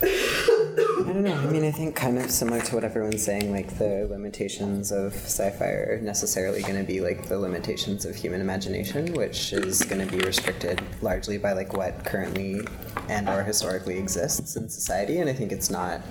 [0.04, 1.36] I don't know.
[1.36, 5.14] I mean, I think kind of similar to what everyone's saying, like the limitations of
[5.14, 10.08] sci-fi are necessarily going to be like the limitations of human imagination, which is going
[10.08, 12.62] to be restricted largely by like what currently
[13.10, 15.20] and or historically exists in society.
[15.20, 16.02] And I think it's not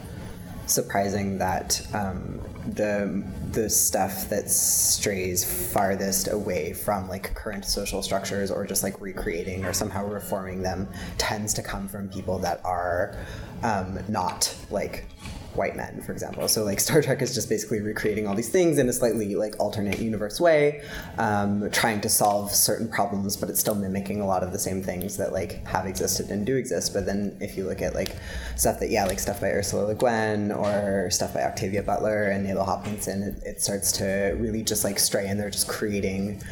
[0.66, 8.51] surprising that um, the the stuff that strays farthest away from like current social structures
[8.51, 10.89] or just like recreating or somehow reforming them
[11.19, 13.17] tends to come from people that are
[13.63, 15.07] um, not like
[15.55, 16.46] white men, for example.
[16.48, 19.59] So like Star Trek is just basically recreating all these things in a slightly like
[19.59, 20.82] alternate universe way,
[21.18, 24.82] um, trying to solve certain problems, but it's still mimicking a lot of the same
[24.82, 26.94] things that like have existed and do exist.
[26.94, 28.16] But then if you look at like
[28.57, 32.46] stuff that yeah, like stuff by Ursula Le Guin or stuff by Octavia Butler and
[32.46, 36.42] Nalo Hopkinson, it, it starts to really just like stray and they're just creating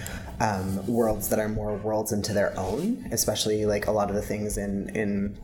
[0.40, 4.22] um, worlds that are more worlds into their own, especially like a lot of the
[4.22, 5.36] things in in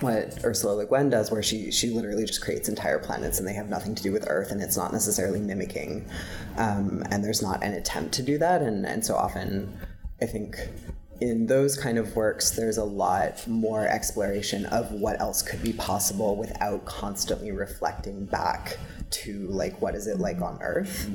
[0.00, 3.54] what Ursula Le Guin does, where she she literally just creates entire planets and they
[3.54, 6.08] have nothing to do with Earth, and it's not necessarily mimicking,
[6.56, 9.76] um, and there's not an attempt to do that, and and so often,
[10.20, 10.56] I think.
[11.20, 15.72] In those kind of works, there's a lot more exploration of what else could be
[15.72, 18.76] possible without constantly reflecting back
[19.12, 21.08] to like what is it like on Earth,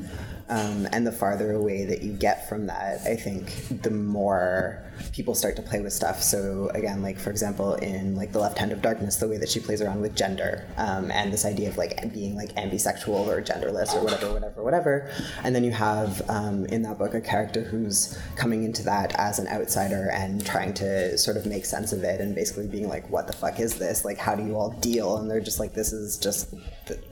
[0.50, 5.36] um, and the farther away that you get from that, I think the more people
[5.36, 6.22] start to play with stuff.
[6.24, 9.50] So again, like for example, in like the Left Hand of Darkness, the way that
[9.50, 13.42] she plays around with gender um, and this idea of like being like ambisexual or
[13.42, 15.12] genderless or whatever, whatever, whatever.
[15.44, 19.40] And then you have um, in that book a character who's coming into that as
[19.40, 23.10] an outsider and trying to sort of make sense of it and basically being like,
[23.10, 24.06] what the fuck is this?
[24.06, 25.18] Like, how do you all deal?
[25.18, 26.54] And they're just like, this is just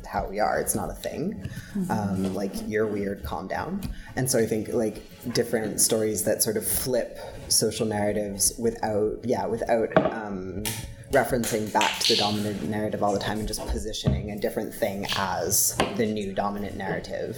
[0.05, 0.59] how we are.
[0.59, 1.49] It's not a thing.
[1.89, 3.23] Um, like you're weird.
[3.23, 3.81] Calm down.
[4.15, 5.03] And so I think like
[5.33, 10.63] different stories that sort of flip social narratives without yeah without um,
[11.11, 15.05] referencing back to the dominant narrative all the time and just positioning a different thing
[15.15, 17.37] as the new dominant narrative.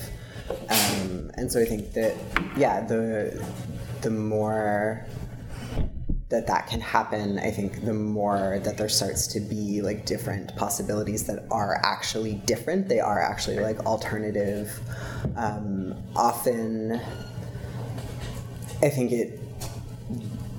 [0.49, 2.15] Um, and so I think that
[2.55, 3.45] yeah the
[4.01, 5.05] the more
[6.29, 10.55] that that can happen i think the more that there starts to be like different
[10.55, 14.79] possibilities that are actually different they are actually like alternative.
[15.35, 16.99] Um, often
[18.81, 19.39] i think it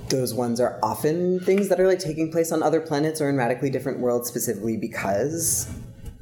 [0.09, 3.37] those ones are often things that are like taking place on other planets or in
[3.37, 5.71] radically different worlds specifically because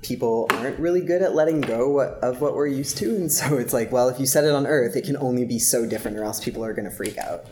[0.01, 3.15] people aren't really good at letting go of what we're used to.
[3.15, 5.59] And so it's like well if you set it on earth it can only be
[5.59, 7.45] so different or else people are going to freak out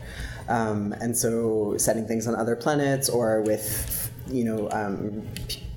[0.48, 5.26] um, and so setting things on other planets or with you know um,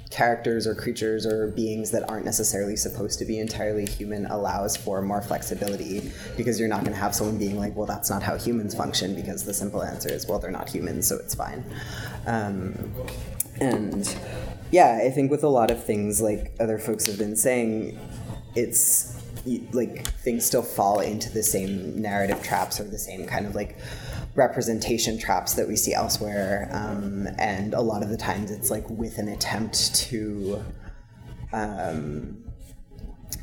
[0.09, 5.01] characters or creatures or beings that aren't necessarily supposed to be entirely human allows for
[5.01, 8.35] more flexibility because you're not going to have someone being like, well, that's not how
[8.35, 11.63] humans function because the simple answer is, well, they're not humans, so it's fine.
[12.25, 12.91] Um,
[13.61, 14.15] and
[14.71, 17.99] yeah, I think with a lot of things like other folks have been saying,
[18.55, 19.15] it's
[19.71, 23.77] like things still fall into the same narrative traps or the same kind of like
[24.39, 26.69] representation traps that we see elsewhere.
[26.71, 30.63] Um, and a lot of the times it's like with an attempt to,
[31.51, 32.41] um,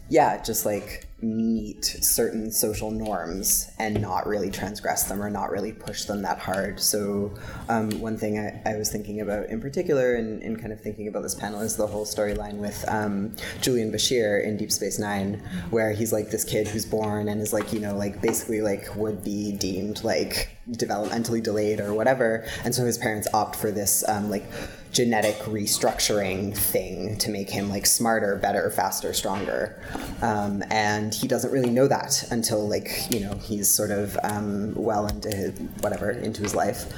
[0.08, 5.72] yeah, just like meet certain social norms and not really transgress them or not really
[5.72, 6.80] push them that hard.
[6.80, 7.34] So,
[7.68, 10.80] um, one thing I, I, was thinking about in particular, and in, in, kind of
[10.80, 14.98] thinking about this panel, is the whole storyline with um, Julian Bashir in Deep Space
[14.98, 18.60] Nine, where he's like this kid who's born and is like, you know, like basically
[18.60, 22.46] like would be deemed like developmentally delayed or whatever.
[22.64, 24.44] And so his parents opt for this um, like
[24.92, 29.80] genetic restructuring thing to make him like smarter, better, faster, stronger.
[30.22, 34.74] Um, and he doesn't really know that until like you know he's sort of um,
[34.74, 36.92] well into his, whatever into his life.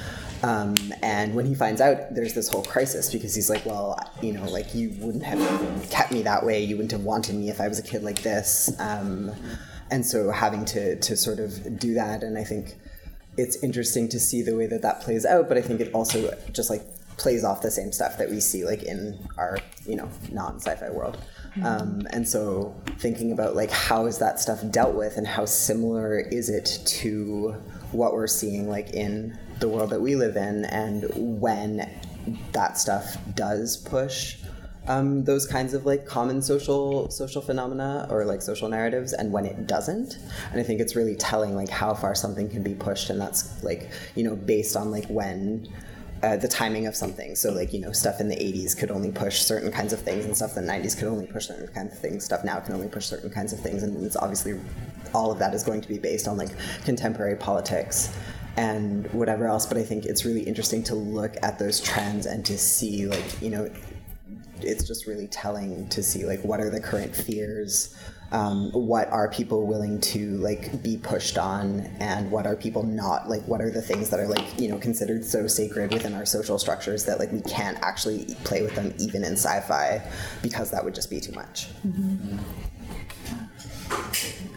[0.44, 4.32] Um, and when he finds out, there's this whole crisis because he's like, well, you
[4.32, 6.62] know, like you wouldn't have kept me that way.
[6.62, 8.70] You wouldn't have wanted me if I was a kid like this.
[8.78, 9.32] Um,
[9.90, 12.76] and so having to to sort of do that, and I think
[13.38, 15.48] it's interesting to see the way that that plays out.
[15.48, 16.82] But I think it also just like
[17.16, 20.90] plays off the same stuff that we see like in our you know non sci-fi
[20.90, 21.18] world.
[21.50, 21.64] Mm-hmm.
[21.64, 26.18] Um, and so thinking about like how is that stuff dealt with and how similar
[26.18, 27.54] is it to
[27.92, 31.10] what we're seeing like in the world that we live in and
[31.40, 31.88] when
[32.52, 34.37] that stuff does push
[34.88, 39.44] um, those kinds of like common social social phenomena or like social narratives and when
[39.44, 40.18] it doesn't
[40.50, 43.62] and i think it's really telling like how far something can be pushed and that's
[43.62, 45.68] like you know based on like when
[46.22, 47.34] uh, the timing of something.
[47.36, 50.24] So, like, you know, stuff in the 80s could only push certain kinds of things,
[50.24, 52.24] and stuff in the 90s could only push certain kinds of things.
[52.24, 54.58] Stuff now can only push certain kinds of things, and it's obviously
[55.14, 56.50] all of that is going to be based on like
[56.84, 58.14] contemporary politics
[58.56, 59.64] and whatever else.
[59.64, 63.40] But I think it's really interesting to look at those trends and to see, like,
[63.40, 63.70] you know,
[64.64, 67.96] it's just really telling to see like what are the current fears?
[68.30, 71.80] Um, what are people willing to like be pushed on?
[71.98, 73.28] And what are people not?
[73.28, 76.26] Like what are the things that are like you know considered so sacred within our
[76.26, 80.02] social structures that like we can't actually play with them even in sci-fi
[80.42, 81.68] because that would just be too much.
[81.86, 82.38] Mm-hmm.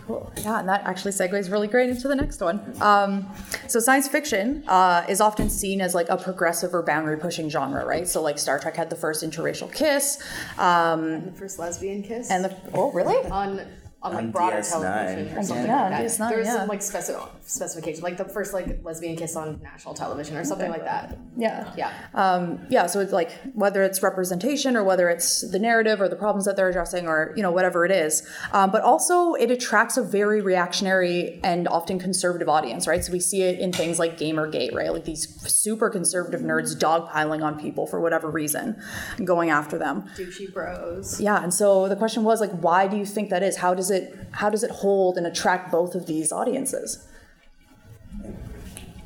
[0.08, 0.32] Cool.
[0.44, 2.60] Yeah, and that actually segues really great into the next one.
[2.82, 3.30] Um,
[3.68, 7.86] so science fiction uh, is often seen as like a progressive or boundary pushing genre,
[7.86, 8.08] right?
[8.08, 10.22] So like Star Trek had the first interracial kiss,
[10.58, 13.62] um, the first lesbian kiss, and the oh really on
[14.04, 14.70] on like broader DS9.
[14.70, 16.06] television or something Yeah, like that.
[16.06, 16.54] DS9, There's yeah.
[16.58, 20.72] some like speci- specification, like the first like lesbian kiss on national television or something
[20.72, 21.18] like that.
[21.38, 21.72] Yeah.
[21.78, 21.94] Yeah.
[22.16, 26.16] Um, yeah, so it's like whether it's representation or whether it's the narrative or the
[26.16, 29.98] problems that they're addressing or you know whatever it is, um, but also it attracts
[29.98, 33.04] a very reactionary and often conservative audience, right?
[33.04, 34.92] So we see it in things like GamerGate, right?
[34.92, 38.82] Like these super conservative nerds dogpiling on people for whatever reason,
[39.24, 40.04] going after them.
[40.18, 41.20] Douchey bros.
[41.22, 43.58] Yeah, and so the question was like, why do you think that is?
[43.58, 47.08] How does it how does it hold and attract both of these audiences?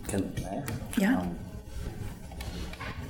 [0.07, 0.63] Can I?
[0.97, 1.19] Yeah.
[1.19, 1.39] Um,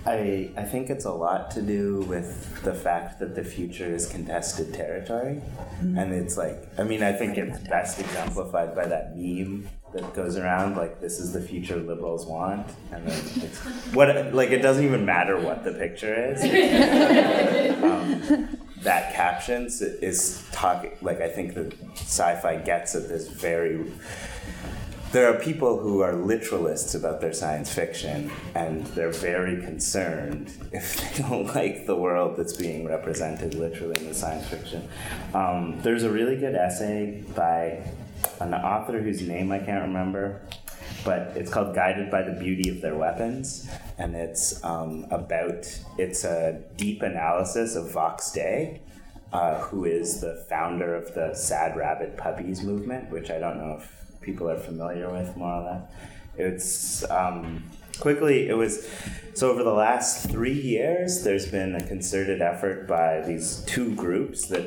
[0.05, 4.07] I I think it's a lot to do with the fact that the future is
[4.07, 5.41] contested territory,
[5.79, 10.37] and it's like I mean I think it's best exemplified by that meme that goes
[10.37, 13.59] around like this is the future liberals want, and then it's
[13.93, 16.43] what like it doesn't even matter what the picture is.
[17.83, 23.85] um, that caption is- is talking like I think that sci-fi gets at this very
[25.11, 30.85] there are people who are literalists about their science fiction and they're very concerned if
[30.99, 34.81] they don't like the world that's being represented literally in the science fiction.
[35.33, 37.57] Um, there's a really good essay by
[38.41, 40.41] an author whose name I can't remember,
[41.05, 46.23] but it's called Guided by the Beauty of Their Weapons, and it's um, about it's
[46.25, 48.81] a deep analysis of Vox Day,
[49.31, 53.79] uh, who is the founder of the Sad Rabid Puppies movement, which I don't know
[53.79, 55.91] if people are familiar with more or less.
[56.37, 57.63] It's um,
[57.99, 58.89] quickly it was
[59.35, 64.47] so over the last three years there's been a concerted effort by these two groups
[64.47, 64.65] that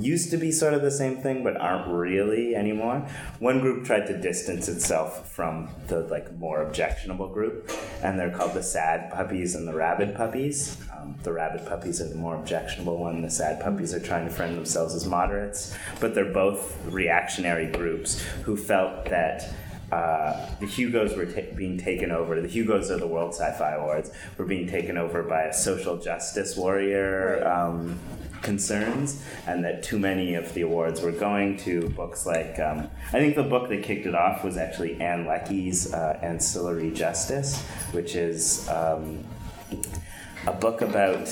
[0.00, 3.06] used to be sort of the same thing, but aren't really anymore.
[3.38, 7.70] One group tried to distance itself from the like more objectionable group,
[8.02, 10.78] and they're called the sad puppies and the rabid puppies.
[10.92, 13.22] Um, the rabid puppies are the more objectionable one.
[13.22, 18.22] The sad puppies are trying to frame themselves as moderates, but they're both reactionary groups
[18.44, 19.52] who felt that
[19.94, 22.40] uh, the Hugos were ta- being taken over.
[22.40, 24.10] The Hugos are the World Sci-Fi Awards.
[24.36, 27.98] Were being taken over by a social justice warrior um,
[28.42, 32.58] concerns, and that too many of the awards were going to books like.
[32.58, 36.90] Um, I think the book that kicked it off was actually Ann Leckie's uh, Ancillary
[36.90, 39.24] Justice, which is um,
[40.46, 41.28] a book about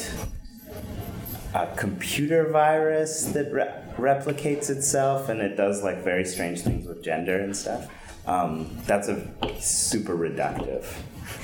[1.54, 7.02] a computer virus that re- replicates itself and it does like very strange things with
[7.04, 7.90] gender and stuff.
[8.26, 9.26] Um, that's a
[9.60, 10.86] super reductive.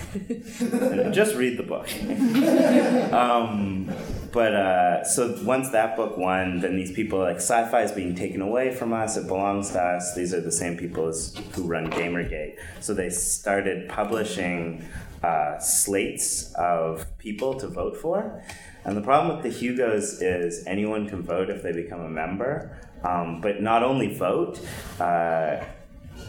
[1.12, 1.89] Just read the book.
[3.12, 3.91] um,
[4.33, 8.41] but uh, so once that book won, then these people like sci-fi is being taken
[8.41, 9.16] away from us.
[9.16, 10.14] It belongs to us.
[10.14, 12.57] These are the same people as, who run GamerGate.
[12.81, 14.89] So they started publishing
[15.22, 18.43] uh, slates of people to vote for.
[18.85, 22.79] And the problem with the Hugos is anyone can vote if they become a member,
[23.03, 24.59] um, but not only vote.
[24.99, 25.64] Uh,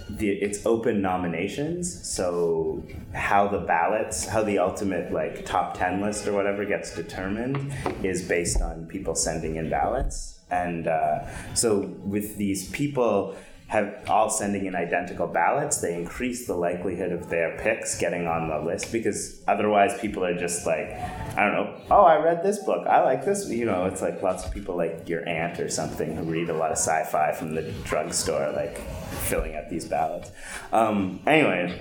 [0.10, 2.84] the, it's open nominations, so
[3.14, 7.74] how the ballots, how the ultimate like top ten list or whatever gets determined
[8.04, 13.36] is based on people sending in ballots, and uh, so with these people
[13.70, 18.50] have all sending in identical ballots, they increase the likelihood of their picks getting on
[18.50, 20.90] the list because otherwise people are just like,
[21.38, 23.48] I don't know, oh, I read this book, I like this.
[23.48, 26.58] You know, it's like lots of people like your aunt or something who read a
[26.58, 28.80] lot of sci fi from the drugstore, like
[29.28, 30.32] filling out these ballots.
[30.74, 31.80] Um, anyway,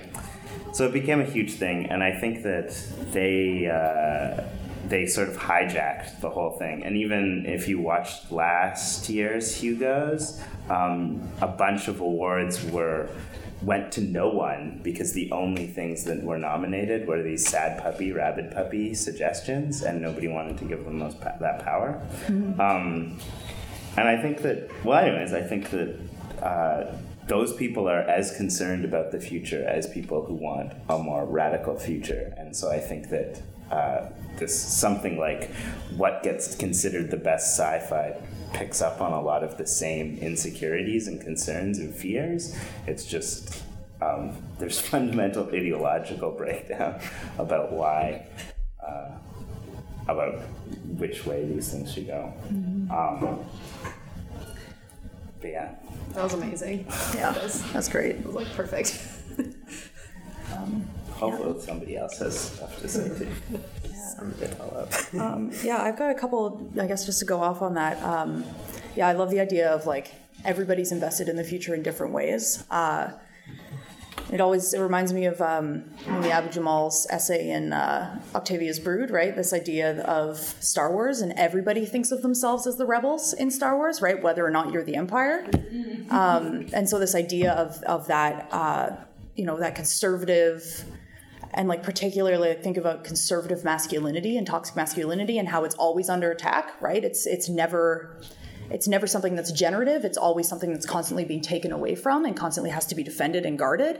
[0.73, 2.69] so it became a huge thing, and I think that
[3.11, 3.65] they.
[3.65, 4.43] Uh,
[4.89, 6.83] they sort of hijacked the whole thing.
[6.83, 13.09] And even if you watched last year's Hugos, um, a bunch of awards were
[13.61, 18.11] went to no one because the only things that were nominated were these sad puppy,
[18.11, 22.01] rabid puppy suggestions, and nobody wanted to give them those that power.
[22.27, 22.59] Mm-hmm.
[22.59, 23.19] Um,
[23.97, 25.95] and I think that, well, anyways, I think that.
[26.41, 31.25] Uh, those people are as concerned about the future as people who want a more
[31.25, 32.33] radical future.
[32.37, 33.39] And so I think that
[33.71, 35.51] uh, this something like
[35.95, 38.15] what gets considered the best sci-fi
[38.53, 42.57] picks up on a lot of the same insecurities and concerns and fears.
[42.87, 43.63] It's just
[44.01, 46.99] um, there's fundamental ideological breakdown
[47.37, 48.25] about why
[48.85, 49.11] uh,
[50.07, 50.39] about
[50.97, 52.33] which way these things should go.
[52.51, 52.91] Mm-hmm.
[52.91, 53.45] Um,
[55.41, 55.75] but yeah,
[56.13, 56.85] that was amazing.
[57.13, 57.31] Yeah,
[57.71, 58.15] that's great.
[58.15, 59.01] It was like perfect.
[60.55, 60.85] um,
[61.19, 61.65] Hopefully, yeah.
[61.65, 63.27] somebody else has stuff to say too.
[65.13, 65.33] yeah.
[65.33, 66.71] Um, yeah, I've got a couple.
[66.79, 68.01] I guess just to go off on that.
[68.03, 68.45] Um,
[68.95, 70.11] yeah, I love the idea of like
[70.45, 72.63] everybody's invested in the future in different ways.
[72.71, 73.11] Uh,
[74.31, 79.35] it always it reminds me of um, Abu Jamal's essay in uh, Octavia's Brood, right?
[79.35, 83.75] This idea of Star Wars, and everybody thinks of themselves as the rebels in Star
[83.75, 84.21] Wars, right?
[84.21, 85.49] Whether or not you're the Empire.
[86.11, 88.91] Um, and so this idea of of that, uh,
[89.35, 90.85] you know, that conservative
[91.53, 96.31] and like particularly think about conservative masculinity and toxic masculinity and how it's always under
[96.31, 97.03] attack right?
[97.03, 98.15] It's it's never
[98.71, 100.05] it's never something that's generative.
[100.05, 103.45] It's always something that's constantly being taken away from and constantly has to be defended
[103.45, 103.99] and guarded.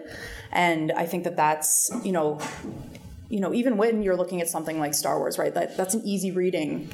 [0.51, 2.39] And i think that that's you know
[3.29, 6.01] you know even when you're looking at something like star wars right that that's an
[6.03, 6.89] easy reading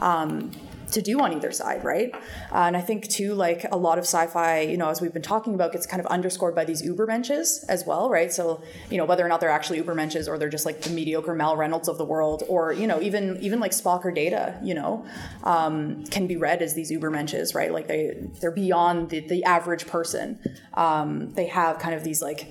[0.00, 0.50] um,
[0.90, 2.14] to do on either side, right?
[2.52, 5.22] Uh, and I think too, like a lot of sci-fi, you know, as we've been
[5.22, 8.32] talking about, gets kind of underscored by these Ubermenches as well, right?
[8.32, 11.34] So you know, whether or not they're actually Ubermenches or they're just like the mediocre
[11.34, 14.74] Mal Reynolds of the world, or you know, even even like Spock or Data, you
[14.74, 15.06] know,
[15.44, 17.72] um, can be read as these Ubermenches, right?
[17.72, 20.38] Like they they're beyond the, the average person.
[20.74, 22.50] Um, they have kind of these like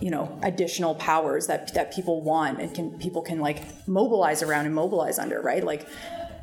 [0.00, 4.66] you know additional powers that that people want and can people can like mobilize around
[4.66, 5.86] and mobilize under right like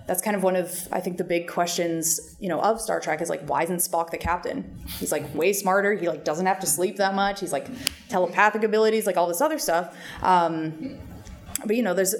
[0.07, 3.21] that's kind of one of I think the big questions you know of Star Trek
[3.21, 4.79] is like why isn't Spock the captain?
[4.99, 5.93] He's like way smarter.
[5.93, 7.41] He like doesn't have to sleep that much.
[7.41, 7.67] He's like
[8.09, 9.95] telepathic abilities, like all this other stuff.
[10.23, 10.97] Um,
[11.65, 12.15] but you know, there's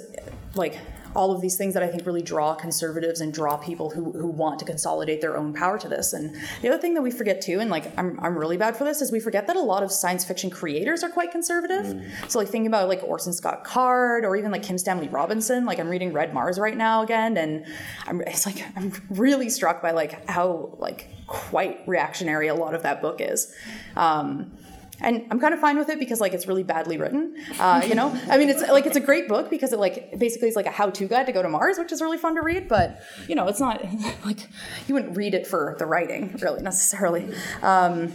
[0.54, 0.78] like
[1.18, 4.28] all of these things that I think really draw conservatives and draw people who, who
[4.28, 6.12] want to consolidate their own power to this.
[6.12, 8.84] And the other thing that we forget too, and like I'm, I'm really bad for
[8.84, 11.86] this, is we forget that a lot of science fiction creators are quite conservative.
[11.86, 12.30] Mm.
[12.30, 15.80] So like thinking about like Orson Scott Card or even like Kim Stanley Robinson, like
[15.80, 17.66] I'm reading Red Mars right now again, and
[18.06, 22.84] I'm it's like I'm really struck by like how like quite reactionary a lot of
[22.84, 23.52] that book is.
[23.96, 24.52] Um,
[25.00, 27.36] and I'm kind of fine with it because like it's really badly written.
[27.58, 30.48] Uh, you know, I mean, it's like it's a great book because it like basically
[30.48, 32.68] it's like a how-to guide to go to Mars, which is really fun to read.
[32.68, 33.84] But you know, it's not
[34.24, 34.48] like
[34.86, 37.32] you wouldn't read it for the writing really necessarily.
[37.62, 38.08] Um,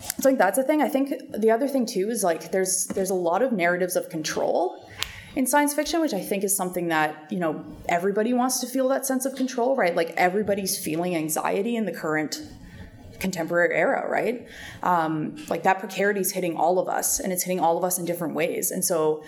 [0.00, 0.82] so I think that's a thing.
[0.82, 4.10] I think the other thing too is like there's there's a lot of narratives of
[4.10, 4.86] control
[5.36, 8.88] in science fiction, which I think is something that you know everybody wants to feel
[8.88, 9.96] that sense of control, right?
[9.96, 12.42] Like everybody's feeling anxiety in the current
[13.20, 14.46] contemporary era, right?
[14.82, 17.98] Um, like that precarity is hitting all of us, and it's hitting all of us
[17.98, 18.70] in different ways.
[18.70, 19.22] And so,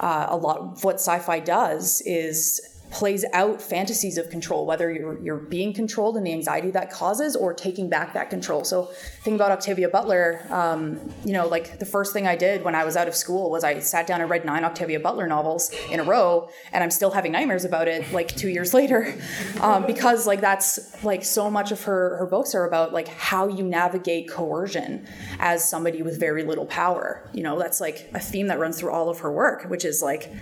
[0.00, 2.60] uh, a lot of what sci-fi does is
[2.90, 7.36] plays out fantasies of control, whether you're you're being controlled and the anxiety that causes,
[7.36, 8.64] or taking back that control.
[8.64, 8.90] So,
[9.22, 10.44] think about Octavia Butler.
[10.50, 13.50] Um, you know, like the first thing I did when I was out of school
[13.50, 16.90] was I sat down and read nine Octavia Butler novels in a row, and I'm
[16.90, 19.14] still having nightmares about it like two years later,
[19.60, 23.46] um, because like that's like so much of her her books are about like how
[23.46, 25.06] you navigate coercion
[25.38, 27.28] as somebody with very little power.
[27.32, 30.02] You know, that's like a theme that runs through all of her work, which is
[30.02, 30.32] like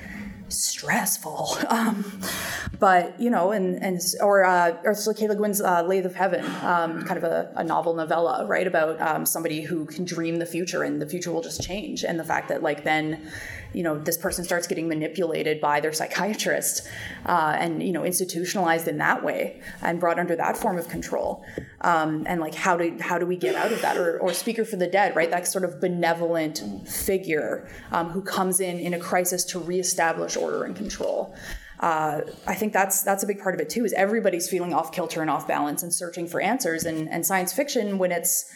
[0.48, 1.58] stressful.
[1.68, 2.20] Um,
[2.78, 5.28] but you know, and and or uh, Ursula K.
[5.28, 9.00] Le Guin's uh, *Lathe of Heaven*, um, kind of a, a, novel novella, right, about
[9.00, 12.24] um, somebody who can dream the future and the future will just change, and the
[12.24, 13.30] fact that like then
[13.72, 16.88] you know this person starts getting manipulated by their psychiatrist
[17.26, 21.44] uh, and you know institutionalized in that way and brought under that form of control
[21.82, 24.64] um, and like how do how do we get out of that or, or speaker
[24.64, 28.98] for the dead right that sort of benevolent figure um, who comes in in a
[28.98, 31.34] crisis to reestablish order and control
[31.80, 33.84] uh, I think that's that's a big part of it too.
[33.84, 36.84] Is everybody's feeling off kilter and off balance and searching for answers.
[36.84, 38.52] And, and science fiction, when it's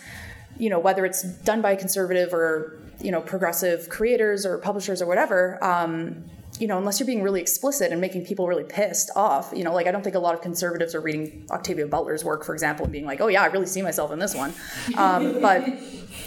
[0.59, 5.03] you know whether it's done by a conservative or you know progressive creators or publishers
[5.03, 6.25] or whatever um,
[6.59, 9.73] you know unless you're being really explicit and making people really pissed off you know
[9.73, 12.85] like i don't think a lot of conservatives are reading octavia butler's work for example
[12.85, 14.53] and being like oh yeah i really see myself in this one.
[14.97, 15.67] Um, but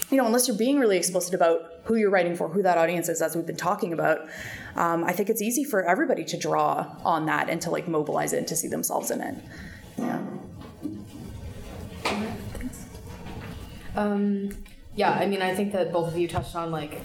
[0.09, 3.07] you know unless you're being really explicit about who you're writing for who that audience
[3.09, 4.27] is as we've been talking about
[4.75, 8.33] um, i think it's easy for everybody to draw on that and to like mobilize
[8.33, 9.35] it and to see themselves in it.
[9.97, 10.21] Yeah.
[13.95, 14.49] Um,
[14.95, 17.01] yeah, I mean, I think that both of you touched on like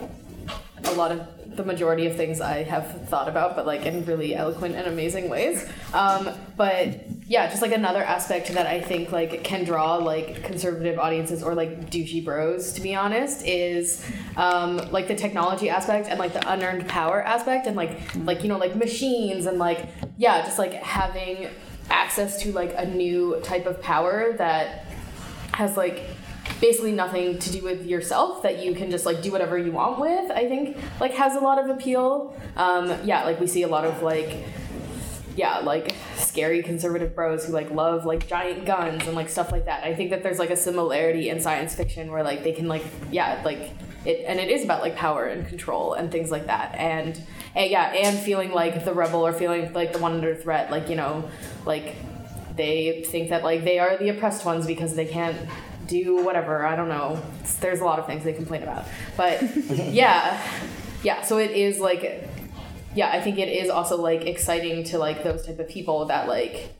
[0.84, 1.26] a lot of
[1.56, 5.28] the majority of things I have thought about, but like in really eloquent and amazing
[5.28, 5.68] ways.
[5.92, 10.98] Um, but yeah, just like another aspect that I think like can draw like conservative
[10.98, 16.18] audiences or like douchey bros, to be honest, is um, like the technology aspect and
[16.18, 20.42] like the unearned power aspect and like like you know like machines and like yeah,
[20.42, 21.48] just like having
[21.90, 24.86] access to like a new type of power that
[25.52, 26.04] has like
[26.60, 29.98] basically nothing to do with yourself that you can just like do whatever you want
[29.98, 32.34] with i think like has a lot of appeal.
[32.56, 34.44] Um, yeah like we see a lot of like
[35.36, 39.66] yeah like scary conservative bros who like love like giant guns and like stuff like
[39.66, 39.84] that.
[39.84, 42.84] I think that there's like a similarity in science fiction where like they can like
[43.10, 43.70] yeah like
[44.04, 46.74] it and it is about like power and control and things like that.
[46.76, 47.20] And,
[47.54, 50.88] and yeah and feeling like the rebel or feeling like the one under threat like
[50.88, 51.28] you know
[51.64, 51.96] like
[52.56, 55.36] they think that like they are the oppressed ones because they can't
[55.90, 56.64] do whatever.
[56.64, 57.20] I don't know.
[57.60, 58.84] There's a lot of things they complain about.
[59.16, 60.40] But yeah.
[61.02, 62.28] Yeah, so it is like
[62.94, 66.28] yeah, I think it is also like exciting to like those type of people that
[66.28, 66.74] like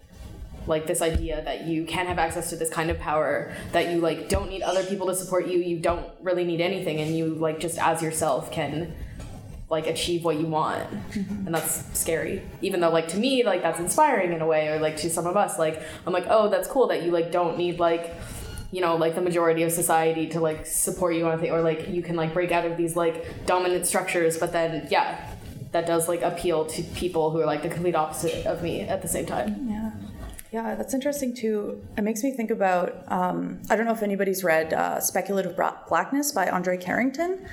[0.67, 3.99] like this idea that you can have access to this kind of power that you
[4.01, 7.35] like don't need other people to support you you don't really need anything and you
[7.35, 8.93] like just as yourself can
[9.71, 11.47] like achieve what you want mm-hmm.
[11.47, 14.79] and that's scary even though like to me like that's inspiring in a way or
[14.79, 17.57] like to some of us like i'm like oh that's cool that you like don't
[17.57, 18.15] need like
[18.71, 21.61] you know like the majority of society to like support you on a thing or
[21.61, 25.35] like you can like break out of these like dominant structures but then yeah
[25.73, 29.03] that does like appeal to people who are like the complete opposite of me at
[29.03, 29.69] the same time.
[29.69, 29.91] Yeah.
[30.51, 31.81] Yeah that's interesting too.
[31.97, 35.57] It makes me think about um, i don't know if anybody's read uh, speculative
[35.89, 37.47] blackness by andre carrington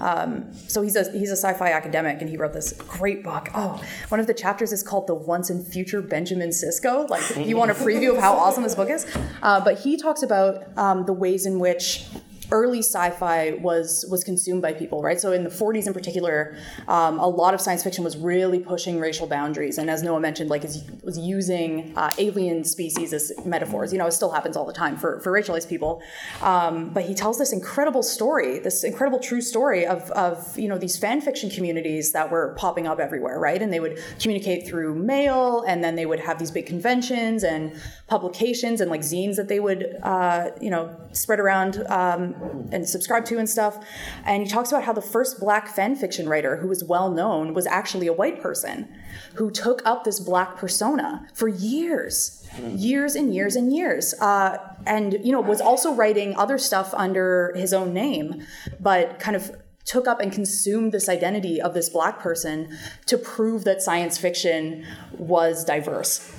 [0.00, 3.48] um, so he's a he's a sci-fi academic, and he wrote this great book.
[3.54, 7.56] Oh, one of the chapters is called "The Once and Future Benjamin Sisko." Like, you
[7.56, 9.06] want a preview of how awesome this book is?
[9.42, 12.04] Uh, but he talks about um, the ways in which
[12.50, 15.20] early sci-fi was was consumed by people, right?
[15.20, 18.98] So in the 40s in particular, um, a lot of science fiction was really pushing
[18.98, 23.92] racial boundaries, and as Noah mentioned, like is, was using uh, alien species as metaphors.
[23.92, 26.02] You know, it still happens all the time for for racialized people.
[26.42, 30.78] Um, but he tells this incredible story, this incredible true story of of you know
[30.78, 33.60] these fan fiction communities that were popping up everywhere, right?
[33.60, 37.72] And they would communicate through mail, and then they would have these big conventions and
[38.06, 41.84] publications and like zines that they would uh, you know spread around.
[41.88, 42.34] Um,
[42.72, 43.84] and subscribe to and stuff.
[44.24, 47.54] And he talks about how the first black fan fiction writer who was well known
[47.54, 48.88] was actually a white person
[49.34, 55.14] who took up this black persona for years, years and years and years, uh, and
[55.24, 58.46] you know was also writing other stuff under his own name,
[58.80, 59.50] but kind of
[59.84, 64.84] took up and consumed this identity of this black person to prove that science fiction
[65.12, 66.34] was diverse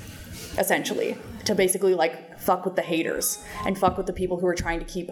[0.57, 4.55] essentially to basically like fuck with the haters and fuck with the people who were
[4.55, 5.11] trying to keep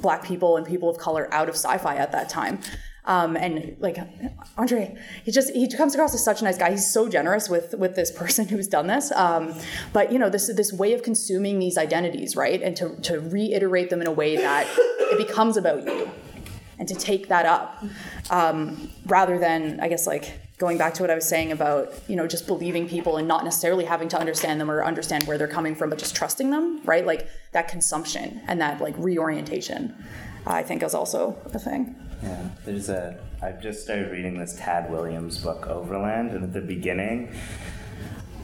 [0.00, 2.58] black people and people of color out of sci-fi at that time.
[3.04, 3.98] Um, and like
[4.56, 6.70] andre he just he comes across as such a nice guy.
[6.70, 9.12] He's so generous with with this person who's done this.
[9.12, 9.54] Um,
[9.92, 12.62] but you know this this way of consuming these identities right?
[12.62, 14.66] And to, to reiterate them in a way that
[15.12, 16.10] it becomes about you
[16.80, 17.84] and to take that up
[18.30, 22.16] um, rather than i guess like going back to what i was saying about you
[22.16, 25.46] know just believing people and not necessarily having to understand them or understand where they're
[25.46, 29.94] coming from but just trusting them right like that consumption and that like reorientation
[30.46, 33.16] i think is also a thing Yeah, there's a.
[33.40, 37.32] I've just started reading this Tad Williams book, Otherland, and at the beginning,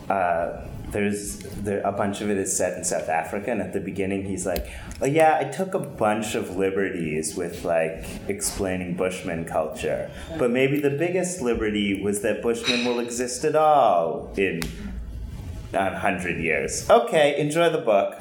[0.09, 0.63] uh,
[0.97, 4.25] there's there, a bunch of it is set in South Africa, and at the beginning,
[4.25, 4.67] he's like,
[5.03, 10.81] "Oh yeah, I took a bunch of liberties with like explaining Bushman culture, but maybe
[10.81, 14.63] the biggest liberty was that Bushmen will exist at all in."
[15.73, 16.89] A hundred years.
[16.89, 18.15] Okay, enjoy the book.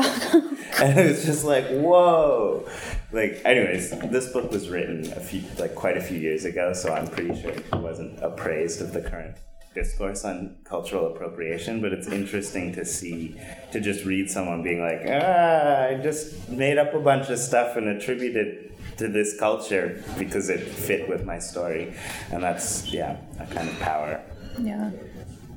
[0.82, 2.68] and it was just like, whoa.
[3.14, 6.92] Like, anyways, this book was written a few, like, quite a few years ago, so
[6.92, 9.38] I'm pretty sure he wasn't appraised of the current
[9.76, 11.82] discourse on cultural appropriation.
[11.82, 13.40] But it's interesting to see,
[13.72, 17.76] to just read someone being like, ah, I just made up a bunch of stuff
[17.76, 21.94] and attributed to this culture because it fit with my story,
[22.32, 24.22] and that's yeah, a kind of power.
[24.60, 24.92] yeah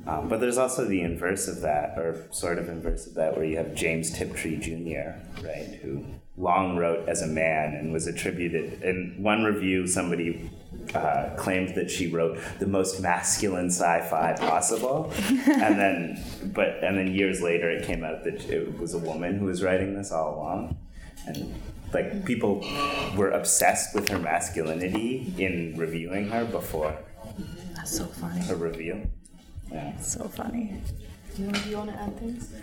[0.05, 3.45] Um, but there's also the inverse of that, or sort of inverse of that, where
[3.45, 6.03] you have James Tiptree Jr., right, who
[6.35, 8.81] long wrote as a man and was attributed.
[8.81, 10.49] In one review, somebody
[10.93, 17.13] uh, claimed that she wrote the most masculine sci-fi possible, and then, but and then
[17.13, 20.35] years later, it came out that it was a woman who was writing this all
[20.35, 20.77] along,
[21.25, 21.53] and.
[21.91, 22.63] Like people
[23.17, 26.95] were obsessed with her masculinity in reviewing her before
[27.79, 29.09] that's so funny her review.
[29.71, 29.97] Yeah.
[29.97, 30.81] so funny
[31.35, 32.53] Do you want to add things?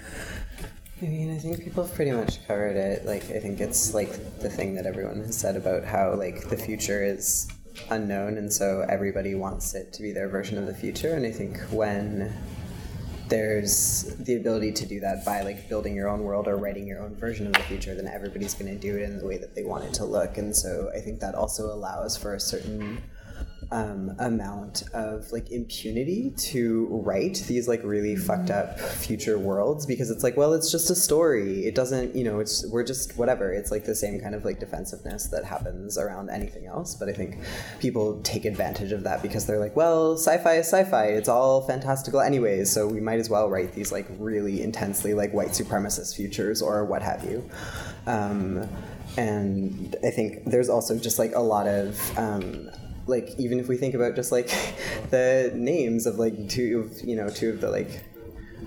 [1.00, 3.04] I mean, I think people have pretty much covered it.
[3.04, 6.56] Like, I think it's like the thing that everyone has said about how like the
[6.56, 7.48] future is
[7.90, 11.14] unknown, and so everybody wants it to be their version of the future.
[11.14, 12.34] And I think when
[13.28, 17.02] there's the ability to do that by like building your own world or writing your
[17.02, 19.54] own version of the future, then everybody's going to do it in the way that
[19.54, 20.38] they want it to look.
[20.38, 23.02] And so I think that also allows for a certain
[23.70, 30.10] um, amount of like impunity to write these like really fucked up future worlds because
[30.10, 31.66] it's like well it's just a story.
[31.66, 33.52] It doesn't you know it's we're just whatever.
[33.52, 37.12] It's like the same kind of like defensiveness that happens around anything else but i
[37.12, 37.38] think
[37.80, 41.06] people take advantage of that because they're like well sci-fi is sci-fi.
[41.06, 45.32] It's all fantastical anyways so we might as well write these like really intensely like
[45.32, 47.48] white supremacist futures or what have you.
[48.06, 48.68] Um,
[49.16, 52.68] and i think there's also just like a lot of um,
[53.06, 54.48] like even if we think about just like
[55.10, 58.04] the names of like two of you know two of the like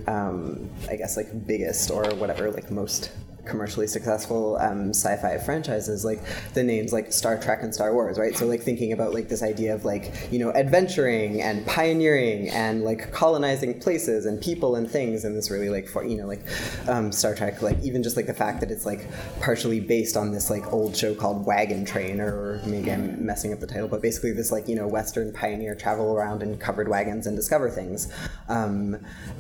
[0.08, 3.12] um, I guess like biggest or whatever like most
[3.50, 6.22] commercially successful um, sci-fi franchises like
[6.54, 8.36] the names like Star Trek and Star Wars right?
[8.36, 12.84] So like thinking about like this idea of like you know adventuring and pioneering and
[12.84, 16.46] like colonizing places and people and things and this really like for you know like
[16.88, 19.08] um, Star Trek like even just like the fact that it's like
[19.42, 23.60] partially based on this like old show called Wagon Train or maybe I'm messing up
[23.60, 27.28] the title but basically this like you know western pioneer travel around in covered wagons
[27.28, 28.12] and discover things.
[28.48, 28.98] Um,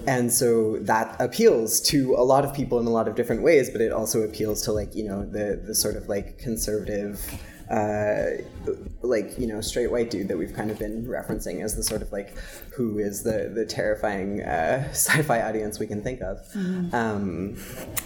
[0.08, 3.70] and so that appeals to a lot of people in a lot of different ways
[3.70, 7.20] but it also appeals to like you know the the sort of like conservative
[7.70, 8.42] uh,
[9.02, 12.02] like you know straight white dude that we've kind of been referencing as the sort
[12.02, 12.38] of like
[12.76, 16.40] who is the the terrifying uh, sci-fi audience we can think of.
[16.94, 17.58] Um,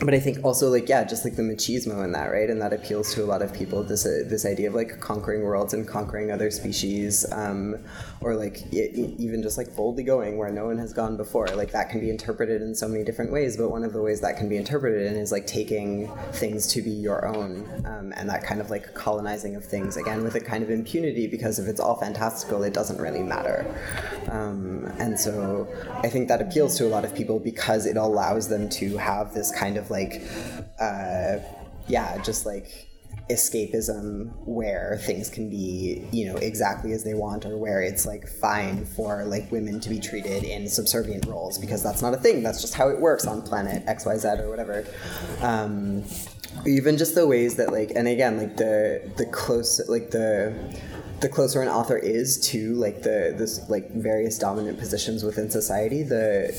[0.01, 2.49] but I think also like yeah just like the machismo in that right?
[2.49, 5.43] And that appeals to a lot of people this uh, this idea of like conquering
[5.43, 7.77] worlds and conquering other species um,
[8.21, 11.47] or like e- even just like boldly going where no one has gone before.
[11.47, 14.21] Like that can be interpreted in so many different ways but one of the ways
[14.21, 18.29] that can be interpreted in is like taking things to be your own um, and
[18.29, 21.67] that kind of like colonizing of things again with a kind of impunity because if
[21.67, 23.65] it's all fantastical it doesn't really matter.
[24.29, 25.67] Um, and so
[26.03, 29.33] i think that appeals to a lot of people because it allows them to have
[29.33, 30.21] this kind of like
[30.79, 31.37] uh,
[31.87, 32.87] yeah just like
[33.29, 38.27] escapism where things can be you know exactly as they want or where it's like
[38.27, 42.43] fine for like women to be treated in subservient roles because that's not a thing.
[42.43, 44.85] That's just how it works on planet xyz or whatever.
[45.41, 46.03] Um,
[46.65, 50.53] even just the ways that like and again like the the close like the
[51.21, 56.03] the closer an author is to like the this like various dominant positions within society
[56.03, 56.51] the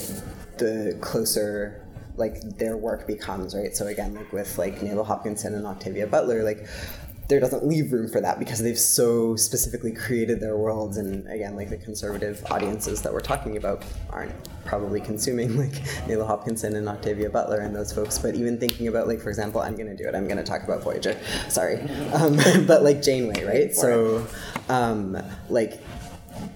[0.59, 1.84] the closer
[2.17, 3.75] like their work becomes right?
[3.75, 6.67] So again like with like Nalo Hopkinson and Octavia Butler like
[7.29, 11.57] there doesn't leave room for that because they've so specifically created their worlds and again
[11.57, 14.33] like the conservative audiences that we're talking about aren't
[14.65, 15.73] probably consuming like
[16.07, 18.19] Nalo Hopkinson and Octavia Butler and those folks.
[18.19, 20.15] But even thinking about like for example I'm gonna do it.
[20.15, 21.19] I'm gonna talk about Voyager.
[21.49, 21.81] Sorry.
[22.15, 22.37] Um,
[22.67, 23.75] but like Janeway right?
[23.75, 24.25] So
[24.69, 25.81] um, like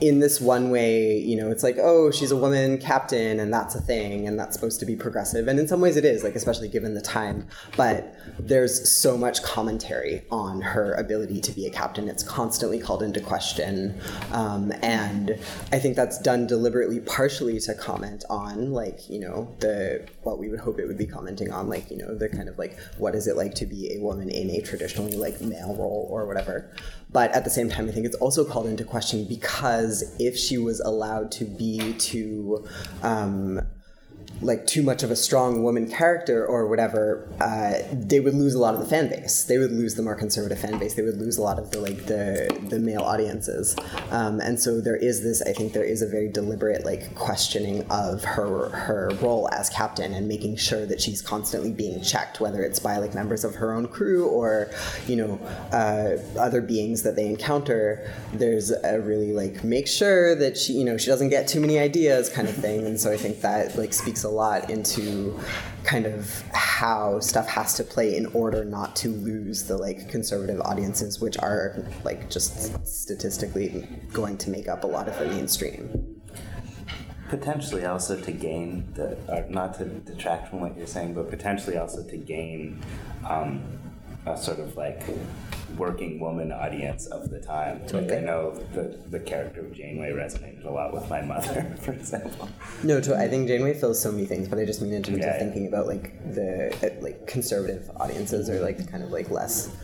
[0.00, 3.74] in this one way, you know, it's like, oh, she's a woman captain and that's
[3.74, 5.48] a thing and that's supposed to be progressive.
[5.48, 7.46] And in some ways it is, like, especially given the time.
[7.76, 12.08] But there's so much commentary on her ability to be a captain.
[12.08, 14.00] It's constantly called into question.
[14.32, 15.38] Um, and
[15.72, 20.48] I think that's done deliberately, partially to comment on, like, you know, the what we
[20.48, 23.14] would hope it would be commenting on, like, you know, the kind of like, what
[23.14, 26.70] is it like to be a woman in a traditionally like male role or whatever.
[27.10, 30.58] But at the same time, I think it's also called into question because if she
[30.58, 32.66] was allowed to be to
[33.02, 33.60] um,
[34.40, 38.58] like too much of a strong woman character or whatever, uh, they would lose a
[38.58, 39.44] lot of the fan base.
[39.44, 40.94] They would lose the more conservative fan base.
[40.94, 43.76] They would lose a lot of the like the the male audiences.
[44.10, 45.42] Um, and so there is this.
[45.42, 50.14] I think there is a very deliberate like questioning of her her role as captain
[50.14, 53.72] and making sure that she's constantly being checked, whether it's by like members of her
[53.72, 54.70] own crew or
[55.06, 55.40] you know
[55.72, 58.12] uh, other beings that they encounter.
[58.32, 61.78] There's a really like make sure that she you know she doesn't get too many
[61.78, 62.86] ideas kind of thing.
[62.86, 65.38] And so I think that like speaks a lot into
[65.84, 70.60] kind of how stuff has to play in order not to lose the like conservative
[70.60, 76.20] audiences which are like just statistically going to make up a lot of the mainstream.
[77.28, 81.76] Potentially also to gain the uh, not to detract from what you're saying but potentially
[81.76, 82.82] also to gain
[83.28, 83.62] um,
[84.26, 85.02] a sort of like
[85.78, 87.80] working woman audience of the time.
[87.92, 91.92] Like i know the, the character of janeway resonated a lot with my mother for
[91.92, 92.48] example.
[92.82, 95.18] No to, i think janeway fills so many things but i just mean in terms
[95.18, 95.38] Yeah, of yeah.
[95.38, 99.74] thinking about like the uh, like conservative audiences or like kind of like less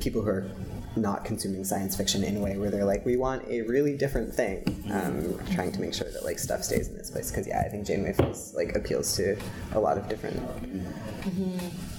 [0.00, 0.50] people who are
[0.96, 4.34] not consuming science fiction in a way where they're like we want a really different
[4.34, 4.58] thing.
[4.92, 7.68] Um, trying to make sure that like stuff stays in this place because yeah i
[7.68, 9.36] think janeway feels like appeals to
[9.74, 10.36] a lot of different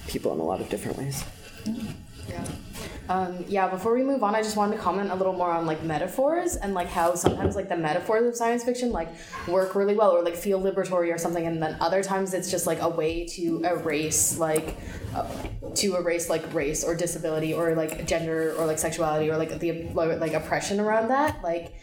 [0.08, 1.24] people in a lot of different ways.
[2.28, 2.44] Yeah.
[3.10, 5.66] Um, yeah, before we move on, I just wanted to comment a little more on
[5.66, 9.10] like metaphors and like how sometimes like the metaphors of science fiction like
[9.48, 12.68] work really well or like feel liberatory or something, and then other times it's just
[12.68, 14.78] like a way to erase like
[15.16, 15.28] uh,
[15.76, 19.84] to erase like race or disability or like gender or like sexuality or like the
[19.94, 21.42] like oppression around that.
[21.44, 21.74] Like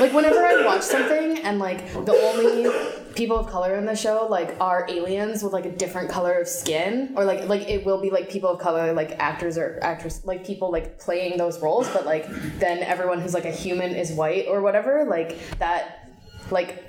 [0.00, 2.70] like whenever I watch something and like the only
[3.14, 6.48] people of color in the show like are aliens with like a different color of
[6.48, 10.24] skin or like like it will be like people of color like actors or actors
[10.24, 12.26] like people like playing those roles but like
[12.58, 16.08] then everyone who's like a human is white or whatever like that
[16.50, 16.84] like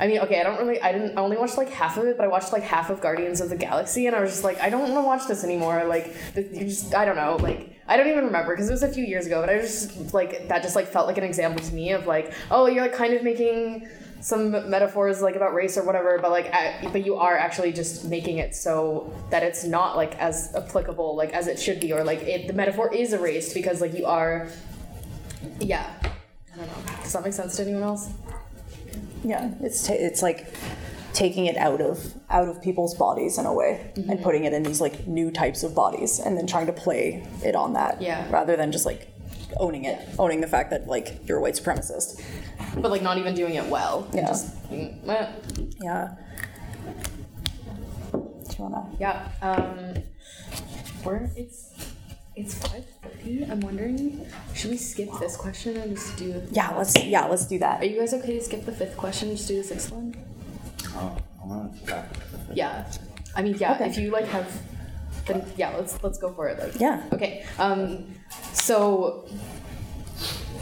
[0.00, 2.16] I mean, okay, I don't really, I didn't, I only watched like half of it,
[2.16, 4.58] but I watched like half of Guardians of the Galaxy, and I was just like,
[4.58, 5.84] I don't want to watch this anymore.
[5.84, 8.88] Like, you just, I don't know, like, I don't even remember because it was a
[8.88, 11.74] few years ago, but I just like that just like felt like an example to
[11.74, 13.88] me of like, oh, you're like kind of making
[14.20, 18.04] some metaphors like about race or whatever, but like, a but you are actually just
[18.04, 22.04] making it so that it's not like as applicable like as it should be, or
[22.04, 24.48] like it, the metaphor is erased because like you are,
[25.58, 25.90] yeah.
[26.52, 26.92] I don't know.
[27.02, 28.10] Does that make sense to anyone else?
[29.24, 30.46] Yeah, it's ta it's like
[31.12, 34.10] taking it out of out of people's bodies in a way Mm-hmm.
[34.10, 37.26] and putting it in these like new types of bodies and then trying to play
[37.44, 38.30] it on that Yeah.
[38.30, 39.08] rather than just like
[39.58, 42.22] owning it owning the fact that like you're a white supremacist
[42.76, 44.08] but like not even doing it well.
[44.12, 44.26] Yeah.
[44.26, 45.32] Just, mm, eh.
[45.80, 46.14] yeah
[48.50, 49.28] do you wanna yeah.
[49.42, 50.02] Um,
[51.04, 51.72] we're it's
[52.36, 53.44] it's five thirty.
[53.44, 56.42] I'm wondering, should we skip this question and just do?
[56.50, 57.80] yeah let's yeah let's do that.
[57.80, 60.14] Are you guys okay to skip the fifth question and just do the sixth one?
[60.96, 62.06] oh i want to talk
[62.52, 62.90] Yeah.
[63.36, 63.74] I mean, yeah.
[63.74, 63.88] Okay.
[63.88, 64.50] If you like have,
[65.26, 65.76] then yeah.
[65.76, 66.58] Let's let's go for it.
[66.58, 66.80] Like.
[66.80, 67.02] Yeah.
[67.12, 67.44] Okay.
[67.58, 68.06] Um.
[68.52, 69.28] So.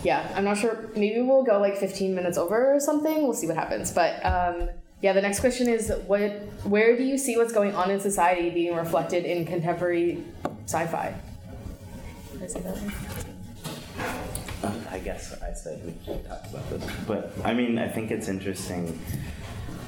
[0.05, 0.91] Yeah, I'm not sure.
[0.95, 3.23] Maybe we'll go like 15 minutes over or something.
[3.23, 3.91] We'll see what happens.
[3.91, 4.69] But um,
[5.03, 6.31] yeah, the next question is what?
[6.65, 10.25] Where do you see what's going on in society being reflected in contemporary
[10.67, 11.15] sci-fi?
[12.41, 12.47] I
[14.91, 18.29] I guess I said we should talk about this, but I mean, I think it's
[18.29, 18.99] interesting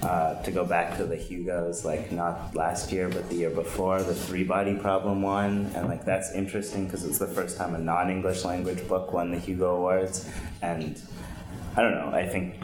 [0.03, 4.03] Uh, to go back to the Hugos, like not last year, but the year before,
[4.03, 7.79] the Three Body Problem won, and like that's interesting because it's the first time a
[7.79, 10.27] non-English language book won the Hugo Awards,
[10.63, 10.99] and
[11.77, 12.13] I don't know.
[12.15, 12.55] I think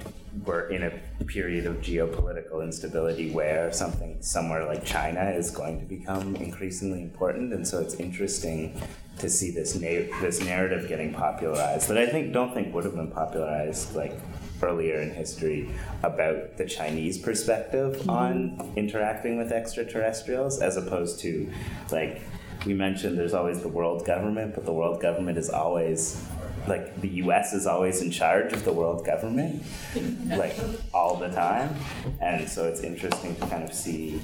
[0.46, 5.86] we're in a period of geopolitical instability where something somewhere like China is going to
[5.86, 8.80] become increasingly important, and so it's interesting
[9.18, 11.88] to see this na- this narrative getting popularized.
[11.88, 14.14] That I think don't think would have been popularized like
[14.62, 15.70] earlier in history
[16.02, 18.10] about the Chinese perspective mm-hmm.
[18.10, 21.50] on interacting with extraterrestrials as opposed to
[21.90, 22.22] like
[22.64, 26.24] we mentioned there's always the world government but the world government is always
[26.66, 29.62] like the US is always in charge of the world government
[30.26, 30.56] like
[30.92, 31.74] all the time
[32.20, 34.20] and so it's interesting to kind of see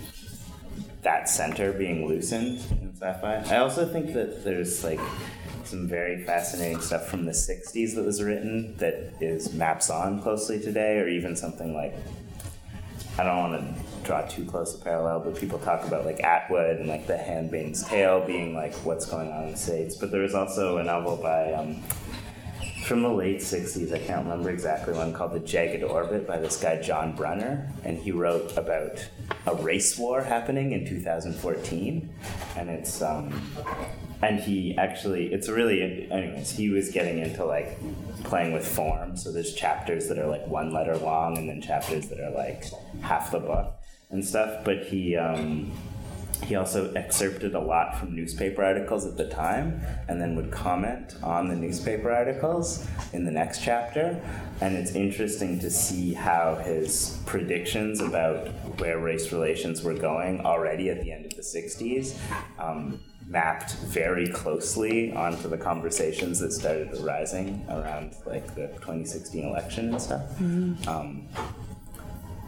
[1.02, 3.42] that center being loosened in sci-fi.
[3.52, 5.00] I also think that there's like
[5.72, 10.60] some very fascinating stuff from the 60s that was written that is maps on closely
[10.60, 11.94] today or even something like
[13.18, 16.76] I don't want to draw too close a parallel, but people talk about like Atwood
[16.76, 19.96] and like The Handmaid's Tale being like what's going on in the States.
[19.96, 21.82] But there was also a novel by um,
[22.84, 26.60] from the late 60s, I can't remember exactly one, called The Jagged Orbit by this
[26.60, 27.70] guy, John Brunner.
[27.84, 29.06] And he wrote about
[29.46, 32.14] a race war happening in 2014.
[32.56, 33.30] And it's, um,
[34.22, 37.76] and he actually, it's really, anyways, he was getting into like
[38.22, 39.16] playing with form.
[39.16, 42.64] So there's chapters that are like one letter long and then chapters that are like
[43.00, 43.74] half the book
[44.10, 44.64] and stuff.
[44.64, 45.72] But he, um,
[46.44, 51.16] he also excerpted a lot from newspaper articles at the time and then would comment
[51.24, 54.22] on the newspaper articles in the next chapter.
[54.60, 58.46] And it's interesting to see how his predictions about
[58.78, 62.16] where race relations were going already at the end of the 60s
[62.60, 63.00] um,
[63.32, 70.00] mapped very closely onto the conversations that started arising around like the 2016 election and
[70.00, 70.38] stuff.
[70.86, 71.26] Um,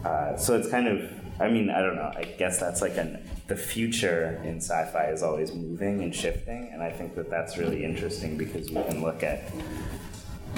[0.05, 2.11] uh, so it's kind of, I mean, I don't know.
[2.15, 6.81] I guess that's like an the future in sci-fi is always moving and shifting, and
[6.81, 9.51] I think that that's really interesting because you can look at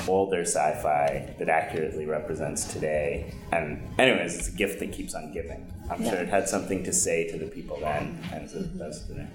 [0.08, 3.34] older sci-fi that accurately represents today.
[3.52, 5.70] And anyways, it's a gift that keeps on giving.
[5.90, 9.28] I'm sure it had something to say to the people then, and it does today.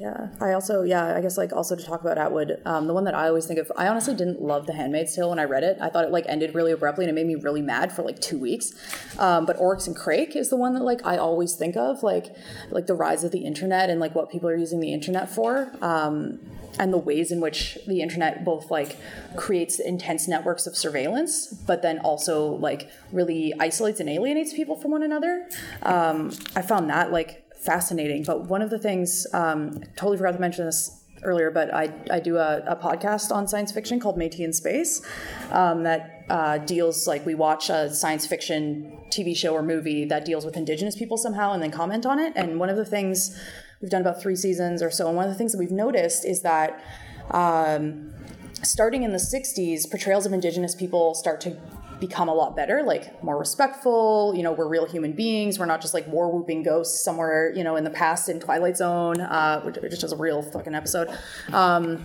[0.00, 3.02] Yeah, I also yeah I guess like also to talk about Atwood, um, the one
[3.04, 3.70] that I always think of.
[3.76, 5.76] I honestly didn't love The Handmaid's Tale when I read it.
[5.80, 8.20] I thought it like ended really abruptly and it made me really mad for like
[8.20, 8.72] two weeks.
[9.18, 12.32] Um, but Oryx and Crake is the one that like I always think of, like
[12.70, 15.72] like the rise of the internet and like what people are using the internet for.
[15.82, 16.38] Um,
[16.78, 18.96] and the ways in which the internet both like
[19.36, 24.87] creates intense networks of surveillance, but then also like really isolates and alienates people from
[24.90, 25.48] one another.
[25.82, 28.22] Um, I found that like fascinating.
[28.22, 32.20] But one of the things, um, totally forgot to mention this earlier, but I, I
[32.20, 35.02] do a, a podcast on science fiction called Métis in Space
[35.50, 40.24] um, that uh, deals like we watch a science fiction TV show or movie that
[40.24, 42.32] deals with indigenous people somehow and then comment on it.
[42.36, 43.38] And one of the things
[43.80, 46.24] we've done about three seasons or so, and one of the things that we've noticed
[46.24, 46.82] is that.
[47.30, 48.14] Um,
[48.62, 51.56] starting in the 60s, portrayals of indigenous people start to
[52.00, 54.32] become a lot better, like more respectful.
[54.34, 55.58] You know, we're real human beings.
[55.58, 58.76] We're not just like war whooping ghosts somewhere, you know, in the past in Twilight
[58.76, 61.08] Zone, uh, which, which is a real fucking episode.
[61.52, 62.04] Um,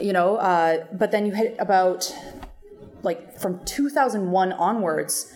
[0.00, 2.14] you know, uh, but then you hit about
[3.02, 5.34] like from 2001 onwards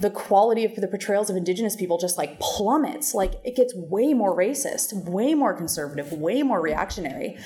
[0.00, 3.14] the quality of the portrayals of indigenous people just like plummets.
[3.14, 7.36] Like it gets way more racist way more conservative way more reactionary.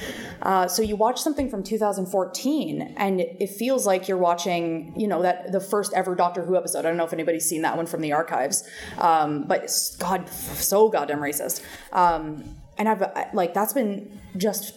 [0.41, 5.23] Uh, so you watch something from 2014 and it feels like you're watching you know
[5.23, 6.81] that the first ever doctor who episode.
[6.81, 8.69] I don't know if anybody's seen that one from the archives
[8.99, 11.63] um, but god so goddamn racist.
[11.93, 12.45] Um,
[12.79, 13.03] and i've
[13.35, 14.75] like that's been just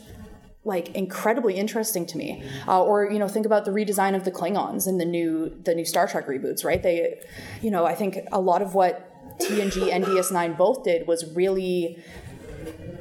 [0.66, 2.44] like incredibly interesting to me.
[2.68, 5.74] Uh, or you know, think about the redesign of the Klingons in the new the
[5.74, 6.82] new Star Trek reboots, right?
[6.82, 7.22] They,
[7.62, 12.00] you know, I think a lot of what TNG and DS9 both did was really,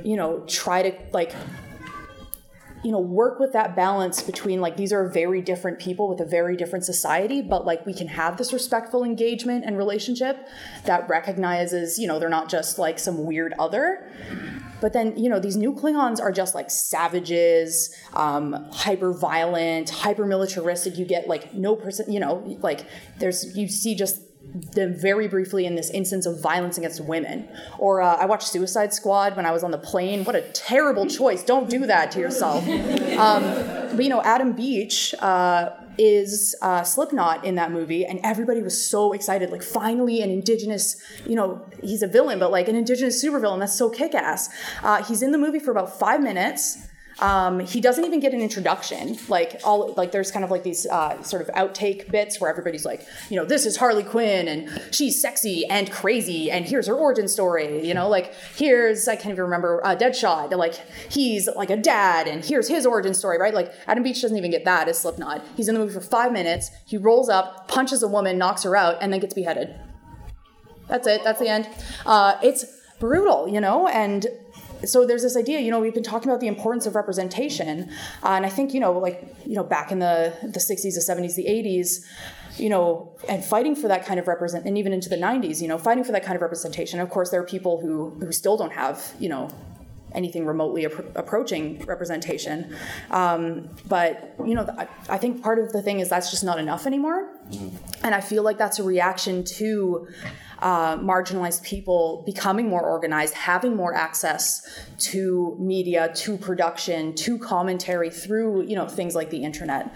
[0.05, 1.35] you know, try to like.
[2.83, 6.27] You know, work with that balance between like these are very different people with a
[6.27, 10.47] very different society, but like we can have this respectful engagement and relationship
[10.85, 14.07] that recognizes, you know, they're not just like some weird other,
[14.85, 20.27] but then, you know, these new Klingons are just like savages, um, hyper violent, hyper
[20.27, 20.99] militaristic.
[20.99, 22.85] You get like no person, you know, like
[23.19, 24.21] there's, you see just
[24.75, 27.49] them very briefly in this instance of violence against women.
[27.79, 30.23] Or uh, I watched Suicide Squad when I was on the plane.
[30.23, 31.43] What a terrible choice.
[31.43, 32.63] Don't do that to yourself.
[33.15, 33.45] Um,
[33.97, 35.15] but, you know, Adam Beach.
[35.21, 39.51] Uh, is uh, Slipknot in that movie, and everybody was so excited.
[39.51, 43.61] Like, finally, an indigenous, you know, he's a villain, but like an indigenous supervillain.
[43.61, 44.49] That's so kick ass.
[44.83, 46.89] Uh, he's in the movie for about five minutes.
[47.21, 49.17] Um, he doesn't even get an introduction.
[49.29, 52.85] Like all, like there's kind of like these uh, sort of outtake bits where everybody's
[52.85, 56.95] like, you know, this is Harley Quinn and she's sexy and crazy and here's her
[56.95, 57.87] origin story.
[57.87, 60.51] You know, like here's I can't even remember uh, Deadshot.
[60.57, 60.75] Like
[61.11, 63.55] he's like a dad and here's his origin story, right?
[63.55, 65.45] Like Adam Beach doesn't even get that as Slipknot.
[65.57, 66.71] He's in the movie for five minutes.
[66.87, 69.75] He rolls up, punches a woman, knocks her out, and then gets beheaded.
[70.89, 71.23] That's it.
[71.25, 71.69] That's the end.
[72.05, 72.65] Uh, it's
[72.99, 74.27] brutal, you know, and
[74.87, 77.91] so there's this idea, you know, we've been talking about the importance of representation,
[78.23, 81.01] uh, and I think, you know, like, you know, back in the the 60s, the
[81.01, 82.05] 70s, the 80s,
[82.59, 85.69] you know, and fighting for that kind of represent, and even into the 90s, you
[85.69, 87.01] know, fighting for that kind of representation.
[87.01, 89.49] Of course, there are people who who still don't have, you know,
[90.15, 92.77] anything remotely appro- approaching representation.
[93.11, 96.59] Um, but you know, I, I, think part of the thing is that's just not
[96.59, 97.77] enough anymore, mm-hmm.
[98.05, 100.09] and I feel like that's a reaction to
[100.65, 104.67] uh, marginalized people becoming more organized, having more access
[104.97, 109.95] to media, to production, to commentary through you know things like the internet.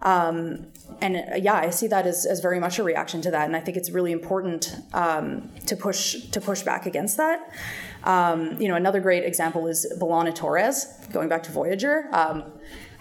[0.00, 0.68] Um,
[1.02, 3.54] and uh, yeah, I see that as, as very much a reaction to that, and
[3.54, 7.52] I think it's really important um, to push to push back against that.
[8.04, 12.08] Um, you know, another great example is B'Elanna Torres, going back to Voyager.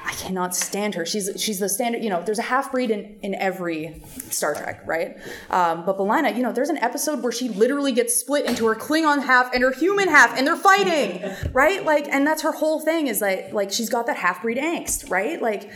[0.06, 1.06] I cannot stand her.
[1.06, 2.04] She's she's the standard.
[2.04, 5.18] You know, there's a half breed in in every Star Trek, right?
[5.50, 8.76] Um, but B'Elanna, you know, there's an episode where she literally gets split into her
[8.76, 11.24] Klingon half and her human half, and they're fighting,
[11.54, 11.84] right?
[11.84, 15.10] Like, and that's her whole thing is like like she's got that half breed angst,
[15.10, 15.42] right?
[15.42, 15.72] Like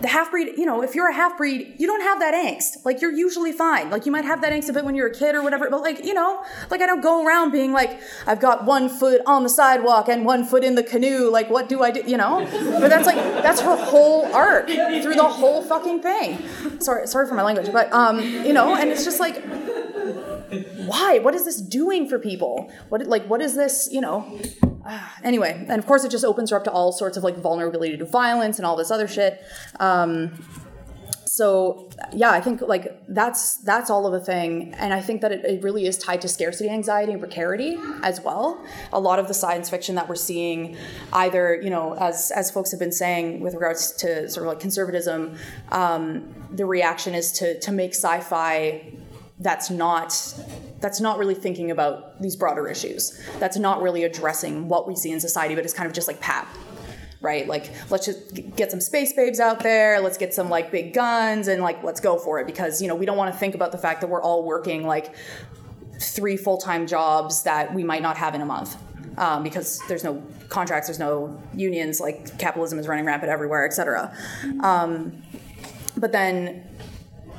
[0.00, 2.84] the half breed, you know, if you're a half breed, you don't have that angst.
[2.84, 3.90] Like you're usually fine.
[3.90, 5.80] Like you might have that angst a bit when you're a kid or whatever, but
[5.82, 9.42] like, you know, like I don't go around being like, I've got one foot on
[9.42, 11.30] the sidewalk and one foot in the canoe.
[11.30, 12.02] Like, what do I do?
[12.06, 12.46] You know?
[12.80, 16.38] But that's like, that's her whole arc through the whole fucking thing.
[16.80, 19.44] Sorry, sorry for my language, but, um, you know, and it's just like,
[20.86, 21.18] why?
[21.18, 22.70] What is this doing for people?
[22.88, 24.40] What, like, what is this, you know?
[25.22, 27.96] anyway, and of course, it just opens her up to all sorts of like vulnerability
[27.96, 29.42] to violence and all this other shit.
[29.78, 30.44] Um,
[31.26, 35.30] so yeah, I think like that's that's all of a thing, and I think that
[35.30, 38.62] it, it, really is tied to scarcity anxiety and precarity as well.
[38.92, 40.76] A lot of the science fiction that we're seeing,
[41.12, 44.60] either you know, as as folks have been saying with regards to sort of like
[44.60, 45.36] conservatism,
[45.70, 48.92] um, the reaction is to to make sci-fi
[49.40, 50.10] that's not
[50.80, 53.20] that's not really thinking about these broader issues.
[53.38, 56.20] That's not really addressing what we see in society, but it's kind of just like
[56.20, 56.48] pap,
[57.20, 57.46] right?
[57.48, 60.00] Like let's just get some space babes out there.
[60.00, 62.94] Let's get some like big guns and like let's go for it because you know
[62.94, 65.14] we don't want to think about the fact that we're all working like
[65.98, 68.76] three full time jobs that we might not have in a month.
[69.18, 73.72] Um, because there's no contracts, there's no unions, like capitalism is running rampant everywhere, et
[73.72, 74.16] cetera.
[74.62, 75.22] Um,
[75.96, 76.64] but then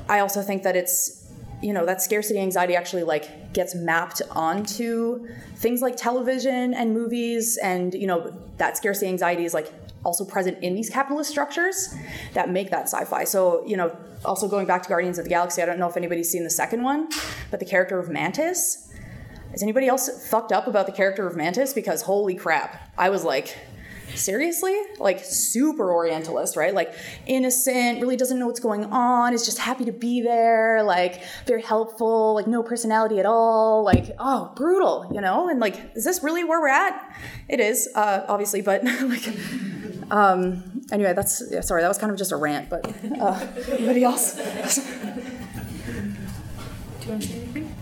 [0.10, 1.21] I also think that it's
[1.62, 7.58] you know that scarcity anxiety actually like gets mapped onto things like television and movies
[7.58, 9.72] and you know that scarcity anxiety is like
[10.04, 11.96] also present in these capitalist structures
[12.34, 13.24] that make that sci-fi.
[13.24, 15.98] So you know also going back to guardians of the galaxy i don't know if
[15.98, 17.10] anybody's seen the second one
[17.50, 18.94] but the character of mantis
[19.54, 21.74] is anybody else fucked up about the character of mantis?
[21.74, 23.58] Because holy crap i was like
[24.16, 24.76] seriously?
[25.00, 26.74] Like super orientalist right?
[26.74, 26.94] Like
[27.26, 31.62] innocent really doesn't know what's going on is just happy to be there like very
[31.62, 35.50] helpful like no personality at all like oh brutal you know?
[35.50, 37.16] And like is this really where we're at?
[37.48, 39.28] It is uh, obviously but like
[40.12, 42.86] um anyway that's yeah, sorry that was kind of just a rant but
[43.20, 44.36] uh, anybody else?
[47.02, 47.76] Do you want to say anything?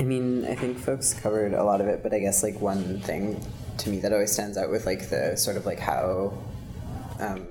[0.00, 3.00] I mean, I think folks covered a lot of it, but I guess like one
[3.00, 3.44] thing
[3.80, 6.32] to me that always stands out with like the sort of like how
[7.18, 7.46] um,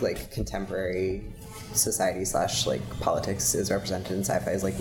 [0.00, 1.24] like contemporary
[1.72, 4.74] society slash like politics is represented in sci-fi is like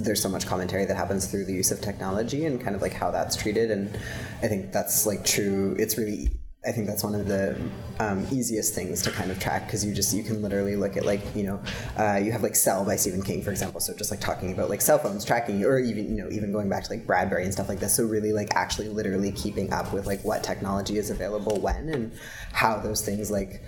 [0.00, 2.92] there's so much commentary that happens through the use of technology and kind of like
[2.92, 3.70] how that's treated.
[3.70, 3.94] And
[4.42, 5.76] i think that's like true.
[5.78, 6.30] It's really
[6.64, 7.60] I think that's one of the
[7.98, 11.04] um, easiest things to kind of track because you just you can literally look at
[11.04, 11.60] like you know
[11.98, 13.80] uh, you have like Cell by Stephen King for example.
[13.80, 16.68] So just like talking about like cell phones tracking or even you know even going
[16.68, 17.96] back to like Bradbury and stuff like this.
[17.96, 22.12] So really like actually literally keeping up with like what technology is available when and
[22.52, 23.62] how those things like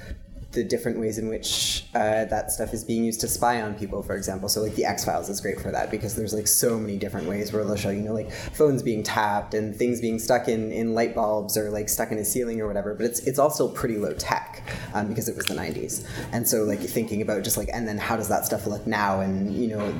[0.54, 4.02] the different ways in which uh, that stuff is being used to spy on people,
[4.02, 4.48] for example.
[4.48, 7.28] So like the X Files is great for that because there's like so many different
[7.28, 10.72] ways where they'll show you know like phones being tapped and things being stuck in
[10.72, 12.94] in light bulbs or like stuck in a ceiling or whatever.
[12.94, 14.62] But it's it's also pretty low tech
[14.94, 17.98] um, because it was the 90s, and so like thinking about just like and then
[17.98, 19.94] how does that stuff look now and you know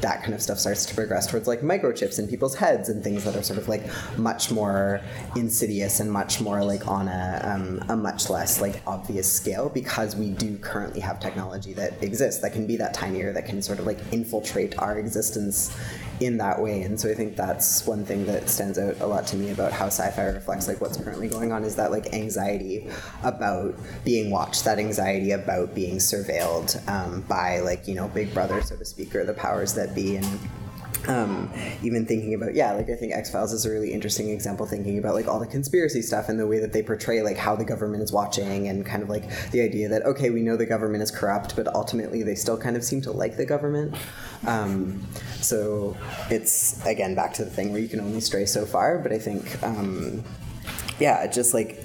[0.00, 3.24] that kind of stuff starts to progress towards like microchips in people's heads and things
[3.24, 3.82] that are sort of like
[4.18, 5.00] much more
[5.36, 10.16] insidious and much more like on a, um, a much less like obvious scale because
[10.16, 13.78] we do currently have technology that exists that can be that tinier that can sort
[13.78, 15.76] of like infiltrate our existence
[16.20, 16.82] in that way.
[16.82, 19.72] And so I think that's one thing that stands out a lot to me about
[19.72, 22.88] how sci-fi reflects like what's currently going on is that like anxiety
[23.22, 23.74] about
[24.04, 28.76] being watched, that anxiety about being surveilled um, by like you know Big Brother, so
[28.76, 30.26] to speak, or the powers that be, and
[31.08, 31.50] um,
[31.82, 35.14] even thinking about yeah like i think x-files is a really interesting example thinking about
[35.14, 38.02] like all the conspiracy stuff and the way that they portray like how the government
[38.02, 41.10] is watching and kind of like the idea that okay we know the government is
[41.10, 43.94] corrupt but ultimately they still kind of seem to like the government.
[44.46, 45.06] Um,
[45.40, 45.96] so
[46.30, 49.18] it's again back to the thing where you can only stray so far but i
[49.18, 50.24] think um,
[50.98, 51.84] yeah just like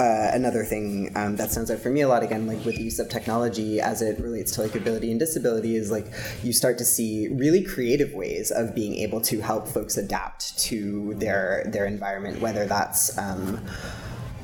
[0.00, 2.82] uh, another thing um, that stands out for me a lot again like with the
[2.82, 6.06] use of technology as it relates to like ability and disability is like
[6.42, 11.14] you start to see really creative ways of being able to help folks adapt to
[11.14, 13.62] their their environment whether that's um,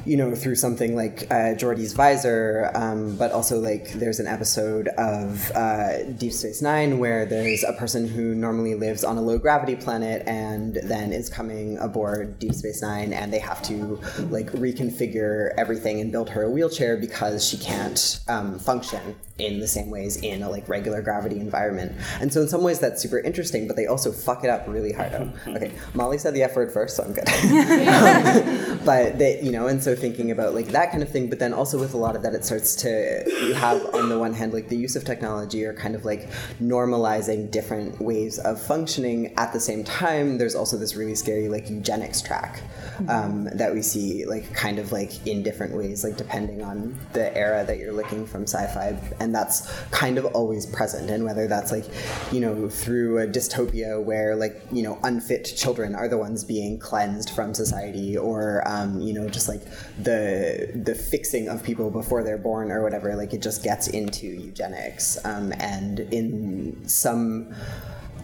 [0.09, 4.89] you know, through something like uh, Geordi's Visor, um, but also like there's an episode
[4.97, 9.37] of uh, Deep Space Nine where there's a person who normally lives on a low
[9.37, 14.51] gravity planet and then is coming aboard Deep Space Nine and they have to like
[14.53, 19.89] reconfigure everything and build her a wheelchair because she can't um, function in the same
[19.91, 21.93] ways in a like regular gravity environment.
[22.21, 24.93] And so in some ways that's super interesting, but they also fuck it up really
[24.93, 25.13] hard.
[25.13, 27.29] Oh, okay, Molly said the F word first, so I'm good.
[28.79, 31.39] um, but they, you know, and so thinking about like that kind of thing, but
[31.39, 34.33] then also with a lot of that, it starts to you have on the one
[34.33, 36.29] hand like the use of technology or kind of like
[36.61, 39.33] normalizing different ways of functioning.
[39.37, 42.61] At the same time, there's also this really scary like eugenics track
[43.09, 47.35] um, that we see like kind of like in different ways, like depending on the
[47.37, 51.11] era that you're looking from sci-fi, and that's kind of always present.
[51.11, 51.85] And whether that's like
[52.33, 56.79] you know through a dystopia where like you know unfit children are the ones being
[56.79, 59.63] cleansed from society, or um, you know just like
[60.03, 64.27] the the fixing of people before they're born or whatever, like it just gets into
[64.27, 65.25] eugenics.
[65.25, 67.55] Um, and in some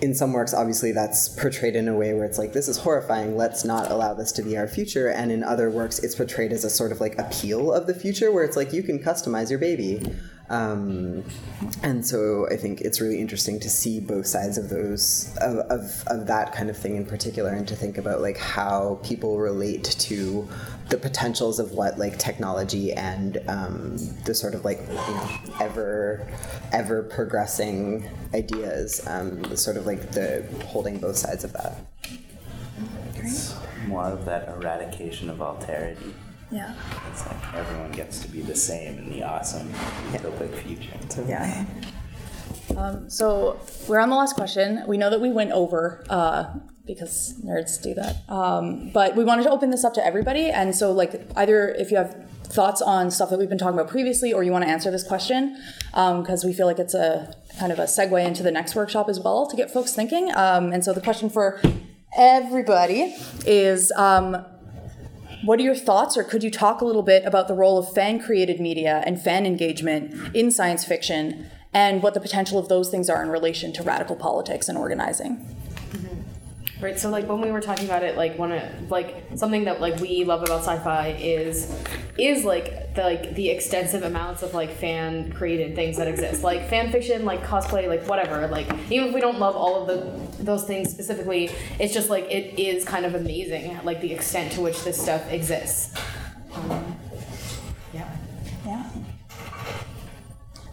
[0.01, 3.37] in some works, obviously, that's portrayed in a way where it's like, this is horrifying,
[3.37, 5.09] let's not allow this to be our future.
[5.09, 8.31] And in other works, it's portrayed as a sort of like appeal of the future
[8.33, 10.03] where it's like, you can customize your baby.
[10.51, 11.25] Um,
[11.83, 16.05] and so I think it's really interesting to see both sides of those, of, of,
[16.07, 19.85] of that kind of thing in particular, and to think about like how people relate
[19.85, 20.47] to
[20.91, 25.31] the potentials of what like technology and um, the sort of like you know
[25.61, 26.31] ever
[26.73, 31.79] ever progressing ideas um, sort of like the holding both sides of that
[33.15, 33.55] It's
[33.87, 36.13] more of that eradication of alterity.
[36.51, 36.75] Yeah.
[37.11, 39.73] It's like everyone gets to be the same in the awesome
[40.13, 41.25] utopic future.
[41.27, 41.65] Yeah.
[42.77, 44.83] Um, so we're on the last question.
[44.87, 46.55] We know that we went over uh,
[46.87, 48.29] because nerds do that.
[48.29, 50.51] Um, but we wanted to open this up to everybody.
[50.51, 53.91] And so, like, either if you have thoughts on stuff that we've been talking about
[53.91, 55.61] previously, or you want to answer this question,
[55.93, 59.19] because we feel like it's a kind of a segue into the next workshop as
[59.19, 60.31] well to get folks thinking.
[60.35, 61.61] Um, and so the question for
[62.17, 63.17] everybody
[63.47, 63.93] is.
[65.45, 67.93] What are your thoughts, or could you talk a little bit about the role of
[67.93, 72.89] fan created media and fan engagement in science fiction and what the potential of those
[72.89, 75.45] things are in relation to radical politics and organizing?
[76.85, 77.01] Right.
[77.01, 80.01] So like when we were talking about it, like one of like something that like
[80.01, 81.75] we love about sci-fi is
[82.19, 86.69] is like the like the extensive amounts of like fan created things that exist, like
[86.69, 88.47] fan fiction, like cosplay, like whatever.
[88.49, 91.51] Like even if we don't love all of the those things specifically,
[91.81, 95.33] it's just like it is kind of amazing, like the extent to which this stuff
[95.33, 95.99] exists.
[96.53, 96.97] Um,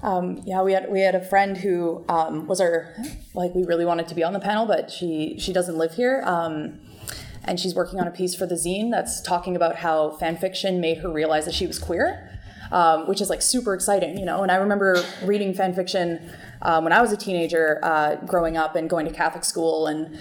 [0.03, 2.93] Um, yeah, we had we had a friend who um, was our
[3.33, 6.23] like we really wanted to be on the panel, but she she doesn't live here,
[6.25, 6.79] um,
[7.43, 10.81] and she's working on a piece for the zine that's talking about how fan fiction
[10.81, 12.39] made her realize that she was queer,
[12.71, 14.41] um, which is like super exciting, you know.
[14.41, 16.31] And I remember reading fan fiction
[16.63, 20.17] um, when I was a teenager, uh, growing up and going to Catholic school and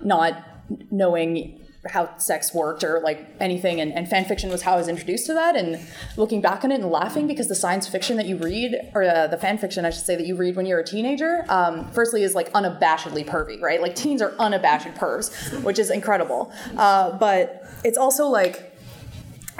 [0.00, 0.44] not
[0.90, 4.88] knowing how sex worked or like anything and, and fan fiction was how i was
[4.88, 5.80] introduced to that and
[6.16, 9.26] looking back on it and laughing because the science fiction that you read or uh,
[9.26, 12.22] the fan fiction i should say that you read when you're a teenager um, firstly
[12.22, 13.80] is like unabashedly pervy right?
[13.80, 16.52] Like teens are unabashed pervs which is incredible.
[16.76, 18.76] Uh, but it's also like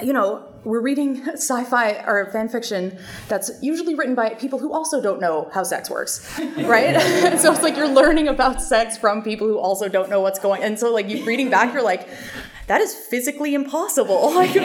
[0.02, 2.96] you know we're reading sci-fi or fan fiction
[3.28, 6.94] that's usually written by people who also don't know how sex works right?
[7.44, 10.62] So it's like you're learning about sex from people who also don't know what's going
[10.62, 12.08] and so like you're reading back you're like
[12.66, 14.34] that is physically impossible.
[14.34, 14.64] Like, but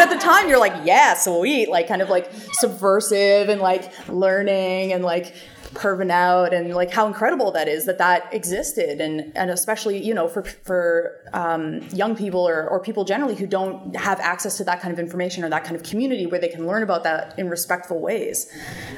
[0.00, 4.92] at the time you're like yeah sweet like kind of like subversive and like learning
[4.92, 5.34] and like
[5.74, 10.12] perving out and like how incredible that is that that existed and and especially you
[10.12, 14.64] know for for um, young people or, or people generally who don't have access to
[14.64, 17.38] that kind of information or that kind of community where they can learn about that
[17.38, 18.52] in respectful ways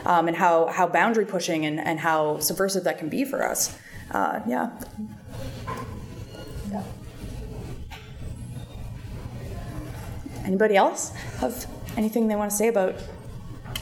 [0.04, 3.78] um, and how how boundary pushing and, and how subversive that can be for us
[4.10, 4.70] uh, yeah.
[6.70, 6.82] Yeah.
[10.44, 12.96] Anybody else have anything they want to say about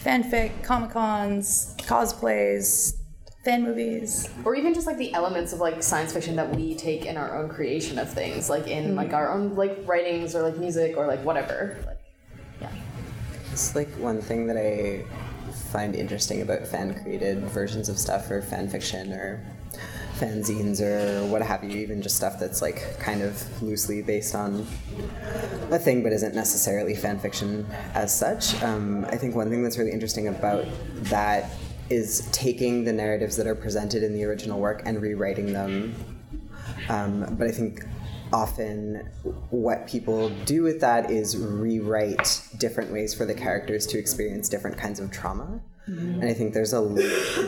[0.03, 2.97] fanfic, comic cons, cosplays,
[3.45, 4.29] fan movies?
[4.45, 7.37] or even just like the elements of like science fiction that we take in our
[7.37, 8.95] own creation of things like in hmm.
[8.97, 11.77] like our own like writings or like music or like whatever.
[11.87, 11.99] Like
[12.61, 12.71] yeah.
[13.51, 15.05] It's like one thing that I
[15.71, 19.45] find interesting about fan created versions of stuff or fan fiction or
[20.23, 24.67] fanzines or what have you, even just stuff that's like kind of loosely based on
[25.71, 28.63] a thing but isn't necessarily fan fiction as such.
[28.63, 30.65] Um, I think one thing that's really interesting about
[31.15, 31.51] that
[31.91, 35.95] is taking the narratives that are presented in the original work and rewriting them
[36.89, 37.85] um, but I think
[38.33, 39.09] often
[39.51, 44.79] what people do with that is rewrite different ways for the characters to experience different
[44.79, 45.61] kinds of trauma.
[45.87, 46.81] And I think there's a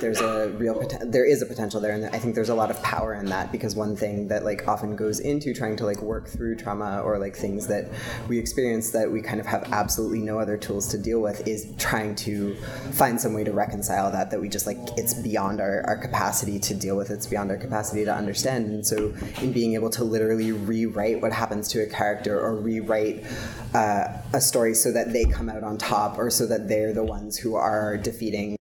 [0.00, 2.82] there's a real there is a potential there, and I think there's a lot of
[2.82, 6.26] power in that because one thing that like often goes into trying to like work
[6.26, 7.88] through trauma or like things that
[8.28, 11.72] we experience that we kind of have absolutely no other tools to deal with is
[11.78, 12.56] trying to
[12.92, 16.58] find some way to reconcile that that we just like it's beyond our, our capacity
[16.58, 18.66] to deal with it's beyond our capacity to understand.
[18.66, 23.24] And so in being able to literally rewrite what happens to a character or rewrite
[23.74, 27.04] uh, a story so that they come out on top or so that they're the
[27.04, 27.96] ones who are
[28.30, 28.56] defeating